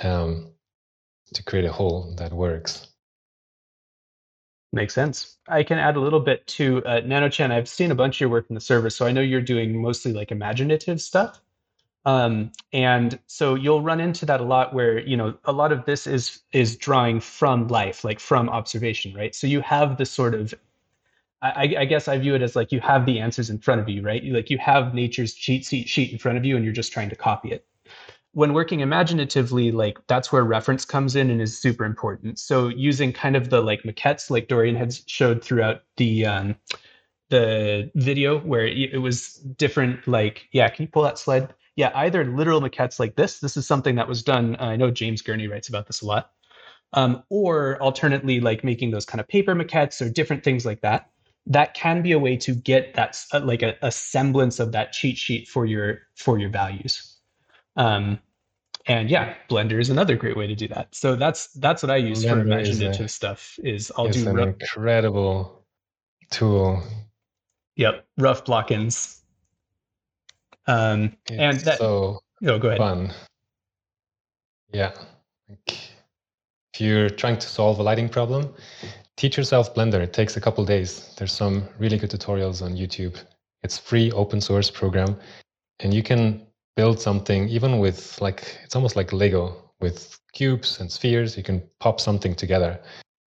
um, 0.00 0.50
to 1.34 1.42
create 1.42 1.66
a 1.66 1.72
whole 1.72 2.14
that 2.16 2.32
works 2.32 2.88
Makes 4.72 4.94
sense. 4.94 5.38
I 5.48 5.62
can 5.62 5.78
add 5.78 5.96
a 5.96 6.00
little 6.00 6.20
bit 6.20 6.46
to 6.48 6.84
uh, 6.84 7.00
NanoChan. 7.00 7.50
I've 7.50 7.68
seen 7.68 7.90
a 7.90 7.94
bunch 7.94 8.16
of 8.16 8.20
your 8.20 8.28
work 8.28 8.46
in 8.50 8.54
the 8.54 8.60
service, 8.60 8.94
so 8.94 9.06
I 9.06 9.12
know 9.12 9.22
you're 9.22 9.40
doing 9.40 9.80
mostly 9.80 10.12
like 10.12 10.30
imaginative 10.30 11.00
stuff. 11.00 11.40
Um, 12.04 12.52
and 12.72 13.18
so 13.26 13.54
you'll 13.54 13.82
run 13.82 14.00
into 14.00 14.26
that 14.26 14.40
a 14.40 14.44
lot 14.44 14.74
where, 14.74 14.98
you 15.00 15.16
know, 15.16 15.34
a 15.44 15.52
lot 15.52 15.72
of 15.72 15.84
this 15.84 16.06
is 16.06 16.40
is 16.52 16.76
drawing 16.76 17.20
from 17.20 17.68
life, 17.68 18.04
like 18.04 18.20
from 18.20 18.48
observation, 18.48 19.14
right? 19.14 19.34
So 19.34 19.46
you 19.46 19.60
have 19.62 19.96
this 19.98 20.10
sort 20.10 20.34
of 20.34 20.54
I, 21.40 21.76
I, 21.78 21.84
guess 21.84 22.08
I 22.08 22.18
view 22.18 22.34
it 22.34 22.42
as 22.42 22.56
like 22.56 22.72
you 22.72 22.80
have 22.80 23.06
the 23.06 23.20
answers 23.20 23.48
in 23.48 23.58
front 23.58 23.80
of 23.80 23.88
you, 23.88 24.02
right? 24.02 24.24
Like 24.24 24.50
you 24.50 24.58
have 24.58 24.92
nature's 24.94 25.34
cheat 25.34 25.64
sheet 25.64 26.12
in 26.12 26.18
front 26.18 26.36
of 26.36 26.44
you 26.44 26.56
and 26.56 26.64
you're 26.64 26.74
just 26.74 26.92
trying 26.92 27.10
to 27.10 27.16
copy 27.16 27.52
it. 27.52 27.64
When 28.32 28.52
working 28.52 28.80
imaginatively, 28.80 29.72
like 29.72 29.98
that's 30.06 30.30
where 30.30 30.44
reference 30.44 30.84
comes 30.84 31.16
in 31.16 31.30
and 31.30 31.40
is 31.40 31.58
super 31.58 31.84
important. 31.84 32.38
So 32.38 32.68
using 32.68 33.12
kind 33.12 33.36
of 33.36 33.50
the 33.50 33.60
like 33.60 33.82
maquettes, 33.82 34.30
like 34.30 34.48
Dorian 34.48 34.76
had 34.76 34.94
showed 35.06 35.42
throughout 35.42 35.82
the 35.96 36.26
um, 36.26 36.56
the 37.30 37.90
video, 37.94 38.38
where 38.40 38.66
it 38.66 39.00
was 39.00 39.34
different. 39.34 40.06
Like, 40.06 40.48
yeah, 40.52 40.68
can 40.68 40.84
you 40.84 40.88
pull 40.88 41.02
that 41.02 41.18
slide? 41.18 41.52
yeah, 41.78 41.92
either 41.94 42.24
literal 42.24 42.60
maquettes 42.60 42.98
like 42.98 43.14
this. 43.14 43.38
This 43.38 43.56
is 43.56 43.64
something 43.64 43.94
that 43.94 44.08
was 44.08 44.20
done. 44.20 44.56
Uh, 44.58 44.64
I 44.64 44.76
know 44.76 44.90
James 44.90 45.22
Gurney 45.22 45.46
writes 45.46 45.68
about 45.68 45.86
this 45.86 46.02
a 46.02 46.06
lot. 46.06 46.32
Um, 46.92 47.22
or 47.30 47.80
alternately, 47.80 48.40
like 48.40 48.64
making 48.64 48.90
those 48.90 49.04
kind 49.04 49.20
of 49.20 49.28
paper 49.28 49.54
maquettes 49.54 50.04
or 50.04 50.10
different 50.10 50.42
things 50.42 50.66
like 50.66 50.80
that. 50.80 51.08
That 51.46 51.74
can 51.74 52.02
be 52.02 52.10
a 52.10 52.18
way 52.18 52.36
to 52.38 52.52
get 52.52 52.94
that 52.94 53.24
uh, 53.32 53.42
like 53.44 53.62
a, 53.62 53.76
a, 53.80 53.92
semblance 53.92 54.58
of 54.58 54.72
that 54.72 54.92
cheat 54.92 55.16
sheet 55.18 55.46
for 55.46 55.66
your 55.66 56.00
for 56.16 56.40
your 56.40 56.50
values. 56.50 57.17
Um, 57.78 58.18
and 58.86 59.08
yeah, 59.10 59.34
Blender 59.48 59.80
is 59.80 59.88
another 59.88 60.16
great 60.16 60.36
way 60.36 60.46
to 60.46 60.54
do 60.54 60.68
that. 60.68 60.94
So 60.94 61.16
that's 61.16 61.48
that's 61.54 61.82
what 61.82 61.90
I 61.90 61.96
use 61.96 62.22
Blender 62.22 62.34
for 62.34 62.40
imaginative 62.40 63.06
a, 63.06 63.08
stuff. 63.08 63.58
Is 63.64 63.90
I'll 63.96 64.08
do 64.08 64.28
an 64.28 64.36
rough, 64.36 64.48
incredible 64.48 65.64
tool. 66.30 66.82
Yep, 67.76 68.04
rough 68.18 68.44
block-ins 68.44 69.18
um, 70.68 71.16
and 71.30 71.58
that, 71.60 71.78
so 71.78 72.20
no, 72.42 72.58
go 72.58 72.68
ahead. 72.68 72.78
Fun. 72.78 73.12
Yeah. 74.70 74.92
If 75.66 76.78
you're 76.78 77.08
trying 77.08 77.38
to 77.38 77.48
solve 77.48 77.78
a 77.78 77.82
lighting 77.82 78.08
problem, 78.08 78.54
teach 79.16 79.38
yourself 79.38 79.74
Blender. 79.74 80.00
It 80.00 80.12
takes 80.12 80.36
a 80.36 80.40
couple 80.40 80.64
days. 80.66 81.14
There's 81.16 81.32
some 81.32 81.66
really 81.78 81.96
good 81.96 82.10
tutorials 82.10 82.62
on 82.62 82.76
YouTube. 82.76 83.16
It's 83.62 83.78
free 83.78 84.12
open 84.12 84.42
source 84.42 84.70
program, 84.70 85.18
and 85.80 85.92
you 85.92 86.02
can 86.02 86.46
build 86.78 87.00
something 87.00 87.48
even 87.48 87.80
with 87.80 88.20
like 88.20 88.56
it's 88.62 88.76
almost 88.76 88.94
like 88.94 89.12
Lego 89.12 89.42
with 89.80 90.16
cubes 90.32 90.78
and 90.78 90.90
spheres. 90.90 91.36
You 91.36 91.42
can 91.42 91.60
pop 91.80 92.00
something 92.00 92.36
together, 92.36 92.80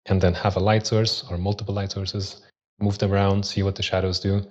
and 0.05 0.21
then 0.21 0.33
have 0.33 0.55
a 0.55 0.59
light 0.59 0.87
source 0.87 1.25
or 1.29 1.37
multiple 1.37 1.75
light 1.75 1.91
sources. 1.91 2.43
Move 2.79 2.97
them 2.97 3.11
around, 3.11 3.45
see 3.45 3.61
what 3.61 3.75
the 3.75 3.83
shadows 3.83 4.21
do. 4.21 4.41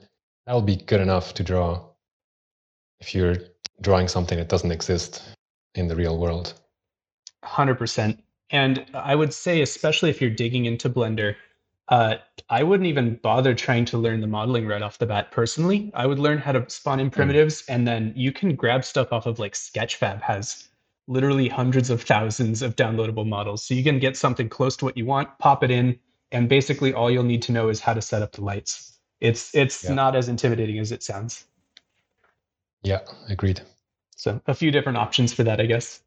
That'll 0.44 0.70
be 0.74 0.76
good 0.76 1.01
enough 1.01 1.32
to 1.34 1.42
draw 1.42 1.82
if 3.01 3.14
you're 3.14 3.36
drawing 3.80 4.07
something 4.07 4.36
that 4.36 4.51
doesn't 4.51 4.70
exist 4.70 5.22
in 5.74 5.88
the 5.88 5.96
real 5.96 6.18
world. 6.18 6.53
100%. 7.42 8.18
And 8.51 8.84
I 8.92 9.14
would 9.14 9.32
say, 9.32 9.62
especially 9.62 10.11
if 10.11 10.20
you're 10.20 10.38
digging 10.44 10.66
into 10.66 10.90
Blender, 10.90 11.36
uh, 11.91 12.16
I 12.49 12.62
wouldn't 12.62 12.86
even 12.86 13.16
bother 13.16 13.55
trying 13.55 13.84
to 13.86 13.99
learn 13.99 14.20
the 14.20 14.26
modeling 14.26 14.66
right 14.66 14.80
off 14.80 14.99
the 14.99 15.07
bat 15.07 15.32
personally. 15.32 15.91
I 15.95 16.07
would 16.07 16.20
learn 16.20 16.38
how 16.38 16.53
to 16.53 16.68
spawn 16.70 17.01
in 17.01 17.09
hmm. 17.09 17.14
primitives, 17.14 17.64
and 17.68 17.86
then 17.86 18.12
you 18.16 18.32
can 18.32 18.55
grab 18.55 18.84
stuff 18.84 19.12
off 19.12 19.26
of 19.26 19.38
like 19.38 19.55
Sketchfab 19.55 20.22
has 20.22 20.68
literally 21.09 21.49
hundreds 21.49 21.91
of 21.91 22.03
thousands 22.03 22.62
of 22.62 22.76
downloadable 22.76 23.26
models. 23.26 23.64
So 23.64 23.74
you 23.74 23.82
can 23.82 23.99
get 23.99 24.16
something 24.16 24.49
close 24.49 24.76
to 24.76 24.84
what 24.84 24.97
you 24.97 25.05
want, 25.05 25.36
pop 25.38 25.64
it 25.64 25.70
in, 25.70 25.99
and 26.30 26.49
basically 26.49 26.95
all 26.95 27.11
you'll 27.11 27.24
need 27.24 27.43
to 27.43 27.53
know 27.53 27.68
is 27.68 27.80
how 27.80 27.93
to 27.93 28.01
set 28.01 28.22
up 28.22 28.32
the 28.32 28.45
lights. 28.45 28.99
It's 29.20 29.55
it's 29.55 29.84
yeah. 29.84 29.95
not 29.95 30.14
as 30.14 30.28
intimidating 30.28 30.78
as 30.78 30.93
it 30.93 31.03
sounds. 31.03 31.47
Yeah, 32.82 33.01
agreed. 33.28 33.61
So 34.16 34.41
a 34.47 34.55
few 34.55 34.70
different 34.70 34.99
options 34.99 35.32
for 35.32 35.43
that, 35.43 35.61
I 35.61 35.66
guess. 35.66 36.03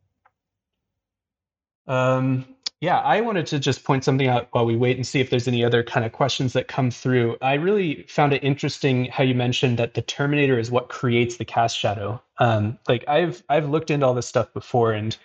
Um, 1.87 2.45
yeah, 2.83 2.99
I 2.99 3.21
wanted 3.21 3.47
to 3.47 3.59
just 3.59 3.85
point 3.85 4.03
something 4.03 4.27
out 4.27 4.49
while 4.51 4.65
we 4.65 4.75
wait 4.75 4.97
and 4.97 5.07
see 5.07 5.21
if 5.21 5.29
there's 5.29 5.47
any 5.47 5.63
other 5.63 5.83
kind 5.83 6.05
of 6.05 6.11
questions 6.11 6.51
that 6.51 6.67
come 6.67 6.91
through. 6.91 7.37
I 7.41 7.53
really 7.53 8.03
found 8.09 8.33
it 8.33 8.43
interesting 8.43 9.05
how 9.05 9.23
you 9.23 9.33
mentioned 9.33 9.79
that 9.79 9.93
the 9.93 10.01
Terminator 10.01 10.59
is 10.59 10.69
what 10.69 10.89
creates 10.89 11.37
the 11.37 11.45
cast 11.45 11.77
shadow. 11.77 12.21
Um, 12.39 12.77
like 12.89 13.07
I've 13.07 13.41
I've 13.47 13.69
looked 13.69 13.89
into 13.89 14.05
all 14.05 14.13
this 14.13 14.27
stuff 14.27 14.53
before, 14.53 14.91
and 14.91 15.15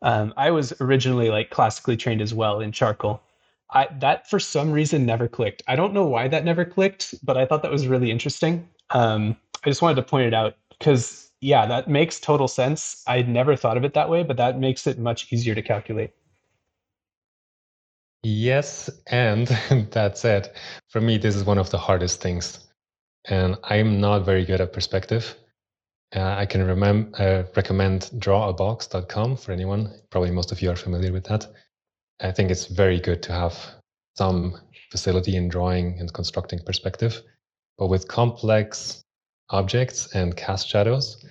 um, 0.00 0.32
I 0.36 0.52
was 0.52 0.72
originally 0.80 1.28
like 1.28 1.50
classically 1.50 1.96
trained 1.96 2.22
as 2.22 2.34
well 2.34 2.60
in 2.60 2.70
charcoal. 2.70 3.20
I, 3.72 3.88
that 3.98 4.30
for 4.30 4.38
some 4.38 4.70
reason 4.70 5.04
never 5.04 5.26
clicked. 5.26 5.64
I 5.66 5.74
don't 5.74 5.92
know 5.92 6.06
why 6.06 6.28
that 6.28 6.44
never 6.44 6.64
clicked, 6.64 7.16
but 7.24 7.36
I 7.36 7.46
thought 7.46 7.62
that 7.62 7.72
was 7.72 7.88
really 7.88 8.12
interesting. 8.12 8.68
Um, 8.90 9.36
I 9.64 9.70
just 9.70 9.82
wanted 9.82 9.96
to 9.96 10.02
point 10.04 10.28
it 10.28 10.34
out 10.34 10.54
because 10.78 11.32
yeah, 11.40 11.66
that 11.66 11.88
makes 11.88 12.20
total 12.20 12.46
sense. 12.46 13.02
I'd 13.08 13.28
never 13.28 13.56
thought 13.56 13.76
of 13.76 13.82
it 13.82 13.94
that 13.94 14.08
way, 14.08 14.22
but 14.22 14.36
that 14.36 14.60
makes 14.60 14.86
it 14.86 15.00
much 15.00 15.32
easier 15.32 15.56
to 15.56 15.62
calculate. 15.62 16.12
Yes, 18.22 18.90
and 19.10 19.46
that's 19.90 20.24
it. 20.24 20.54
for 20.88 21.00
me, 21.00 21.18
this 21.18 21.36
is 21.36 21.44
one 21.44 21.58
of 21.58 21.70
the 21.70 21.78
hardest 21.78 22.20
things, 22.20 22.68
and 23.26 23.56
I'm 23.64 24.00
not 24.00 24.24
very 24.24 24.44
good 24.44 24.60
at 24.60 24.72
perspective. 24.72 25.36
Uh, 26.14 26.34
I 26.36 26.46
can 26.46 26.62
remem- 26.62 27.18
uh, 27.20 27.44
recommend 27.54 28.10
drawabox.com 28.16 29.36
for 29.36 29.52
anyone. 29.52 29.92
Probably 30.10 30.30
most 30.30 30.52
of 30.52 30.62
you 30.62 30.70
are 30.70 30.76
familiar 30.76 31.12
with 31.12 31.24
that. 31.24 31.46
I 32.20 32.32
think 32.32 32.50
it's 32.50 32.66
very 32.66 32.98
good 32.98 33.22
to 33.24 33.32
have 33.32 33.54
some 34.16 34.58
facility 34.90 35.36
in 35.36 35.48
drawing 35.48 36.00
and 36.00 36.12
constructing 36.12 36.60
perspective. 36.60 37.22
But 37.76 37.88
with 37.88 38.08
complex 38.08 39.02
objects 39.50 40.14
and 40.14 40.36
cast 40.36 40.68
shadows, 40.68 41.24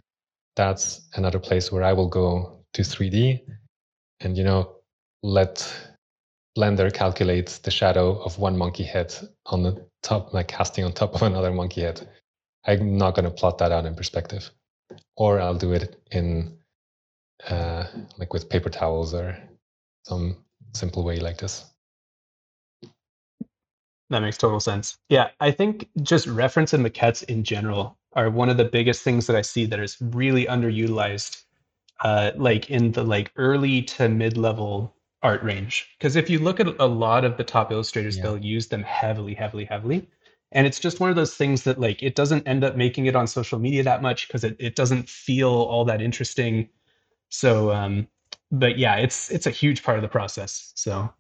that's 0.56 1.10
another 1.16 1.40
place 1.40 1.72
where 1.72 1.84
I 1.84 1.94
will 1.94 2.08
go 2.08 2.64
to 2.74 2.82
3D 2.84 3.42
and, 4.22 4.38
you 4.38 4.44
know, 4.44 4.76
let 5.24 5.87
Blender 6.58 6.92
calculates 6.92 7.60
the 7.60 7.70
shadow 7.70 8.20
of 8.24 8.40
one 8.40 8.58
monkey 8.58 8.84
head 8.84 9.14
on 9.46 9.62
the 9.62 9.86
top, 10.02 10.34
like 10.34 10.48
casting 10.48 10.84
on 10.84 10.92
top 10.92 11.14
of 11.14 11.22
another 11.22 11.54
monkey 11.54 11.82
head. 11.82 12.10
I'm 12.66 12.98
not 12.98 13.14
going 13.14 13.26
to 13.26 13.32
plot 13.32 13.60
that 13.60 13.72
out 13.72 13.86
in 13.86 13.94
perspective. 13.94 14.50
Or 15.16 15.40
I'll 15.40 15.54
do 15.54 15.74
it 15.74 16.02
in, 16.10 16.58
uh, 17.48 17.86
like 18.18 18.34
with 18.34 18.50
paper 18.50 18.72
towels 18.72 19.14
or 19.14 19.38
some 20.08 20.38
simple 20.74 21.04
way 21.04 21.20
like 21.20 21.38
this. 21.38 21.64
That 24.10 24.22
makes 24.22 24.38
total 24.40 24.60
sense. 24.60 24.98
Yeah, 25.10 25.30
I 25.40 25.52
think 25.52 25.88
just 26.02 26.26
reference 26.26 26.74
and 26.74 26.84
maquettes 26.84 27.24
in 27.26 27.44
general 27.44 27.98
are 28.14 28.32
one 28.32 28.50
of 28.50 28.58
the 28.58 28.66
biggest 28.66 29.04
things 29.04 29.28
that 29.28 29.36
I 29.36 29.44
see 29.44 29.68
that 29.68 29.80
is 29.80 29.98
really 30.02 30.46
underutilized, 30.46 31.44
uh, 32.00 32.32
like 32.36 32.72
in 32.72 32.94
the 32.94 33.04
like 33.04 33.32
early 33.36 33.84
to 33.84 34.10
mid 34.10 34.38
level 34.38 34.96
art 35.24 35.44
range. 35.44 35.88
Because 35.98 36.16
if 36.16 36.30
you 36.30 36.40
look 36.40 36.60
at 36.60 36.68
a 36.80 36.86
lot 36.86 37.26
of 37.26 37.38
the 37.38 37.44
top 37.44 37.72
illustrators, 37.72 38.18
yeah. 38.18 38.24
they'll 38.24 38.38
use 38.38 38.68
them 38.68 38.84
heavily, 38.84 39.34
heavily, 39.34 39.66
heavily. 39.66 40.10
And 40.52 40.66
it's 40.66 40.80
just 40.80 41.00
one 41.00 41.10
of 41.10 41.16
those 41.16 41.36
things 41.36 41.64
that 41.64 41.80
like 41.80 42.02
it 42.02 42.16
doesn't 42.16 42.48
end 42.48 42.64
up 42.64 42.76
making 42.76 43.06
it 43.08 43.16
on 43.16 43.28
social 43.28 43.60
media 43.60 43.84
that 43.84 44.02
much 44.02 44.28
because 44.28 44.44
it, 44.44 44.56
it 44.60 44.76
doesn't 44.76 45.10
feel 45.10 45.50
all 45.50 45.84
that 45.86 46.02
interesting. 46.02 46.70
So 47.30 47.72
um 47.72 48.08
but 48.52 48.78
yeah, 48.78 48.96
it's 48.96 49.30
it's 49.30 49.46
a 49.46 49.52
huge 49.52 49.84
part 49.84 49.98
of 49.98 50.04
the 50.04 50.08
process. 50.08 50.72
So 50.76 51.14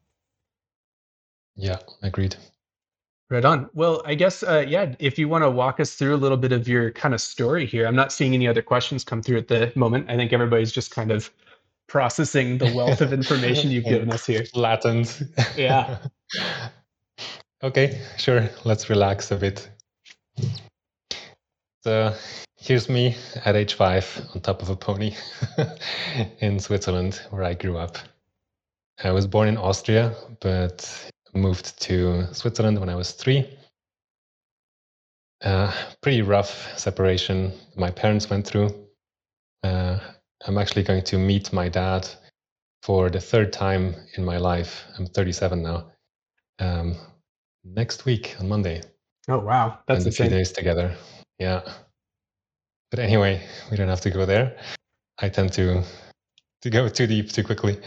yeah, 1.55 1.79
agreed. 2.03 2.35
Right 3.29 3.43
on. 3.43 3.69
Well, 3.73 4.01
I 4.05 4.15
guess, 4.15 4.41
uh, 4.41 4.63
yeah, 4.65 4.95
if 4.99 5.19
you 5.19 5.27
want 5.27 5.43
to 5.43 5.49
walk 5.49 5.81
us 5.81 5.95
through 5.95 6.15
a 6.15 6.17
little 6.17 6.37
bit 6.37 6.53
of 6.53 6.65
your 6.65 6.91
kind 6.91 7.13
of 7.13 7.19
story 7.19 7.65
here, 7.65 7.85
I'm 7.85 7.95
not 7.95 8.13
seeing 8.13 8.33
any 8.33 8.47
other 8.47 8.61
questions 8.61 9.03
come 9.03 9.21
through 9.21 9.37
at 9.39 9.49
the 9.49 9.69
moment. 9.75 10.09
I 10.09 10.15
think 10.15 10.31
everybody's 10.31 10.71
just 10.71 10.91
kind 10.91 11.11
of 11.11 11.29
processing 11.88 12.57
the 12.57 12.73
wealth 12.73 13.01
of 13.01 13.13
information 13.13 13.71
you've 13.71 13.85
given 13.85 14.11
us 14.11 14.25
here. 14.25 14.45
Flattened. 14.53 15.33
Yeah. 15.55 15.97
okay, 17.63 18.01
sure, 18.17 18.49
let's 18.65 18.89
relax 18.89 19.31
a 19.31 19.38
bit. 19.38 19.69
So 21.83 22.13
here's 22.57 22.89
me 22.89 23.15
at 23.45 23.55
age 23.55 23.73
five 23.75 24.05
on 24.35 24.41
top 24.41 24.61
of 24.61 24.69
a 24.69 24.75
pony 24.75 25.15
in 26.39 26.59
Switzerland, 26.59 27.21
where 27.29 27.43
I 27.43 27.53
grew 27.53 27.77
up. 27.77 27.97
I 29.03 29.11
was 29.11 29.27
born 29.27 29.47
in 29.47 29.57
Austria, 29.57 30.15
but 30.41 31.11
moved 31.33 31.79
to 31.81 32.25
Switzerland 32.33 32.79
when 32.79 32.89
I 32.89 32.95
was 32.95 33.11
three. 33.11 33.47
Uh, 35.43 35.71
pretty 36.01 36.23
rough 36.23 36.77
separation 36.77 37.53
my 37.75 37.91
parents 37.91 38.29
went 38.29 38.47
through. 38.47 38.73
Uh, 39.63 39.99
I'm 40.45 40.57
actually 40.57 40.83
going 40.83 41.03
to 41.03 41.17
meet 41.17 41.51
my 41.51 41.69
dad 41.69 42.07
for 42.83 43.09
the 43.09 43.19
third 43.19 43.51
time 43.51 43.95
in 44.15 44.23
my 44.23 44.38
life. 44.38 44.85
I'm 44.97 45.07
37 45.07 45.61
now. 45.61 45.91
Um, 46.59 46.95
next 47.63 48.05
week 48.05 48.35
on 48.39 48.47
Monday. 48.47 48.81
Oh 49.29 49.39
wow, 49.39 49.79
that's 49.88 50.05
a 50.05 50.11
few 50.11 50.29
days 50.29 50.51
together. 50.51 50.95
Yeah. 51.39 51.61
But 52.89 52.99
anyway, 52.99 53.45
we 53.69 53.77
don't 53.77 53.89
have 53.89 54.01
to 54.01 54.09
go 54.09 54.25
there. 54.25 54.57
I 55.19 55.29
tend 55.29 55.51
to 55.53 55.83
to 56.61 56.69
go 56.69 56.88
too 56.88 57.07
deep 57.07 57.31
too 57.31 57.43
quickly. 57.43 57.79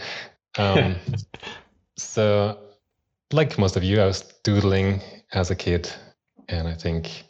Um, 0.58 0.96
so, 1.96 2.58
like 3.32 3.58
most 3.58 3.76
of 3.76 3.84
you, 3.84 4.00
I 4.00 4.06
was 4.06 4.22
doodling 4.44 5.00
as 5.32 5.50
a 5.50 5.56
kid, 5.56 5.90
and 6.48 6.68
I 6.68 6.74
think 6.74 7.24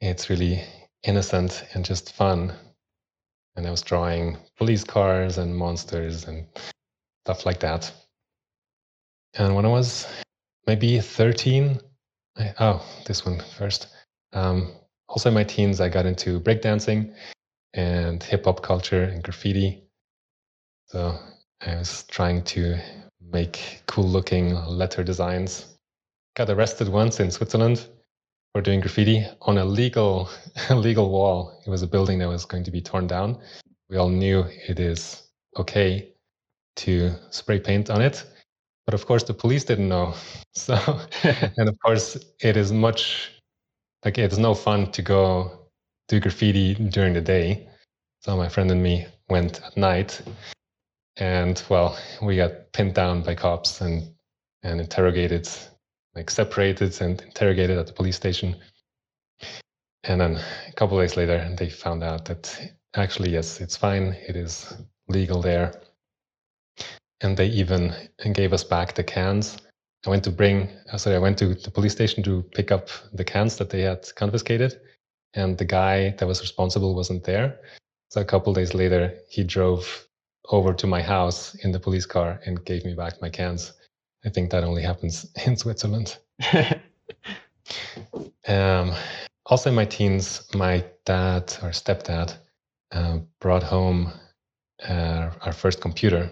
it's 0.00 0.30
really 0.30 0.62
innocent 1.02 1.64
and 1.74 1.84
just 1.84 2.12
fun. 2.12 2.52
And 3.56 3.66
I 3.66 3.70
was 3.70 3.82
drawing 3.82 4.38
police 4.56 4.84
cars 4.84 5.38
and 5.38 5.56
monsters 5.56 6.26
and 6.26 6.46
stuff 7.24 7.44
like 7.44 7.60
that. 7.60 7.92
And 9.34 9.54
when 9.54 9.64
I 9.64 9.68
was 9.68 10.06
maybe 10.66 11.00
13, 11.00 11.80
I, 12.38 12.54
oh, 12.60 12.84
this 13.06 13.24
one 13.26 13.40
first. 13.58 13.88
Um, 14.32 14.72
also, 15.08 15.28
in 15.28 15.34
my 15.34 15.44
teens, 15.44 15.80
I 15.80 15.88
got 15.88 16.06
into 16.06 16.40
breakdancing 16.40 17.14
and 17.74 18.22
hip 18.22 18.46
hop 18.46 18.62
culture 18.62 19.04
and 19.04 19.22
graffiti. 19.22 19.84
So 20.86 21.18
I 21.66 21.76
was 21.76 22.04
trying 22.04 22.42
to 22.44 22.78
make 23.20 23.82
cool 23.86 24.08
looking 24.08 24.54
letter 24.54 25.04
designs. 25.04 25.76
Got 26.34 26.50
arrested 26.50 26.88
once 26.88 27.20
in 27.20 27.30
Switzerland 27.30 27.86
for 28.52 28.60
doing 28.60 28.80
graffiti 28.80 29.26
on 29.42 29.58
a 29.58 29.64
legal 29.64 30.28
legal 30.70 31.10
wall. 31.10 31.60
It 31.66 31.70
was 31.70 31.82
a 31.82 31.86
building 31.86 32.18
that 32.18 32.28
was 32.28 32.44
going 32.44 32.64
to 32.64 32.70
be 32.70 32.80
torn 32.80 33.06
down. 33.06 33.38
We 33.88 33.96
all 33.96 34.08
knew 34.08 34.44
it 34.68 34.78
is 34.78 35.22
okay 35.58 36.12
to 36.76 37.12
spray 37.30 37.60
paint 37.60 37.90
on 37.90 38.00
it, 38.02 38.24
but 38.84 38.94
of 38.94 39.06
course 39.06 39.24
the 39.24 39.34
police 39.34 39.64
didn't 39.64 39.88
know. 39.88 40.14
So, 40.54 40.74
and 41.56 41.66
of 41.66 41.78
course 41.80 42.18
it 42.40 42.58
is 42.58 42.72
much 42.72 43.30
like 44.04 44.18
it's 44.18 44.36
no 44.36 44.52
fun 44.52 44.92
to 44.92 45.00
go 45.00 45.50
do 46.08 46.20
graffiti 46.20 46.74
during 46.74 47.14
the 47.14 47.22
day. 47.22 47.70
So 48.20 48.36
my 48.36 48.50
friend 48.50 48.70
and 48.70 48.82
me 48.82 49.06
went 49.30 49.62
at 49.64 49.78
night, 49.78 50.20
and 51.16 51.62
well, 51.70 51.98
we 52.20 52.36
got 52.36 52.70
pinned 52.72 52.92
down 52.92 53.22
by 53.22 53.34
cops 53.34 53.80
and 53.80 54.12
and 54.62 54.78
interrogated 54.78 55.48
like 56.14 56.30
separated 56.30 57.00
and 57.00 57.20
interrogated 57.22 57.78
at 57.78 57.86
the 57.86 57.92
police 57.92 58.16
station. 58.16 58.56
And 60.04 60.20
then 60.20 60.36
a 60.36 60.72
couple 60.72 60.98
days 60.98 61.16
later, 61.16 61.54
they 61.56 61.70
found 61.70 62.02
out 62.02 62.24
that 62.26 62.72
actually, 62.94 63.30
yes, 63.30 63.60
it's 63.60 63.76
fine. 63.76 64.16
It 64.28 64.36
is 64.36 64.74
legal 65.08 65.40
there. 65.40 65.80
And 67.20 67.36
they 67.36 67.46
even 67.46 67.94
gave 68.32 68.52
us 68.52 68.64
back 68.64 68.94
the 68.94 69.04
cans. 69.04 69.58
I 70.04 70.10
went 70.10 70.24
to 70.24 70.32
bring, 70.32 70.68
uh, 70.92 70.98
sorry, 70.98 71.16
I 71.16 71.20
went 71.20 71.38
to 71.38 71.54
the 71.54 71.70
police 71.70 71.92
station 71.92 72.24
to 72.24 72.42
pick 72.54 72.72
up 72.72 72.88
the 73.12 73.24
cans 73.24 73.56
that 73.56 73.70
they 73.70 73.82
had 73.82 74.12
confiscated. 74.16 74.80
And 75.34 75.56
the 75.56 75.64
guy 75.64 76.10
that 76.18 76.26
was 76.26 76.40
responsible 76.40 76.94
wasn't 76.94 77.24
there. 77.24 77.60
So 78.10 78.20
a 78.20 78.24
couple 78.24 78.52
days 78.52 78.74
later, 78.74 79.14
he 79.30 79.44
drove 79.44 80.08
over 80.50 80.74
to 80.74 80.86
my 80.86 81.00
house 81.00 81.54
in 81.54 81.70
the 81.70 81.80
police 81.80 82.04
car 82.04 82.40
and 82.44 82.64
gave 82.64 82.84
me 82.84 82.94
back 82.94 83.22
my 83.22 83.30
cans. 83.30 83.72
I 84.24 84.30
think 84.30 84.50
that 84.50 84.64
only 84.64 84.82
happens 84.82 85.26
in 85.46 85.56
Switzerland. 85.56 86.18
um, 88.46 88.92
also, 89.46 89.70
in 89.70 89.74
my 89.74 89.84
teens, 89.84 90.48
my 90.54 90.84
dad 91.04 91.42
or 91.62 91.70
stepdad 91.70 92.36
uh, 92.92 93.18
brought 93.40 93.62
home 93.62 94.12
uh, 94.88 95.30
our 95.42 95.52
first 95.52 95.80
computer. 95.80 96.30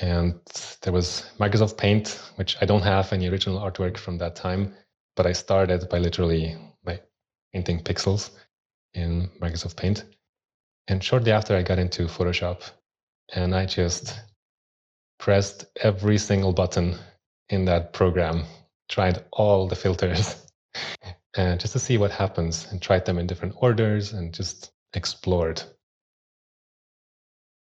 And 0.00 0.40
there 0.82 0.92
was 0.92 1.24
Microsoft 1.38 1.76
Paint, 1.78 2.20
which 2.34 2.56
I 2.60 2.64
don't 2.64 2.82
have 2.82 3.12
any 3.12 3.28
original 3.28 3.60
artwork 3.60 3.96
from 3.96 4.18
that 4.18 4.34
time, 4.34 4.74
but 5.14 5.26
I 5.26 5.32
started 5.32 5.88
by 5.88 5.98
literally 5.98 6.56
by 6.82 7.00
painting 7.52 7.80
pixels 7.80 8.30
in 8.94 9.30
Microsoft 9.40 9.76
Paint. 9.76 10.04
And 10.88 11.02
shortly 11.02 11.30
after, 11.30 11.56
I 11.56 11.62
got 11.62 11.78
into 11.78 12.06
Photoshop, 12.06 12.62
and 13.34 13.54
I 13.54 13.66
just 13.66 14.20
pressed 15.18 15.66
every 15.82 16.18
single 16.18 16.52
button 16.52 16.96
in 17.48 17.64
that 17.66 17.92
program, 17.92 18.44
tried 18.88 19.24
all 19.32 19.68
the 19.68 19.76
filters, 19.76 20.46
and 21.36 21.54
uh, 21.54 21.56
just 21.56 21.72
to 21.72 21.78
see 21.78 21.98
what 21.98 22.10
happens, 22.10 22.66
and 22.70 22.80
tried 22.80 23.04
them 23.04 23.18
in 23.18 23.26
different 23.26 23.54
orders 23.58 24.12
and 24.12 24.32
just 24.32 24.72
explored. 24.94 25.62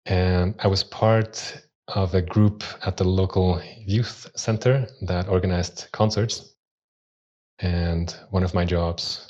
And 0.07 0.55
I 0.59 0.67
was 0.67 0.85
part 0.85 1.63
of 1.89 2.15
a 2.15 2.23
group 2.23 2.65
at 2.85 2.97
the 2.97 3.05
local 3.05 3.61
youth 3.79 4.31
center 4.37 4.87
that 5.03 5.29
organized 5.29 5.89
concerts. 5.93 6.55
And 7.61 8.15
one 8.31 8.43
of 8.43 8.55
my 8.55 8.65
jobs, 8.65 9.29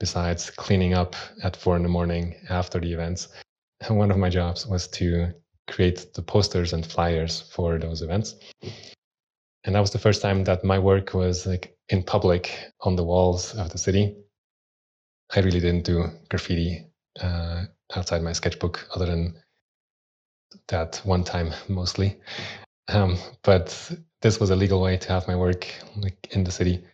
besides 0.00 0.50
cleaning 0.50 0.94
up 0.94 1.14
at 1.42 1.56
four 1.56 1.76
in 1.76 1.82
the 1.82 1.88
morning 1.88 2.36
after 2.48 2.80
the 2.80 2.92
events, 2.92 3.28
one 3.88 4.10
of 4.10 4.18
my 4.18 4.28
jobs 4.28 4.66
was 4.66 4.88
to 4.88 5.32
create 5.68 6.14
the 6.14 6.22
posters 6.22 6.72
and 6.72 6.86
flyers 6.86 7.40
for 7.40 7.78
those 7.78 8.02
events. 8.02 8.36
And 9.64 9.74
that 9.74 9.80
was 9.80 9.90
the 9.90 9.98
first 9.98 10.22
time 10.22 10.44
that 10.44 10.64
my 10.64 10.78
work 10.78 11.12
was 11.14 11.46
like 11.46 11.76
in 11.88 12.02
public 12.02 12.56
on 12.82 12.96
the 12.96 13.04
walls 13.04 13.54
of 13.54 13.70
the 13.70 13.78
city. 13.78 14.16
I 15.34 15.40
really 15.40 15.60
didn't 15.60 15.84
do 15.84 16.06
graffiti 16.28 16.86
uh, 17.20 17.64
outside 17.94 18.22
my 18.22 18.32
sketchbook, 18.32 18.86
other 18.94 19.06
than 19.06 19.40
that 20.68 21.00
one 21.04 21.24
time 21.24 21.52
mostly. 21.68 22.20
Um, 22.88 23.18
but 23.42 23.92
this 24.22 24.38
was 24.38 24.50
a 24.50 24.56
legal 24.56 24.80
way 24.80 24.96
to 24.96 25.08
have 25.08 25.26
my 25.26 25.36
work 25.36 25.66
like 25.96 26.28
in 26.30 26.44
the 26.44 26.52
city. 26.52 26.84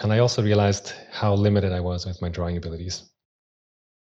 And 0.00 0.12
I 0.12 0.18
also 0.18 0.42
realized 0.42 0.92
how 1.10 1.34
limited 1.34 1.72
I 1.72 1.80
was 1.80 2.06
with 2.06 2.20
my 2.20 2.28
drawing 2.28 2.56
abilities. 2.56 3.10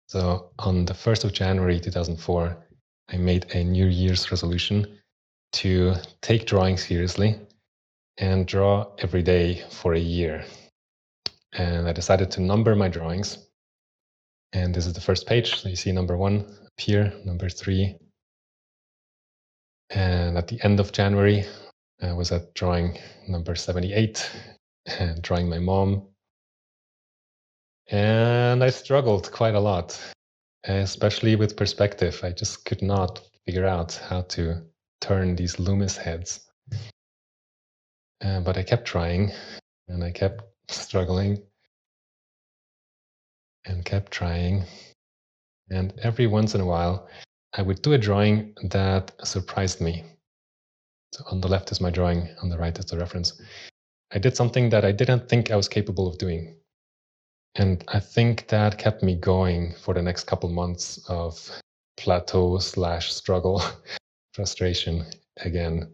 So 0.07 0.51
on 0.59 0.85
the 0.85 0.93
1st 0.93 1.25
of 1.25 1.33
January 1.33 1.79
2004, 1.79 2.68
I 3.11 3.17
made 3.17 3.53
a 3.55 3.63
New 3.63 3.87
Year's 3.87 4.29
resolution 4.29 4.99
to 5.53 5.95
take 6.21 6.45
drawing 6.45 6.77
seriously 6.77 7.39
and 8.17 8.45
draw 8.45 8.91
every 8.99 9.23
day 9.23 9.63
for 9.71 9.93
a 9.93 9.99
year. 9.99 10.45
And 11.53 11.87
I 11.87 11.93
decided 11.93 12.29
to 12.31 12.41
number 12.41 12.75
my 12.75 12.87
drawings. 12.87 13.49
And 14.53 14.75
this 14.75 14.85
is 14.85 14.93
the 14.93 15.01
first 15.01 15.25
page. 15.25 15.55
So 15.55 15.69
you 15.69 15.75
see 15.75 15.91
number 15.91 16.17
one 16.17 16.41
up 16.41 16.73
here, 16.77 17.13
number 17.25 17.49
three. 17.49 17.95
And 19.89 20.37
at 20.37 20.47
the 20.47 20.59
end 20.63 20.79
of 20.79 20.91
January, 20.91 21.45
I 22.01 22.13
was 22.13 22.31
at 22.31 22.53
drawing 22.53 22.99
number 23.27 23.55
78 23.55 24.29
and 24.99 25.21
drawing 25.23 25.49
my 25.49 25.59
mom. 25.59 26.07
And 27.87 28.63
I 28.63 28.69
struggled 28.69 29.31
quite 29.31 29.55
a 29.55 29.59
lot 29.59 29.99
especially 30.65 31.35
with 31.35 31.57
perspective. 31.57 32.19
I 32.23 32.31
just 32.31 32.65
could 32.65 32.81
not 32.81 33.21
figure 33.45 33.65
out 33.65 33.93
how 34.09 34.21
to 34.21 34.61
turn 35.01 35.35
these 35.35 35.59
Loomis 35.59 35.97
heads. 35.97 36.45
Uh, 38.21 38.41
but 38.41 38.57
I 38.57 38.63
kept 38.63 38.85
trying 38.85 39.31
and 39.87 40.03
I 40.03 40.11
kept 40.11 40.43
struggling 40.69 41.41
and 43.65 43.85
kept 43.85 44.11
trying. 44.11 44.65
And 45.69 45.93
every 46.03 46.27
once 46.27 46.55
in 46.55 46.61
a 46.61 46.65
while, 46.65 47.07
I 47.53 47.61
would 47.61 47.81
do 47.81 47.93
a 47.93 47.97
drawing 47.97 48.53
that 48.63 49.11
surprised 49.23 49.81
me. 49.81 50.03
So 51.13 51.23
on 51.31 51.41
the 51.41 51.47
left 51.47 51.71
is 51.71 51.81
my 51.81 51.89
drawing, 51.89 52.29
on 52.43 52.49
the 52.49 52.57
right 52.57 52.77
is 52.77 52.85
the 52.85 52.97
reference. 52.97 53.41
I 54.11 54.19
did 54.19 54.35
something 54.35 54.69
that 54.69 54.85
I 54.85 54.91
didn't 54.91 55.29
think 55.29 55.49
I 55.49 55.55
was 55.55 55.67
capable 55.67 56.07
of 56.07 56.17
doing. 56.17 56.58
And 57.55 57.83
I 57.87 57.99
think 57.99 58.47
that 58.47 58.77
kept 58.77 59.03
me 59.03 59.15
going 59.15 59.73
for 59.73 59.93
the 59.93 60.01
next 60.01 60.25
couple 60.25 60.49
months 60.49 61.03
of 61.09 61.49
plateau 61.97 62.59
slash 62.59 63.11
struggle, 63.13 63.61
frustration 64.33 65.05
again. 65.37 65.91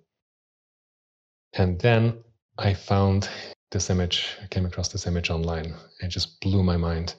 And 1.53 1.80
then 1.80 2.24
I 2.58 2.74
found 2.74 3.30
this 3.72 3.89
image, 3.89 4.38
I 4.43 4.47
came 4.47 4.66
across 4.66 4.89
this 4.89 5.08
image 5.08 5.30
online. 5.30 5.74
It 6.01 6.10
just 6.10 6.39
blew 6.41 6.62
my 6.62 6.78
mind. 6.78 7.16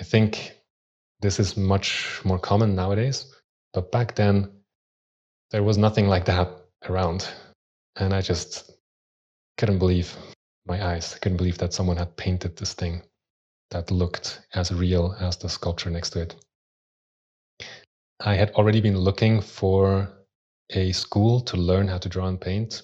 I 0.00 0.04
think 0.04 0.58
this 1.20 1.38
is 1.38 1.56
much 1.56 2.20
more 2.24 2.38
common 2.38 2.74
nowadays, 2.74 3.32
but 3.72 3.92
back 3.92 4.14
then 4.14 4.50
there 5.50 5.62
was 5.62 5.78
nothing 5.78 6.08
like 6.08 6.24
that 6.24 6.48
around. 6.88 7.28
And 7.96 8.14
I 8.14 8.22
just 8.22 8.72
couldn't 9.58 9.78
believe 9.78 10.16
my 10.66 10.84
eyes. 10.84 11.14
I 11.14 11.18
couldn't 11.18 11.36
believe 11.36 11.58
that 11.58 11.74
someone 11.74 11.98
had 11.98 12.16
painted 12.16 12.56
this 12.56 12.72
thing 12.72 13.02
that 13.72 13.90
looked 13.90 14.42
as 14.54 14.72
real 14.72 15.16
as 15.20 15.36
the 15.36 15.48
sculpture 15.48 15.90
next 15.90 16.10
to 16.10 16.20
it. 16.22 16.36
I 18.20 18.34
had 18.34 18.50
already 18.52 18.80
been 18.80 18.98
looking 18.98 19.40
for 19.40 20.08
a 20.70 20.92
school 20.92 21.40
to 21.40 21.56
learn 21.56 21.88
how 21.88 21.98
to 21.98 22.08
draw 22.08 22.28
and 22.28 22.40
paint, 22.40 22.82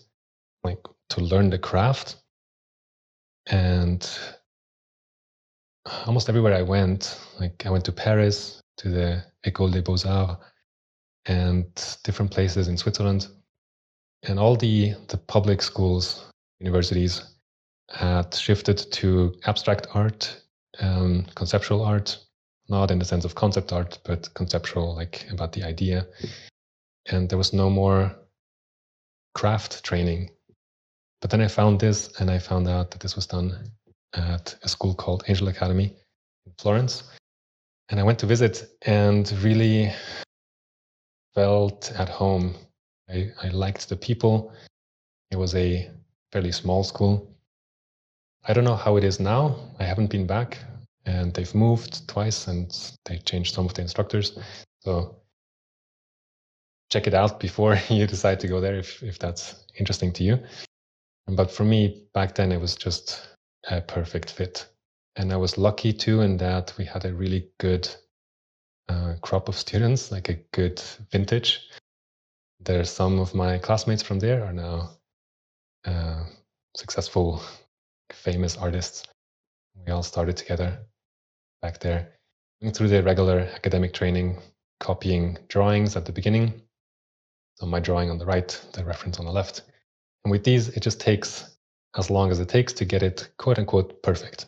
like 0.64 0.80
to 1.11 1.20
learn 1.20 1.51
the 1.51 1.59
craft. 1.59 2.16
And 3.47 4.09
almost 6.07 6.28
everywhere 6.28 6.55
I 6.55 6.62
went, 6.62 7.20
like 7.39 7.64
I 7.64 7.70
went 7.70 7.84
to 7.84 7.93
Paris, 7.93 8.61
to 8.78 8.89
the 8.89 9.24
École 9.47 9.72
des 9.72 9.82
Beaux-Arts, 9.82 10.43
and 11.26 11.97
different 12.05 12.30
places 12.30 12.68
in 12.68 12.76
Switzerland. 12.76 13.28
And 14.24 14.39
all 14.39 14.57
the, 14.57 14.95
the 15.09 15.18
public 15.18 15.62
schools, 15.62 16.30
universities 16.61 17.36
had 17.91 18.34
shifted 18.34 18.78
to 18.93 19.34
abstract 19.47 19.86
art, 19.95 20.43
um, 20.81 21.26
conceptual 21.35 21.85
art, 21.85 22.18
not 22.68 22.91
in 22.91 22.99
the 22.99 23.05
sense 23.05 23.24
of 23.24 23.35
concept 23.35 23.72
art, 23.72 23.99
but 24.05 24.33
conceptual, 24.35 24.95
like 24.95 25.26
about 25.31 25.53
the 25.53 25.62
idea. 25.62 26.07
And 27.07 27.29
there 27.29 27.39
was 27.39 27.53
no 27.53 27.70
more 27.70 28.14
craft 29.35 29.85
training. 29.85 30.31
But 31.20 31.31
then 31.31 31.41
I 31.41 31.49
found 31.49 31.81
this 31.81 32.12
and 32.20 32.31
I 32.31 32.39
found 32.39 32.68
out 32.68 32.91
that 32.91 33.01
this 33.01 33.16
was 33.16 33.26
done 33.26 33.70
at 34.14 34.55
a 34.62 34.68
school 34.68 34.95
called 34.95 35.24
Angel 35.29 35.49
Academy 35.49 35.95
in 36.47 36.53
Florence. 36.59 37.03
And 37.89 37.99
I 37.99 38.03
went 38.03 38.18
to 38.20 38.26
visit 38.26 38.68
and 38.83 39.31
really 39.43 39.93
felt 41.35 41.93
at 41.97 42.09
home. 42.09 42.55
I, 43.09 43.31
I 43.43 43.49
liked 43.49 43.89
the 43.89 43.97
people. 43.97 44.53
It 45.31 45.37
was 45.37 45.55
a 45.55 45.91
fairly 46.33 46.53
small 46.53 46.85
school. 46.85 47.35
I 48.47 48.53
don't 48.53 48.64
know 48.64 48.76
how 48.76 48.97
it 48.97 49.05
is 49.05 49.20
now. 49.20 49.57
I 49.78 49.84
haven't 49.84 50.11
been 50.11 50.26
back 50.26 50.59
and 51.05 51.32
they've 51.34 51.55
moved 51.55 52.09
twice 52.09 52.47
and 52.47 52.70
they 53.05 53.18
changed 53.18 53.55
some 53.55 53.66
of 53.66 53.74
the 53.74 53.82
instructors. 53.82 54.39
So 54.80 55.16
check 56.91 57.07
it 57.07 57.14
out 57.14 57.41
before 57.41 57.78
you 57.89 58.07
decide 58.07 58.41
to 58.41 58.49
go 58.49 58.61
there 58.61 58.76
if, 58.76 59.03
if 59.03 59.18
that's 59.18 59.64
interesting 59.78 60.12
to 60.14 60.24
you. 60.24 60.39
But 61.26 61.51
for 61.51 61.64
me, 61.64 62.05
back 62.14 62.34
then, 62.34 62.53
it 62.53 62.61
was 62.61 62.74
just 62.74 63.28
a 63.70 63.80
perfect 63.80 64.30
fit. 64.30 64.66
And 65.16 65.32
I 65.32 65.36
was 65.36 65.59
lucky 65.59 65.93
too 65.93 66.22
in 66.22 66.39
that 66.39 66.72
we 66.78 66.84
had 66.84 67.05
a 67.05 67.12
really 67.12 67.49
good 67.59 67.89
uh, 68.89 69.14
crop 69.20 69.49
of 69.49 69.57
students, 69.57 70.11
like 70.11 70.28
a 70.28 70.39
good 70.53 70.80
vintage. 71.11 71.68
There, 72.61 72.80
are 72.80 72.84
some 72.84 73.18
of 73.18 73.34
my 73.34 73.59
classmates 73.59 74.03
from 74.03 74.18
there 74.18 74.45
are 74.45 74.53
now 74.53 74.91
uh, 75.84 76.24
successful, 76.74 77.43
famous 78.13 78.57
artists. 78.57 79.05
We 79.87 79.93
all 79.93 80.03
started 80.03 80.37
together 80.37 80.79
back 81.63 81.81
there, 81.81 82.13
through 82.73 82.89
the 82.89 83.03
regular 83.03 83.41
academic 83.55 83.93
training, 83.93 84.39
copying 84.81 85.39
drawings 85.49 85.97
at 85.97 86.05
the 86.05 86.13
beginning. 86.13 86.63
So 87.57 87.67
my 87.67 87.81
drawing 87.81 88.11
on 88.11 88.19
the 88.19 88.27
right, 88.27 88.49
the 88.73 88.85
reference 88.85 89.19
on 89.19 89.25
the 89.25 89.33
left. 89.33 89.63
And 90.25 90.31
with 90.31 90.45
these, 90.45 90.69
it 90.69 90.81
just 90.81 91.01
takes 91.01 91.57
as 91.97 92.11
long 92.11 92.31
as 92.31 92.39
it 92.39 92.49
takes 92.49 92.73
to 92.75 92.85
get 92.85 93.03
it 93.03 93.29
quote 93.39 93.59
unquote 93.59 94.03
perfect. 94.03 94.47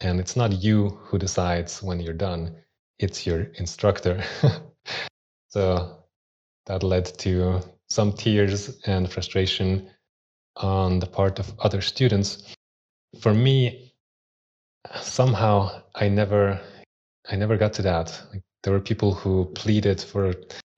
And 0.00 0.18
it's 0.18 0.36
not 0.36 0.52
you 0.52 0.98
who 1.02 1.18
decides 1.18 1.82
when 1.82 2.00
you're 2.00 2.14
done, 2.14 2.56
it's 2.98 3.26
your 3.26 3.42
instructor. 3.54 4.22
so 5.48 6.04
that 6.66 6.82
led 6.82 7.06
to 7.18 7.60
some 7.88 8.12
tears 8.12 8.80
and 8.86 9.10
frustration 9.10 9.90
on 10.56 10.98
the 10.98 11.06
part 11.06 11.38
of 11.38 11.52
other 11.58 11.80
students. 11.80 12.54
For 13.18 13.34
me, 13.34 13.92
somehow 15.00 15.82
I 15.94 16.08
never 16.08 16.60
I 17.30 17.36
never 17.36 17.56
got 17.56 17.72
to 17.74 17.82
that. 17.82 18.22
Like, 18.32 18.42
there 18.62 18.72
were 18.72 18.80
people 18.80 19.14
who 19.14 19.46
pleaded 19.54 20.00
for 20.00 20.32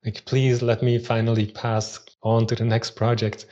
like 0.04 0.24
please 0.24 0.62
let 0.62 0.82
me 0.82 0.98
finally 0.98 1.46
pass 1.46 2.00
on 2.22 2.46
to 2.46 2.54
the 2.54 2.64
next 2.64 2.92
project 2.92 3.46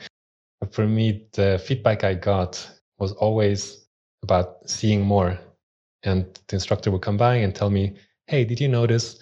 for 0.69 0.87
me, 0.87 1.25
the 1.33 1.61
feedback 1.65 2.03
I 2.03 2.13
got 2.13 2.69
was 2.99 3.13
always 3.13 3.87
about 4.23 4.69
seeing 4.69 5.01
more. 5.01 5.39
And 6.03 6.25
the 6.47 6.55
instructor 6.55 6.91
would 6.91 7.01
come 7.01 7.17
by 7.17 7.35
and 7.35 7.53
tell 7.53 7.69
me, 7.69 7.95
hey, 8.27 8.45
did 8.45 8.59
you 8.59 8.67
notice 8.67 9.19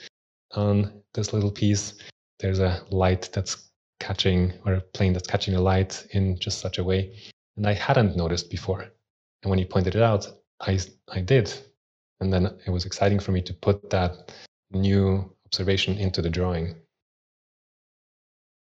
on 0.52 1.02
this 1.14 1.34
little 1.34 1.52
piece, 1.52 1.94
there's 2.40 2.60
a 2.60 2.82
light 2.92 3.30
that's 3.34 3.70
catching, 4.00 4.54
or 4.66 4.74
a 4.74 4.82
plane 4.82 5.14
that's 5.14 5.28
catching 5.28 5.56
a 5.56 5.62
light 5.62 6.06
in 6.12 6.38
just 6.40 6.60
such 6.60 6.78
a 6.78 6.84
way? 6.84 7.18
And 7.58 7.68
I 7.68 7.74
hadn't 7.74 8.16
noticed 8.16 8.50
before. 8.50 8.86
And 9.44 9.50
when 9.50 9.60
he 9.60 9.66
pointed 9.66 9.96
it 9.96 10.02
out, 10.02 10.28
I, 10.60 10.80
I 11.12 11.22
did. 11.22 11.54
And 12.20 12.32
then 12.32 12.46
it 12.66 12.70
was 12.70 12.86
exciting 12.86 13.20
for 13.20 13.32
me 13.32 13.42
to 13.44 13.54
put 13.54 13.90
that 13.90 14.34
new 14.72 15.34
observation 15.46 15.98
into 15.98 16.22
the 16.22 16.30
drawing. 16.30 16.76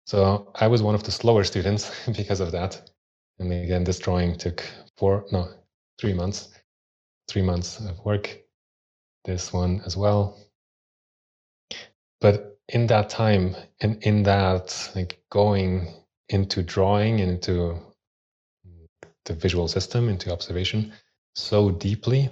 So 0.05 0.51
I 0.55 0.67
was 0.67 0.81
one 0.81 0.95
of 0.95 1.03
the 1.03 1.11
slower 1.11 1.43
students 1.43 1.91
because 2.15 2.39
of 2.39 2.51
that. 2.51 2.89
And 3.39 3.51
again, 3.51 3.83
this 3.83 3.99
drawing 3.99 4.37
took 4.37 4.63
four, 4.95 5.25
no, 5.31 5.49
three 5.99 6.13
months, 6.13 6.49
three 7.27 7.41
months 7.41 7.79
of 7.79 8.03
work. 8.05 8.39
This 9.25 9.51
one 9.51 9.81
as 9.85 9.97
well. 9.97 10.39
But 12.21 12.57
in 12.69 12.87
that 12.87 13.09
time 13.09 13.55
and 13.81 14.01
in 14.03 14.23
that, 14.23 14.91
like 14.95 15.21
going 15.29 15.93
into 16.29 16.63
drawing 16.63 17.21
and 17.21 17.31
into 17.31 17.77
the 19.27 19.35
visual 19.35 19.67
system, 19.67 20.09
into 20.09 20.31
observation 20.31 20.93
so 21.35 21.69
deeply, 21.69 22.31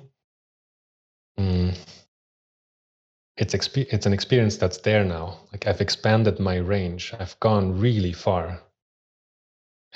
mm, 1.40 1.78
it's 3.38 3.54
exp- 3.54 3.88
it's 3.92 4.06
an 4.08 4.14
experience 4.14 4.58
that's 4.58 4.80
there 4.80 5.06
now. 5.06 5.40
Like 5.52 5.68
I've 5.68 5.82
expanded 5.82 6.40
my 6.40 6.56
range. 6.56 7.14
I've 7.20 7.40
gone 7.40 7.80
really 7.80 8.14
far. 8.14 8.62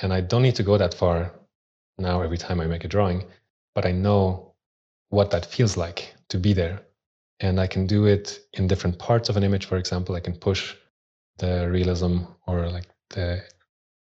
And 0.00 0.12
I 0.12 0.20
don't 0.20 0.42
need 0.42 0.56
to 0.56 0.62
go 0.62 0.78
that 0.78 0.94
far 0.94 1.32
now 1.98 2.22
every 2.22 2.38
time 2.38 2.60
I 2.60 2.66
make 2.66 2.84
a 2.84 2.88
drawing, 2.88 3.24
but 3.74 3.84
I 3.84 3.92
know 3.92 4.54
what 5.08 5.30
that 5.32 5.46
feels 5.46 5.76
like 5.76 6.14
to 6.28 6.38
be 6.38 6.52
there. 6.52 6.82
And 7.40 7.58
I 7.60 7.66
can 7.66 7.86
do 7.86 8.06
it 8.06 8.38
in 8.52 8.68
different 8.68 8.98
parts 8.98 9.28
of 9.28 9.36
an 9.36 9.42
image. 9.42 9.66
For 9.66 9.76
example, 9.76 10.14
I 10.14 10.20
can 10.20 10.36
push 10.36 10.76
the 11.38 11.68
realism 11.68 12.18
or 12.46 12.68
like 12.70 12.86
the 13.10 13.42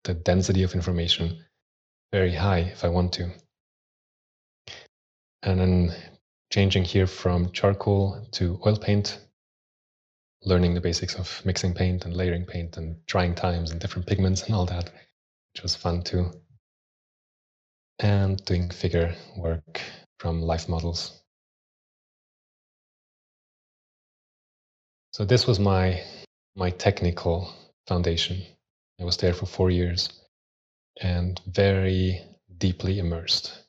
the 0.04 0.14
density 0.14 0.64
of 0.64 0.76
information 0.76 1.44
very 2.12 2.34
high 2.34 2.60
if 2.60 2.84
I 2.84 2.90
want 2.90 3.14
to. 3.14 3.32
And 5.44 5.60
then 5.60 5.96
changing 6.52 6.84
here 6.84 7.08
from 7.08 7.52
charcoal 7.52 8.28
to 8.34 8.60
oil 8.66 8.78
paint, 8.78 9.20
learning 10.44 10.74
the 10.74 10.82
basics 10.82 11.16
of 11.16 11.42
mixing 11.46 11.74
paint 11.74 12.06
and 12.06 12.16
layering 12.16 12.46
paint 12.46 12.78
and 12.78 13.04
drying 13.06 13.34
times 13.34 13.72
and 13.72 13.80
different 13.80 14.08
pigments 14.08 14.44
and 14.44 14.54
all 14.54 14.66
that, 14.66 14.92
which 15.54 15.64
was 15.64 15.76
fun 15.76 16.04
too. 16.04 16.32
And 18.00 18.44
doing 18.46 18.70
figure 18.70 19.16
work 19.38 19.82
from 20.20 20.42
life 20.42 20.68
models. 20.68 21.22
So 25.14 25.26
this 25.26 25.46
was 25.46 25.60
my 25.60 26.02
my 26.56 26.70
technical 26.70 27.54
foundation. 27.88 28.42
I 29.00 29.04
was 29.04 29.18
there 29.18 29.34
for 29.34 29.46
four 29.46 29.70
years 29.72 30.21
and 31.02 31.40
very 31.48 32.22
deeply 32.58 33.00
immersed. 33.00 33.66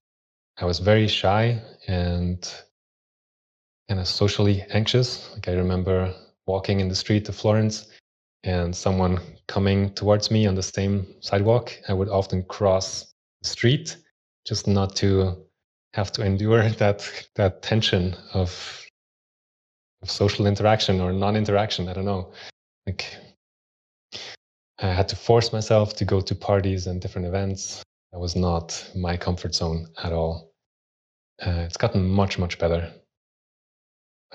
I 0.58 0.64
was 0.64 0.78
very 0.78 1.08
shy 1.08 1.60
and 1.88 2.42
kind 3.88 4.00
of 4.00 4.08
socially 4.08 4.62
anxious. 4.70 5.32
Like 5.34 5.48
I 5.48 5.52
remember 5.52 6.14
walking 6.46 6.80
in 6.80 6.88
the 6.88 6.94
street 6.94 7.28
of 7.28 7.36
Florence 7.36 7.86
and 8.44 8.74
someone 8.74 9.20
coming 9.48 9.94
towards 9.94 10.30
me 10.30 10.46
on 10.46 10.54
the 10.54 10.62
same 10.62 11.06
sidewalk, 11.20 11.72
I 11.88 11.92
would 11.92 12.08
often 12.08 12.42
cross 12.44 13.12
the 13.42 13.48
street 13.48 13.96
just 14.46 14.66
not 14.66 14.96
to 14.96 15.46
have 15.94 16.10
to 16.12 16.24
endure 16.24 16.68
that 16.82 17.26
that 17.36 17.62
tension 17.62 18.16
of 18.34 18.78
of 20.02 20.10
social 20.10 20.46
interaction 20.46 21.00
or 21.00 21.12
non-interaction. 21.12 21.88
I 21.88 21.92
don't 21.92 22.04
know. 22.04 22.32
Like 22.86 23.16
I 24.82 24.92
had 24.92 25.08
to 25.10 25.16
force 25.16 25.52
myself 25.52 25.94
to 25.94 26.04
go 26.04 26.20
to 26.20 26.34
parties 26.34 26.88
and 26.88 27.00
different 27.00 27.28
events. 27.28 27.84
That 28.12 28.18
was 28.18 28.34
not 28.34 28.90
my 28.96 29.16
comfort 29.16 29.54
zone 29.54 29.86
at 30.02 30.12
all. 30.12 30.52
Uh, 31.40 31.62
it's 31.66 31.76
gotten 31.76 32.08
much 32.08 32.36
much 32.36 32.58
better 32.58 32.92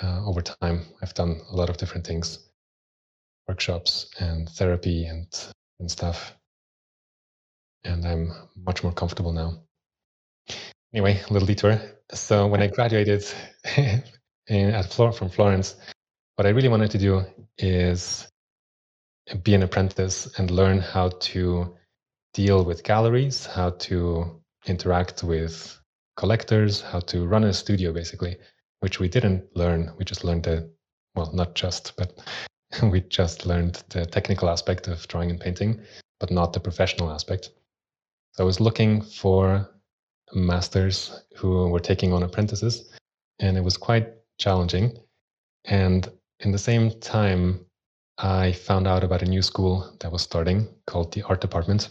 uh, 0.02 0.26
over 0.26 0.42
time. 0.42 0.86
I've 1.02 1.14
done 1.14 1.42
a 1.52 1.56
lot 1.56 1.70
of 1.70 1.76
different 1.76 2.08
things, 2.08 2.40
workshops 3.48 4.10
and 4.20 4.48
therapy 4.50 5.06
and 5.06 5.28
and 5.80 5.92
stuff, 5.92 6.34
and 7.84 8.06
I'm 8.06 8.32
much 8.56 8.84
more 8.84 8.94
comfortable 8.94 9.34
now. 9.34 9.62
Anyway, 10.94 11.22
a 11.30 11.34
little 11.34 11.46
detour. 11.46 11.80
So 12.14 12.48
when 12.48 12.62
I 12.62 12.68
graduated 12.68 13.26
in, 13.76 14.70
at 14.70 14.86
Flor- 14.86 15.12
from 15.12 15.30
Florence, 15.30 15.76
what 16.36 16.46
I 16.46 16.52
really 16.52 16.70
wanted 16.70 16.92
to 16.92 16.98
do 16.98 17.26
is 17.58 18.30
be 19.44 19.54
an 19.54 19.64
apprentice 19.64 20.28
and 20.38 20.52
learn 20.52 20.80
how 20.80 21.10
to 21.10 21.76
deal 22.34 22.64
with 22.64 22.84
galleries, 22.84 23.46
how 23.46 23.72
to 23.72 24.42
interact 24.68 25.24
with 25.24 25.80
collectors, 26.16 26.82
how 26.82 27.00
to 27.00 27.26
run 27.26 27.44
a 27.44 27.54
studio, 27.54 27.92
basically, 27.92 28.38
which 28.80 29.00
we 29.00 29.08
didn't 29.08 29.44
learn. 29.56 29.92
We 29.98 30.06
just 30.06 30.24
learned 30.24 30.44
the, 30.44 30.70
well, 31.16 31.32
not 31.34 31.56
just, 31.56 31.96
but 31.98 32.20
we 32.84 33.02
just 33.02 33.46
learned 33.46 33.84
the 33.90 34.06
technical 34.06 34.50
aspect 34.50 34.88
of 34.88 35.08
drawing 35.08 35.30
and 35.30 35.40
painting, 35.40 35.80
but 36.20 36.32
not 36.32 36.54
the 36.54 36.60
professional 36.60 37.12
aspect. 37.12 37.52
So 38.34 38.44
I 38.44 38.46
was 38.46 38.60
looking 38.60 39.02
for 39.02 39.70
masters 40.34 41.24
who 41.36 41.70
were 41.70 41.80
taking 41.80 42.14
on 42.14 42.24
apprentices, 42.24 42.94
and 43.40 43.58
it 43.58 43.64
was 43.64 43.78
quite 43.78 44.10
challenging. 44.38 44.98
And 45.66 46.10
in 46.42 46.52
the 46.52 46.58
same 46.58 46.92
time, 47.00 47.66
I 48.18 48.52
found 48.52 48.88
out 48.88 49.04
about 49.04 49.22
a 49.22 49.30
new 49.30 49.44
school 49.44 49.96
that 50.00 50.12
was 50.12 50.24
starting 50.24 50.68
called 50.88 51.14
the 51.14 51.22
Art 51.24 51.40
Department. 51.40 51.90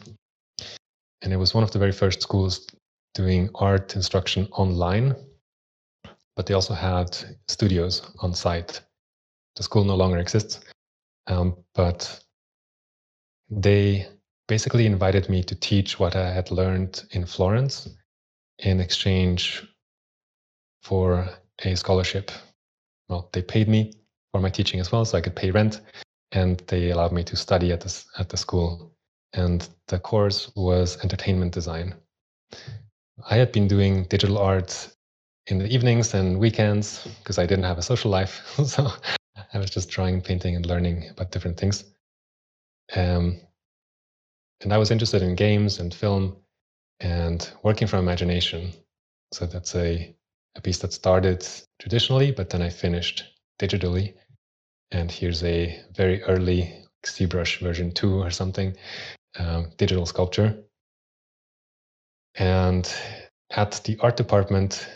And 1.22 1.32
it 1.32 1.36
was 1.36 1.54
one 1.54 1.62
of 1.62 1.70
the 1.70 1.78
very 1.78 1.92
first 1.92 2.20
schools 2.20 2.66
doing 3.14 3.48
art 3.54 3.94
instruction 3.94 4.48
online, 4.52 5.14
but 6.34 6.46
they 6.46 6.54
also 6.54 6.74
had 6.74 7.16
studios 7.48 8.02
on 8.18 8.34
site. 8.34 8.80
The 9.54 9.62
school 9.62 9.84
no 9.84 9.94
longer 9.94 10.18
exists, 10.18 10.60
um, 11.28 11.56
but 11.74 12.20
they 13.48 14.06
basically 14.48 14.86
invited 14.86 15.28
me 15.28 15.42
to 15.44 15.54
teach 15.54 15.98
what 15.98 16.16
I 16.16 16.32
had 16.32 16.50
learned 16.50 17.04
in 17.12 17.24
Florence 17.24 17.88
in 18.58 18.80
exchange 18.80 19.66
for 20.82 21.28
a 21.64 21.74
scholarship. 21.76 22.30
Well, 23.08 23.30
they 23.32 23.42
paid 23.42 23.68
me 23.68 23.92
for 24.32 24.40
my 24.40 24.50
teaching 24.50 24.80
as 24.80 24.90
well, 24.90 25.04
so 25.04 25.16
I 25.16 25.20
could 25.20 25.36
pay 25.36 25.50
rent 25.52 25.80
and 26.32 26.58
they 26.68 26.90
allowed 26.90 27.12
me 27.12 27.24
to 27.24 27.36
study 27.36 27.72
at 27.72 27.80
this 27.80 28.06
at 28.18 28.28
the 28.28 28.36
school. 28.36 28.92
And 29.32 29.68
the 29.88 29.98
course 29.98 30.50
was 30.56 31.02
entertainment 31.02 31.52
design. 31.52 31.94
I 33.28 33.36
had 33.36 33.52
been 33.52 33.68
doing 33.68 34.04
digital 34.04 34.38
art 34.38 34.88
in 35.46 35.58
the 35.58 35.66
evenings 35.66 36.14
and 36.14 36.38
weekends 36.38 37.06
because 37.18 37.38
I 37.38 37.46
didn't 37.46 37.64
have 37.64 37.78
a 37.78 37.82
social 37.82 38.10
life. 38.10 38.42
so 38.66 38.88
I 39.52 39.58
was 39.58 39.70
just 39.70 39.90
drawing, 39.90 40.20
painting, 40.20 40.56
and 40.56 40.66
learning 40.66 41.08
about 41.10 41.30
different 41.30 41.58
things. 41.58 41.84
Um, 42.94 43.40
and 44.62 44.72
I 44.72 44.78
was 44.78 44.90
interested 44.90 45.22
in 45.22 45.34
games 45.34 45.78
and 45.78 45.92
film 45.92 46.36
and 47.00 47.48
working 47.62 47.86
from 47.86 48.00
imagination. 48.00 48.72
So 49.32 49.46
that's 49.46 49.74
a, 49.74 50.14
a 50.56 50.60
piece 50.60 50.78
that 50.78 50.92
started 50.92 51.46
traditionally, 51.78 52.30
but 52.32 52.50
then 52.50 52.62
I 52.62 52.70
finished 52.70 53.24
digitally 53.60 54.14
and 54.90 55.10
here's 55.10 55.42
a 55.42 55.80
very 55.94 56.22
early 56.22 56.84
ZBrush 57.04 57.60
version 57.60 57.92
2 57.92 58.22
or 58.22 58.30
something, 58.30 58.76
um, 59.38 59.70
digital 59.76 60.06
sculpture. 60.06 60.64
And 62.34 62.92
at 63.50 63.80
the 63.84 63.96
art 64.00 64.16
department, 64.16 64.86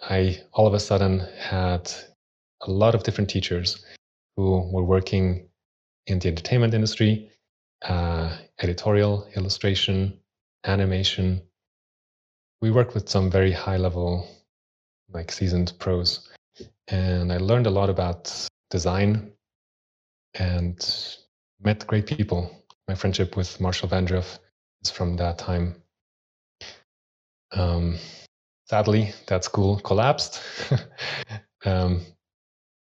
I 0.00 0.40
all 0.52 0.66
of 0.66 0.74
a 0.74 0.80
sudden 0.80 1.20
had 1.38 1.90
a 2.62 2.70
lot 2.70 2.94
of 2.94 3.02
different 3.02 3.30
teachers 3.30 3.84
who 4.36 4.68
were 4.72 4.84
working 4.84 5.48
in 6.06 6.18
the 6.18 6.28
entertainment 6.28 6.74
industry, 6.74 7.30
uh, 7.82 8.36
editorial, 8.60 9.28
illustration, 9.36 10.18
animation. 10.64 11.42
We 12.62 12.70
worked 12.70 12.94
with 12.94 13.08
some 13.08 13.30
very 13.30 13.52
high 13.52 13.76
level, 13.76 14.28
like 15.12 15.30
seasoned 15.30 15.72
pros. 15.78 16.28
And 16.88 17.32
I 17.32 17.38
learned 17.38 17.66
a 17.66 17.70
lot 17.70 17.90
about 17.90 18.48
design 18.70 19.32
and 20.34 20.78
met 21.60 21.86
great 21.86 22.06
people. 22.06 22.50
My 22.86 22.94
friendship 22.94 23.36
with 23.36 23.60
Marshall 23.60 23.88
Vandruff 23.88 24.38
is 24.82 24.90
from 24.90 25.16
that 25.16 25.38
time. 25.38 25.76
Um, 27.52 27.98
sadly, 28.66 29.12
that 29.26 29.44
school 29.44 29.78
collapsed, 29.80 30.42
um, 31.64 32.02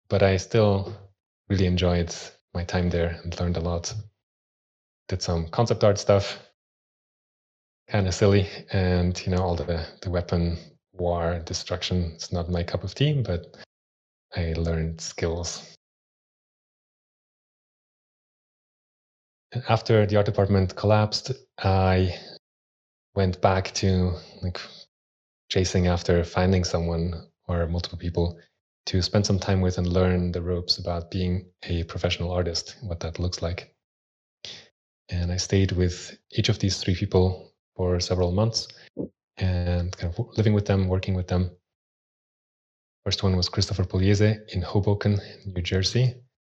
but 0.09 0.23
I 0.23 0.37
still 0.37 0.95
really 1.49 1.67
enjoyed 1.67 2.15
my 2.55 2.65
time 2.65 2.91
there 2.91 3.21
and 3.23 3.39
learned 3.41 3.57
a 3.57 3.61
lot. 3.61 3.95
Did 5.09 5.23
some 5.23 5.49
concept 5.49 5.85
art 5.85 5.99
stuff, 5.99 6.39
kind 7.89 8.07
of 8.07 8.15
silly, 8.15 8.49
and 8.73 9.21
you 9.27 9.33
know 9.35 9.43
all 9.43 9.57
the 9.57 9.87
the 10.03 10.11
weapon 10.11 10.59
war 10.93 11.41
destruction. 11.45 12.13
It's 12.15 12.33
not 12.33 12.51
my 12.51 12.63
cup 12.63 12.85
of 12.85 12.95
tea, 12.95 13.15
but 13.23 13.57
I 14.35 14.55
learned 14.57 15.01
skills. 15.01 15.77
After 19.69 20.07
the 20.07 20.17
art 20.17 20.27
department 20.27 20.75
collapsed, 20.77 21.33
I 21.59 22.19
went 23.15 23.41
back 23.43 23.73
to 23.75 24.15
like 24.43 24.61
chasing 25.51 25.87
after 25.87 26.25
finding 26.25 26.65
someone 26.65 27.29
or 27.47 27.67
multiple 27.67 27.99
people 27.99 28.39
to 28.87 29.03
spend 29.03 29.27
some 29.27 29.39
time 29.39 29.61
with 29.61 29.79
and 29.79 29.87
learn 29.87 30.33
the 30.33 30.43
ropes 30.43 30.79
about 30.79 31.11
being 31.11 31.47
a 31.65 31.85
professional 31.85 32.33
artist, 32.33 32.77
what 32.83 33.01
that 33.01 33.19
looks 33.19 33.43
like. 33.43 33.75
And 35.11 35.31
I 35.31 35.37
stayed 35.37 35.73
with 35.73 36.17
each 36.33 36.49
of 36.49 36.59
these 36.59 36.79
three 36.79 36.95
people 36.95 37.53
for 37.77 38.01
several 38.01 38.33
months 38.33 38.69
and 39.37 39.97
kind 39.97 40.13
of 40.13 40.27
living 40.37 40.55
with 40.55 40.67
them, 40.67 40.89
working 40.89 41.15
with 41.15 41.29
them. 41.29 41.51
First 43.05 43.25
one 43.25 43.37
was 43.37 43.49
Christopher 43.49 43.85
Pugliese 43.85 44.49
in 44.55 44.63
Hoboken, 44.63 45.21
New 45.45 45.63
Jersey. 45.63 46.15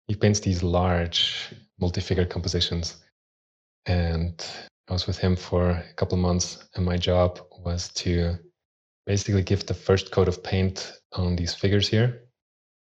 He 0.08 0.16
paints 0.16 0.40
these 0.40 0.62
large 0.62 1.52
multi-figure 1.80 2.26
compositions. 2.26 3.04
And 3.88 4.46
I 4.88 4.94
was 4.94 5.08
with 5.08 5.18
him 5.18 5.36
for 5.36 5.70
a 5.72 5.94
couple 5.96 6.18
months, 6.20 6.70
and 6.76 6.86
my 6.86 6.98
job 6.98 7.40
was 7.64 7.90
to 7.94 8.38
basically 9.08 9.42
give 9.42 9.66
the 9.66 9.74
first 9.74 10.12
coat 10.12 10.28
of 10.28 10.44
paint 10.44 11.00
on 11.14 11.36
these 11.36 11.56
figures 11.56 11.88
here. 11.88 12.26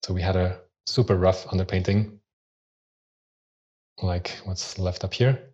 So 0.05 0.15
we 0.15 0.23
had 0.23 0.37
a 0.37 0.61
super 0.87 1.17
rough 1.17 1.45
underpainting, 1.47 2.19
like 4.01 4.39
what's 4.45 4.79
left 4.79 5.03
up 5.03 5.15
here. 5.15 5.51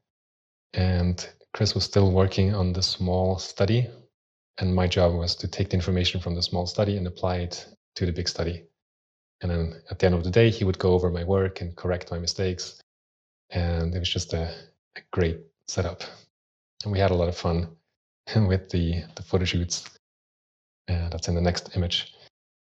And 0.74 1.26
Chris 1.54 1.74
was 1.74 1.84
still 1.84 2.10
working 2.10 2.54
on 2.54 2.74
the 2.74 2.82
small 2.82 3.38
study 3.38 3.88
and 4.58 4.74
my 4.74 4.86
job 4.86 5.14
was 5.14 5.34
to 5.36 5.48
take 5.48 5.70
the 5.70 5.76
information 5.76 6.20
from 6.20 6.34
the 6.34 6.42
small 6.42 6.66
study 6.66 6.96
and 6.96 7.06
apply 7.06 7.38
it 7.38 7.66
to 7.96 8.06
the 8.06 8.12
big 8.12 8.28
study. 8.28 8.64
And 9.40 9.50
then 9.50 9.82
at 9.90 9.98
the 9.98 10.06
end 10.06 10.14
of 10.14 10.24
the 10.24 10.30
day, 10.30 10.50
he 10.50 10.64
would 10.64 10.78
go 10.78 10.92
over 10.92 11.10
my 11.10 11.24
work 11.24 11.60
and 11.60 11.76
correct 11.76 12.10
my 12.10 12.18
mistakes. 12.18 12.80
And 13.50 13.94
it 13.94 13.98
was 13.98 14.08
just 14.08 14.32
a, 14.32 14.54
a 14.96 15.00
great 15.12 15.40
setup. 15.68 16.02
And 16.84 16.92
we 16.92 16.98
had 16.98 17.10
a 17.10 17.14
lot 17.14 17.28
of 17.28 17.36
fun 17.36 17.68
with 18.36 18.70
the, 18.70 19.02
the 19.14 19.22
photo 19.22 19.44
shoots. 19.44 19.88
And 20.88 21.12
that's 21.12 21.28
in 21.28 21.34
the 21.34 21.40
next 21.40 21.76
image. 21.76 22.14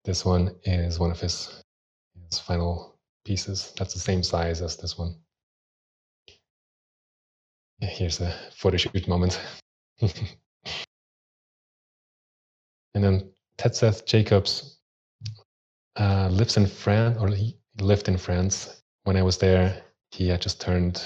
This 0.05 0.25
one 0.25 0.55
is 0.65 0.99
one 0.99 1.11
of 1.11 1.21
his, 1.21 1.63
his 2.31 2.39
final 2.39 2.97
pieces. 3.25 3.73
That's 3.79 3.95
the 3.95 4.01
same 4.01 4.23
size 4.23 4.61
as 4.61 4.77
this 4.77 4.99
one. 4.99 5.17
Here's 7.81 8.21
a 8.21 8.35
photo 8.55 8.77
shoot 8.77 9.09
moment. 9.09 9.41
And 12.95 13.03
then 13.03 13.31
Ted 13.59 13.75
Seth 13.75 14.07
Jacobs 14.07 14.74
uh, 15.97 16.29
lives 16.31 16.57
in 16.57 16.67
France, 16.67 17.19
or 17.21 17.29
he 17.29 17.57
lived 17.81 18.09
in 18.09 18.19
France. 18.19 18.83
When 19.05 19.17
I 19.17 19.23
was 19.23 19.39
there, 19.39 19.83
he 20.11 20.29
had 20.29 20.41
just 20.41 20.61
turned 20.61 21.03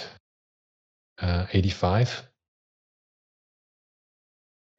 uh, 1.21 1.47
85. 1.53 2.23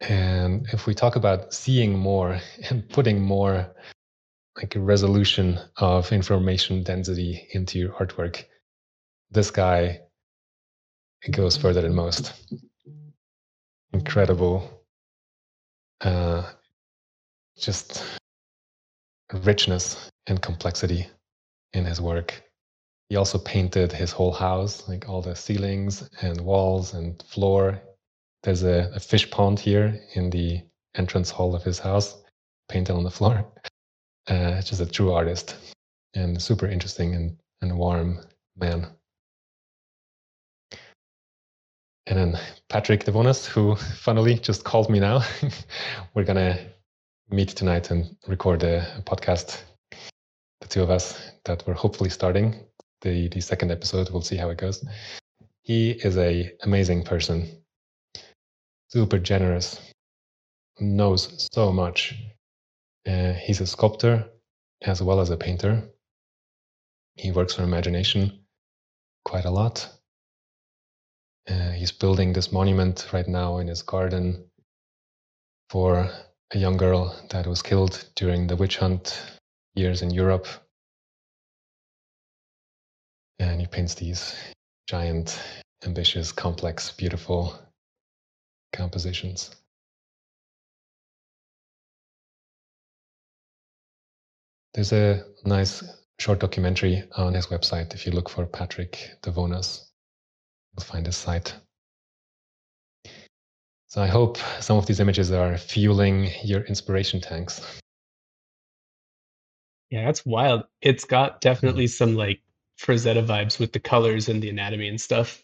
And 0.01 0.65
if 0.71 0.87
we 0.87 0.93
talk 0.93 1.15
about 1.15 1.53
seeing 1.53 1.97
more 1.97 2.39
and 2.69 2.87
putting 2.89 3.21
more 3.21 3.73
like 4.57 4.75
a 4.75 4.79
resolution 4.79 5.59
of 5.77 6.11
information 6.11 6.83
density 6.83 7.47
into 7.51 7.79
your 7.79 7.91
artwork, 7.93 8.45
this 9.31 9.51
guy 9.51 10.01
goes 11.31 11.57
further 11.57 11.81
than 11.81 11.93
most. 11.93 12.33
Incredible 13.93 14.79
uh, 16.01 16.43
just 17.57 18.18
richness 19.33 20.09
and 20.27 20.41
complexity 20.41 21.07
in 21.73 21.85
his 21.85 22.01
work. 22.01 22.43
He 23.09 23.15
also 23.15 23.39
painted 23.39 23.91
his 23.91 24.11
whole 24.11 24.31
house, 24.31 24.87
like 24.87 25.09
all 25.09 25.21
the 25.21 25.35
ceilings 25.35 26.07
and 26.21 26.41
walls 26.41 26.93
and 26.93 27.21
floor. 27.23 27.81
There's 28.43 28.63
a, 28.63 28.91
a 28.93 28.99
fish 28.99 29.29
pond 29.31 29.59
here 29.59 29.99
in 30.13 30.29
the 30.29 30.61
entrance 30.95 31.29
hall 31.29 31.55
of 31.55 31.63
his 31.63 31.79
house, 31.79 32.21
painted 32.69 32.93
on 32.93 33.03
the 33.03 33.11
floor. 33.11 33.45
Uh, 34.27 34.61
just 34.61 34.79
a 34.79 34.85
true 34.85 35.11
artist 35.11 35.55
and 36.13 36.39
super 36.39 36.67
interesting 36.67 37.15
and, 37.15 37.35
and 37.61 37.75
warm 37.75 38.19
man. 38.55 38.87
And 42.05 42.17
then 42.17 42.39
Patrick 42.69 43.05
Devonas, 43.05 43.47
who 43.47 43.75
funnily 43.75 44.35
just 44.35 44.63
called 44.63 44.87
me 44.87 44.99
now. 44.99 45.23
We're 46.13 46.25
going 46.25 46.35
to 46.35 46.59
meet 47.31 47.49
tonight 47.49 47.91
and 47.91 48.15
record 48.27 48.63
a, 48.63 49.03
podcast, 49.05 49.61
the 50.61 50.67
two 50.67 50.81
of 50.81 50.89
us, 50.89 51.31
that 51.45 51.63
we're 51.67 51.73
hopefully 51.73 52.09
starting 52.09 52.55
the 53.01 53.27
the 53.29 53.41
second 53.41 53.71
episode. 53.71 54.09
We'll 54.09 54.21
see 54.21 54.37
how 54.37 54.49
it 54.49 54.57
goes. 54.57 54.83
He 55.61 55.91
is 55.91 56.17
a 56.17 56.51
amazing 56.63 57.03
person, 57.03 57.63
super 58.89 59.19
generous, 59.19 59.79
knows 60.79 61.47
so 61.51 61.71
much. 61.71 62.15
Uh, 63.07 63.33
he's 63.33 63.61
a 63.61 63.67
sculptor 63.67 64.25
as 64.81 65.01
well 65.01 65.19
as 65.19 65.29
a 65.29 65.37
painter. 65.37 65.89
He 67.15 67.31
works 67.31 67.55
for 67.55 67.63
imagination 67.63 68.39
quite 69.25 69.45
a 69.45 69.51
lot. 69.51 69.87
Uh, 71.49 71.71
he's 71.71 71.91
building 71.91 72.33
this 72.33 72.51
monument 72.51 73.07
right 73.11 73.27
now 73.27 73.57
in 73.57 73.67
his 73.67 73.81
garden 73.81 74.45
for 75.69 76.09
a 76.51 76.57
young 76.57 76.77
girl 76.77 77.15
that 77.29 77.45
was 77.45 77.61
killed 77.61 78.05
during 78.15 78.47
the 78.47 78.55
witch 78.55 78.77
hunt 78.77 79.21
years 79.75 80.01
in 80.01 80.09
Europe. 80.09 80.47
And 83.37 83.61
he 83.61 83.67
paints 83.67 83.95
these 83.95 84.35
giant, 84.87 85.39
ambitious, 85.85 86.31
complex, 86.31 86.91
beautiful 86.91 87.57
compositions. 88.73 89.51
There's 94.73 94.91
a 94.91 95.25
nice 95.45 95.83
short 96.19 96.39
documentary 96.39 97.03
on 97.15 97.33
his 97.33 97.47
website. 97.47 97.93
If 97.93 98.05
you 98.05 98.11
look 98.11 98.29
for 98.29 98.45
Patrick 98.45 99.11
Devonas, 99.21 99.89
you'll 100.73 100.85
find 100.85 101.05
his 101.05 101.15
site. 101.15 101.53
So 103.89 104.03
I 104.03 104.07
hope 104.07 104.37
some 104.59 104.77
of 104.77 104.85
these 104.85 104.99
images 104.99 105.31
are 105.31 105.57
fueling 105.57 106.29
your 106.43 106.61
inspiration 106.61 107.19
tanks. 107.19 107.59
Yeah, 109.89 110.05
that's 110.05 110.23
wild. 110.23 110.65
It's 110.81 111.05
got 111.05 111.41
definitely 111.41 111.85
mm-hmm. 111.85 112.03
some 112.05 112.15
like 112.15 112.41
Frazetta 112.79 113.25
vibes 113.25 113.59
with 113.59 113.73
the 113.73 113.79
colors 113.79 114.29
and 114.29 114.43
the 114.43 114.49
anatomy 114.49 114.87
and 114.87 115.01
stuff. 115.01 115.43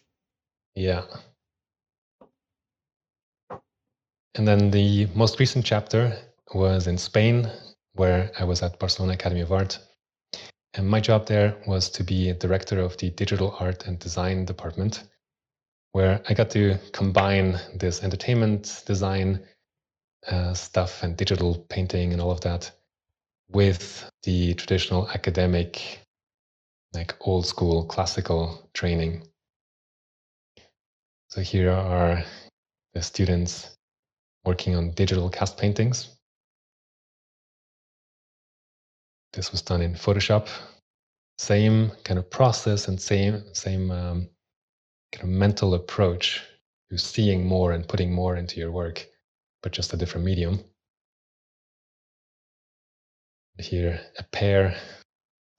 Yeah. 0.76 1.02
And 4.36 4.46
then 4.46 4.70
the 4.70 5.08
most 5.14 5.40
recent 5.40 5.64
chapter 5.64 6.16
was 6.54 6.86
in 6.86 6.98
Spain, 6.98 7.50
where 7.94 8.30
I 8.38 8.44
was 8.44 8.62
at 8.62 8.78
Barcelona 8.78 9.14
Academy 9.14 9.40
of 9.40 9.50
Art. 9.50 9.78
And 10.74 10.88
my 10.88 11.00
job 11.00 11.26
there 11.26 11.56
was 11.66 11.88
to 11.90 12.04
be 12.04 12.28
a 12.28 12.34
director 12.34 12.78
of 12.78 12.96
the 12.98 13.10
digital 13.10 13.56
art 13.58 13.86
and 13.86 13.98
design 13.98 14.44
department, 14.44 15.02
where 15.96 16.20
I 16.28 16.34
got 16.34 16.50
to 16.50 16.76
combine 16.92 17.58
this 17.74 18.02
entertainment 18.02 18.82
design 18.84 19.40
uh, 20.28 20.52
stuff 20.52 21.02
and 21.02 21.16
digital 21.16 21.64
painting 21.70 22.12
and 22.12 22.20
all 22.20 22.30
of 22.30 22.42
that 22.42 22.70
with 23.50 24.06
the 24.22 24.52
traditional 24.52 25.08
academic, 25.08 26.00
like 26.92 27.14
old 27.22 27.46
school 27.46 27.86
classical 27.86 28.68
training. 28.74 29.22
So 31.30 31.40
here 31.40 31.70
are 31.70 32.22
the 32.92 33.00
students 33.00 33.74
working 34.44 34.76
on 34.76 34.90
digital 34.90 35.30
cast 35.30 35.56
paintings. 35.56 36.14
This 39.32 39.50
was 39.50 39.62
done 39.62 39.80
in 39.80 39.94
Photoshop. 39.94 40.48
Same 41.38 41.90
kind 42.04 42.18
of 42.18 42.28
process 42.28 42.86
and 42.86 43.00
same 43.00 43.44
same 43.54 43.90
um, 43.90 44.28
kind 45.12 45.24
of 45.24 45.30
mental 45.30 45.74
approach 45.74 46.42
to 46.90 46.98
seeing 46.98 47.46
more 47.46 47.72
and 47.72 47.88
putting 47.88 48.12
more 48.12 48.36
into 48.36 48.60
your 48.60 48.70
work, 48.70 49.06
but 49.62 49.72
just 49.72 49.92
a 49.92 49.96
different 49.96 50.26
medium. 50.26 50.60
Here, 53.58 54.00
a 54.18 54.22
pair, 54.22 54.76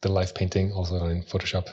the 0.02 0.10
life 0.10 0.36
painting, 0.36 0.72
also 0.72 1.00
done 1.00 1.12
in 1.12 1.24
Photoshop. 1.24 1.70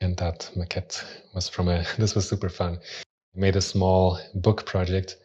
And 0.00 0.16
that 0.18 0.50
maquette 0.54 1.02
was 1.34 1.48
from 1.48 1.68
a, 1.68 1.84
this 1.98 2.14
was 2.14 2.28
super 2.28 2.48
fun 2.48 2.78
We 3.34 3.40
made 3.40 3.56
a 3.56 3.60
small 3.60 4.18
book 4.34 4.66
project 4.66 5.16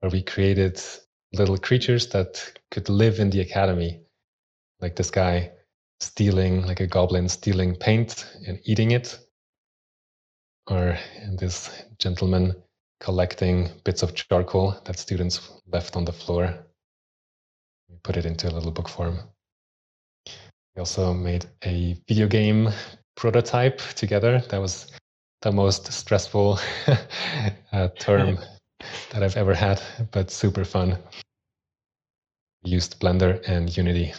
where 0.00 0.10
we 0.10 0.22
created 0.22 0.80
little 1.32 1.58
creatures 1.58 2.08
that 2.08 2.52
could 2.70 2.88
live 2.88 3.18
in 3.18 3.30
the 3.30 3.40
academy. 3.40 4.00
Like 4.80 4.96
this 4.96 5.10
guy 5.10 5.52
stealing, 6.00 6.66
like 6.66 6.80
a 6.80 6.86
goblin 6.86 7.28
stealing 7.28 7.76
paint 7.76 8.26
and 8.46 8.58
eating 8.64 8.90
it. 8.90 9.18
Or 10.68 10.96
this 11.38 11.84
gentleman 11.98 12.54
collecting 13.00 13.70
bits 13.84 14.02
of 14.02 14.14
charcoal 14.14 14.80
that 14.84 14.98
students 14.98 15.40
left 15.66 15.96
on 15.96 16.04
the 16.04 16.12
floor. 16.12 16.54
We 17.88 17.96
put 18.02 18.16
it 18.16 18.26
into 18.26 18.48
a 18.48 18.52
little 18.52 18.70
book 18.70 18.88
form. 18.88 19.18
We 20.26 20.80
also 20.80 21.12
made 21.12 21.46
a 21.64 21.96
video 22.06 22.28
game 22.28 22.68
prototype 23.16 23.78
together 23.96 24.40
that 24.50 24.60
was 24.60 24.92
the 25.42 25.50
most 25.50 25.92
stressful 25.92 26.58
uh, 27.72 27.88
term 27.98 28.38
that 29.10 29.22
I've 29.22 29.36
ever 29.36 29.54
had, 29.54 29.82
but 30.12 30.30
super 30.30 30.64
fun. 30.64 30.98
Used 32.62 33.00
Blender 33.00 33.42
and 33.48 33.74
Unity, 33.74 34.12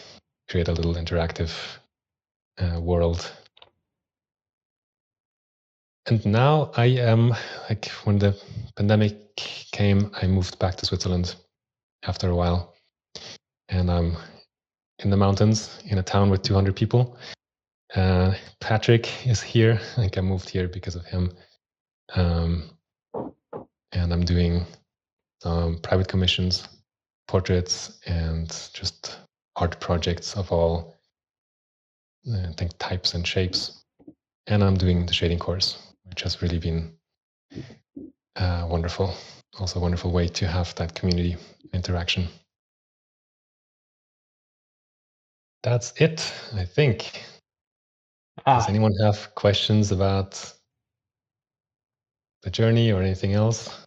create 0.48 0.68
a 0.68 0.72
little 0.72 0.94
interactive 0.94 1.52
uh, 2.58 2.80
world. 2.80 3.30
And 6.06 6.24
now 6.26 6.72
I 6.76 6.86
am 6.86 7.34
like 7.68 7.86
when 8.04 8.18
the 8.18 8.36
pandemic 8.76 9.36
came, 9.72 10.10
I 10.20 10.26
moved 10.26 10.58
back 10.58 10.76
to 10.76 10.86
Switzerland 10.86 11.36
after 12.04 12.28
a 12.28 12.34
while, 12.34 12.74
and 13.68 13.90
I'm 13.90 14.16
in 14.98 15.10
the 15.10 15.16
mountains 15.16 15.78
in 15.84 15.98
a 15.98 16.02
town 16.02 16.30
with 16.30 16.42
200 16.42 16.74
people 16.74 17.16
uh, 17.94 18.34
Patrick 18.60 19.26
is 19.26 19.42
here. 19.42 19.78
Think 19.96 20.16
I 20.16 20.20
moved 20.20 20.48
here 20.48 20.68
because 20.68 20.96
of 20.96 21.04
him. 21.04 21.32
Um, 22.14 22.70
and 23.92 24.12
I'm 24.12 24.24
doing 24.24 24.64
some 25.42 25.78
private 25.78 26.08
commissions, 26.08 26.68
portraits, 27.28 28.00
and 28.06 28.48
just 28.72 29.18
art 29.56 29.78
projects 29.80 30.36
of 30.36 30.50
all, 30.50 30.94
uh, 32.28 32.48
I 32.48 32.52
think, 32.56 32.72
types 32.78 33.14
and 33.14 33.26
shapes. 33.26 33.84
And 34.46 34.62
I'm 34.62 34.76
doing 34.76 35.06
the 35.06 35.12
shading 35.12 35.38
course, 35.38 35.78
which 36.04 36.22
has 36.22 36.42
really 36.42 36.58
been 36.58 36.92
uh, 38.36 38.66
wonderful. 38.68 39.14
Also, 39.58 39.78
a 39.78 39.82
wonderful 39.82 40.10
way 40.10 40.28
to 40.28 40.46
have 40.46 40.74
that 40.76 40.94
community 40.94 41.36
interaction. 41.72 42.28
That's 45.62 45.92
it, 46.00 46.32
I 46.54 46.64
think. 46.64 47.22
Ah. 48.46 48.58
Does 48.58 48.68
anyone 48.68 48.92
have 49.02 49.34
questions 49.34 49.92
about 49.92 50.52
the 52.42 52.50
journey 52.50 52.90
or 52.90 53.00
anything 53.00 53.34
else 53.34 53.86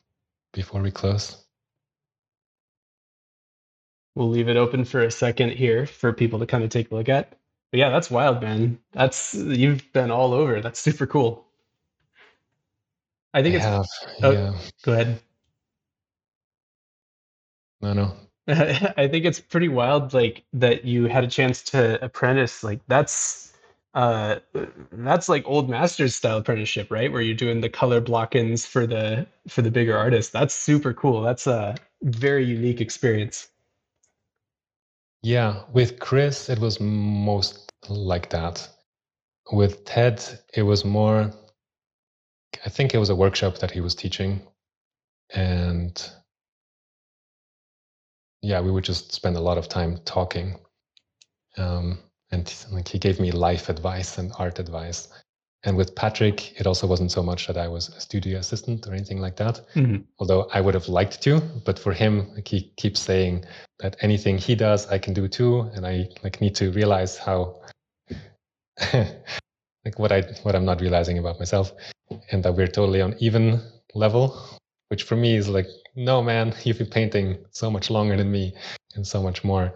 before 0.54 0.82
we 0.82 0.92
close? 0.92 1.45
We'll 4.16 4.30
leave 4.30 4.48
it 4.48 4.58
open 4.58 4.86
for 4.86 5.02
a 5.02 5.12
second 5.12 5.52
here 5.52 5.86
for 5.86 6.14
people 6.14 6.40
to 6.40 6.46
kind 6.46 6.64
of 6.64 6.70
take 6.70 6.90
a 6.92 6.96
look 6.96 7.10
at. 7.10 7.38
But 7.72 7.80
yeah, 7.80 7.90
that's 7.90 8.10
wild, 8.10 8.42
man. 8.42 8.80
That's 8.94 9.34
you've 9.34 9.92
been 9.92 10.10
all 10.10 10.34
over. 10.34 10.62
That's 10.62 10.80
super 10.80 11.06
cool. 11.06 11.46
I 13.34 13.44
think 13.44 13.56
I 13.56 13.58
it's. 13.58 13.66
Have, 13.66 13.86
oh, 14.24 14.32
yeah. 14.32 14.54
Go 14.84 14.94
ahead. 14.94 15.20
No, 17.82 17.94
no. 17.94 18.14
I 18.48 19.08
think 19.08 19.26
it's 19.26 19.40
pretty 19.40 19.68
wild, 19.68 20.14
like 20.14 20.46
that 20.54 20.86
you 20.86 21.06
had 21.06 21.24
a 21.24 21.28
chance 21.28 21.62
to 21.64 22.04
apprentice. 22.04 22.64
Like 22.64 22.80
that's 22.88 23.54
uh, 23.96 24.40
that's 24.92 25.28
like 25.28 25.44
old 25.46 25.70
masters 25.70 26.16
style 26.16 26.38
apprenticeship, 26.38 26.92
right? 26.92 27.12
Where 27.12 27.22
you're 27.22 27.36
doing 27.36 27.62
the 27.62 27.70
color 27.70 28.00
block-ins 28.00 28.66
for 28.66 28.88
the 28.88 29.28
for 29.50 29.62
the 29.62 29.72
bigger 29.72 29.98
artists. 29.98 30.32
That's 30.32 30.54
super 30.54 30.94
cool. 30.94 31.22
That's 31.22 31.48
a 31.48 31.76
very 32.04 32.46
unique 32.46 32.80
experience. 32.80 33.50
Yeah, 35.26 35.64
with 35.74 35.98
Chris, 35.98 36.50
it 36.50 36.60
was 36.60 36.80
most 36.80 37.72
like 37.90 38.30
that. 38.30 38.70
With 39.52 39.84
Ted, 39.84 40.24
it 40.54 40.62
was 40.62 40.86
more. 40.86 41.32
I 42.64 42.70
think 42.70 42.94
it 42.94 43.00
was 43.00 43.10
a 43.10 43.16
workshop 43.16 43.58
that 43.58 43.72
he 43.72 43.82
was 43.82 43.96
teaching, 43.96 44.44
and 45.34 46.00
yeah, 48.44 48.62
we 48.62 48.70
would 48.70 48.84
just 48.84 49.14
spend 49.14 49.36
a 49.36 49.42
lot 49.42 49.58
of 49.58 49.68
time 49.68 49.98
talking. 50.06 50.60
Um, 51.58 51.98
and 52.30 52.54
like 52.72 52.88
he 52.88 53.00
gave 53.00 53.20
me 53.20 53.32
life 53.32 53.68
advice 53.68 54.20
and 54.20 54.32
art 54.38 54.60
advice 54.60 55.08
and 55.66 55.76
with 55.76 55.96
patrick 55.96 56.60
it 56.60 56.68
also 56.68 56.88
wasn't 56.88 57.12
so 57.12 57.22
much 57.22 57.48
that 57.48 57.58
i 57.58 57.68
was 57.68 57.90
a 57.90 58.00
studio 58.00 58.40
assistant 58.40 58.88
or 58.88 58.94
anything 58.94 59.20
like 59.20 59.36
that 59.36 59.62
mm-hmm. 59.76 59.98
although 60.20 60.48
i 60.54 60.62
would 60.62 60.74
have 60.74 60.88
liked 60.88 61.22
to 61.22 61.42
but 61.66 61.78
for 61.78 61.94
him 61.94 62.34
like 62.36 62.48
he 62.48 62.72
keeps 62.78 63.00
saying 63.00 63.44
that 63.80 63.96
anything 64.02 64.38
he 64.38 64.56
does 64.56 64.88
i 64.88 64.98
can 64.98 65.14
do 65.14 65.28
too. 65.28 65.70
And 65.74 65.86
i 65.86 66.08
like 66.24 66.40
need 66.42 66.56
to 66.56 66.72
realize 66.72 67.18
how 67.18 67.62
like 68.94 69.98
what 69.98 70.12
i 70.12 70.22
what 70.44 70.56
i'm 70.56 70.66
not 70.66 70.82
realizing 70.82 71.18
about 71.18 71.40
myself 71.40 71.74
and 72.32 72.44
that 72.44 72.56
we're 72.56 72.68
totally 72.68 73.02
on 73.02 73.16
even 73.20 73.62
level 73.94 74.40
which 74.90 75.04
for 75.04 75.16
me 75.16 75.36
is 75.36 75.50
like 75.50 75.68
no 75.96 76.22
man 76.22 76.54
you've 76.64 76.78
been 76.78 76.88
painting 76.88 77.38
so 77.52 77.70
much 77.70 77.90
longer 77.90 78.16
than 78.16 78.32
me 78.32 78.54
and 78.96 79.06
so 79.06 79.22
much 79.22 79.44
more. 79.44 79.74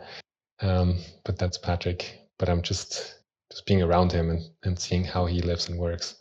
Um, 0.62 1.00
but 1.24 1.38
that's 1.38 1.58
patrick. 1.58 2.28
But 2.38 2.50
I'm 2.50 2.62
just 2.62 3.19
just 3.52 3.66
being 3.66 3.82
around 3.82 4.12
him 4.12 4.30
and, 4.30 4.50
and 4.64 4.80
seeing 4.80 5.04
how 5.04 5.26
he 5.26 5.42
lives 5.42 5.70
and 5.70 5.80
works. 5.80 6.16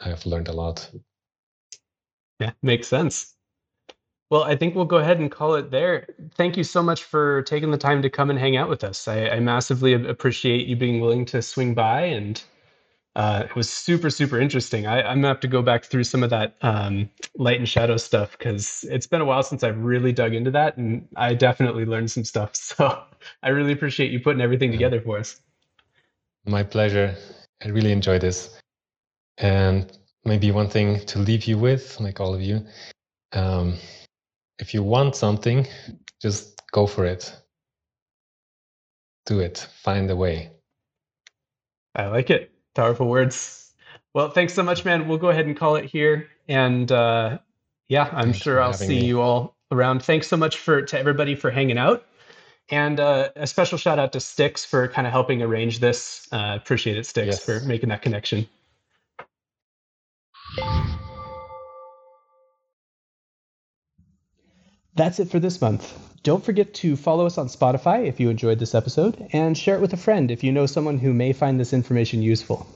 I've 0.00 0.26
learned 0.26 0.48
a 0.48 0.52
lot. 0.52 0.90
Yeah, 2.40 2.52
makes 2.62 2.88
sense. 2.88 3.34
Well, 4.30 4.44
I 4.44 4.56
think 4.56 4.74
we'll 4.74 4.86
go 4.86 4.96
ahead 4.96 5.20
and 5.20 5.30
call 5.30 5.56
it 5.56 5.70
there. 5.70 6.06
Thank 6.36 6.56
you 6.56 6.64
so 6.64 6.82
much 6.82 7.04
for 7.04 7.42
taking 7.42 7.70
the 7.70 7.76
time 7.76 8.00
to 8.00 8.08
come 8.08 8.30
and 8.30 8.38
hang 8.38 8.56
out 8.56 8.70
with 8.70 8.82
us. 8.82 9.06
I, 9.06 9.28
I 9.28 9.40
massively 9.40 9.92
appreciate 9.92 10.66
you 10.66 10.74
being 10.74 11.00
willing 11.00 11.26
to 11.26 11.42
swing 11.42 11.74
by, 11.74 12.04
and 12.04 12.42
uh, 13.14 13.42
it 13.44 13.54
was 13.54 13.68
super, 13.68 14.08
super 14.08 14.40
interesting. 14.40 14.86
I, 14.86 15.00
am 15.00 15.18
gonna 15.18 15.28
have 15.28 15.40
to 15.40 15.48
go 15.48 15.60
back 15.60 15.84
through 15.84 16.04
some 16.04 16.22
of 16.22 16.30
that 16.30 16.56
um, 16.62 17.10
light 17.36 17.58
and 17.58 17.68
shadow 17.68 17.98
stuff 17.98 18.38
because 18.38 18.86
it's 18.90 19.06
been 19.06 19.20
a 19.20 19.24
while 19.26 19.42
since 19.42 19.62
I've 19.62 19.78
really 19.78 20.12
dug 20.12 20.34
into 20.34 20.50
that, 20.52 20.78
and 20.78 21.06
I 21.16 21.34
definitely 21.34 21.84
learned 21.84 22.10
some 22.10 22.24
stuff. 22.24 22.52
So 22.78 23.02
I 23.42 23.50
really 23.50 23.72
appreciate 23.72 24.10
you 24.12 24.20
putting 24.20 24.40
everything 24.40 24.72
together 24.72 25.00
for 25.00 25.18
us. 25.18 25.40
My 26.44 26.62
pleasure. 26.62 27.16
I 27.64 27.68
really 27.68 27.92
enjoyed 27.92 28.20
this. 28.20 28.58
And 29.38 29.96
maybe 30.24 30.50
one 30.50 30.68
thing 30.68 31.00
to 31.06 31.18
leave 31.18 31.44
you 31.44 31.58
with, 31.58 32.00
like 32.00 32.20
all 32.20 32.34
of 32.34 32.40
you. 32.40 32.64
Um, 33.32 33.76
if 34.58 34.74
you 34.74 34.82
want 34.82 35.16
something, 35.16 35.66
just 36.20 36.60
go 36.72 36.86
for 36.86 37.04
it. 37.04 37.34
Do 39.26 39.40
it. 39.40 39.66
Find 39.82 40.10
a 40.10 40.16
way. 40.16 40.50
I 41.94 42.06
like 42.06 42.30
it. 42.30 42.50
Powerful 42.74 43.08
words. 43.08 43.72
Well, 44.14 44.30
thanks 44.30 44.54
so 44.54 44.62
much, 44.62 44.84
man. 44.84 45.08
We'll 45.08 45.18
go 45.18 45.30
ahead 45.30 45.46
and 45.46 45.56
call 45.56 45.76
it 45.76 45.84
here. 45.84 46.28
And 46.48 46.90
uh, 46.90 47.38
yeah, 47.88 48.08
I'm 48.12 48.24
thanks 48.24 48.38
sure 48.38 48.60
I'll 48.60 48.72
see 48.72 49.00
me. 49.00 49.06
you 49.06 49.20
all 49.20 49.56
around. 49.70 50.02
Thanks 50.02 50.26
so 50.28 50.36
much 50.36 50.58
for 50.58 50.82
to 50.82 50.98
everybody 50.98 51.34
for 51.34 51.50
hanging 51.50 51.78
out. 51.78 52.06
And 52.72 52.98
uh, 53.00 53.28
a 53.36 53.46
special 53.46 53.76
shout 53.76 53.98
out 53.98 54.12
to 54.14 54.20
Sticks 54.20 54.64
for 54.64 54.88
kind 54.88 55.06
of 55.06 55.12
helping 55.12 55.42
arrange 55.42 55.80
this. 55.80 56.26
Uh, 56.32 56.56
appreciate 56.56 56.96
it, 56.96 57.04
Sticks, 57.04 57.26
yes. 57.26 57.44
for 57.44 57.60
making 57.66 57.90
that 57.90 58.00
connection. 58.00 58.48
That's 64.94 65.20
it 65.20 65.30
for 65.30 65.38
this 65.38 65.60
month. 65.60 65.92
Don't 66.22 66.42
forget 66.42 66.72
to 66.74 66.96
follow 66.96 67.26
us 67.26 67.36
on 67.36 67.48
Spotify 67.48 68.06
if 68.06 68.18
you 68.18 68.30
enjoyed 68.30 68.58
this 68.58 68.74
episode, 68.74 69.28
and 69.34 69.56
share 69.56 69.76
it 69.76 69.82
with 69.82 69.92
a 69.92 69.98
friend 69.98 70.30
if 70.30 70.42
you 70.42 70.50
know 70.50 70.64
someone 70.64 70.98
who 70.98 71.12
may 71.12 71.34
find 71.34 71.60
this 71.60 71.74
information 71.74 72.22
useful. 72.22 72.66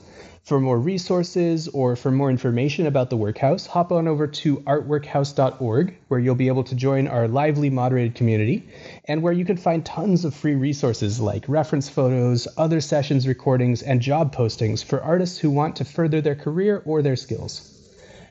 For 0.47 0.61
more 0.61 0.79
resources 0.79 1.67
or 1.67 1.97
for 1.97 2.09
more 2.09 2.29
information 2.29 2.87
about 2.87 3.09
the 3.09 3.17
Workhouse, 3.17 3.65
hop 3.65 3.91
on 3.91 4.07
over 4.07 4.27
to 4.27 4.61
artworkhouse.org, 4.61 5.97
where 6.07 6.19
you'll 6.21 6.35
be 6.35 6.47
able 6.47 6.63
to 6.63 6.73
join 6.73 7.05
our 7.05 7.27
lively 7.27 7.69
moderated 7.69 8.15
community, 8.15 8.65
and 9.09 9.21
where 9.21 9.33
you 9.33 9.43
can 9.43 9.57
find 9.57 9.85
tons 9.85 10.23
of 10.23 10.33
free 10.33 10.55
resources 10.55 11.19
like 11.19 11.43
reference 11.49 11.89
photos, 11.89 12.47
other 12.55 12.79
sessions 12.79 13.27
recordings, 13.27 13.81
and 13.81 13.99
job 13.99 14.33
postings 14.33 14.81
for 14.81 15.03
artists 15.03 15.37
who 15.37 15.51
want 15.51 15.75
to 15.75 15.83
further 15.83 16.21
their 16.21 16.35
career 16.35 16.81
or 16.85 17.01
their 17.01 17.17
skills. 17.17 17.69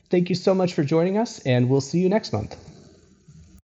Thank 0.09 0.29
you 0.29 0.35
so 0.35 0.55
much 0.55 0.73
for 0.73 0.83
joining 0.83 1.19
us, 1.19 1.37
and 1.45 1.69
we'll 1.69 1.81
see 1.81 1.99
you 1.99 2.09
next 2.09 2.33
month. 2.33 2.57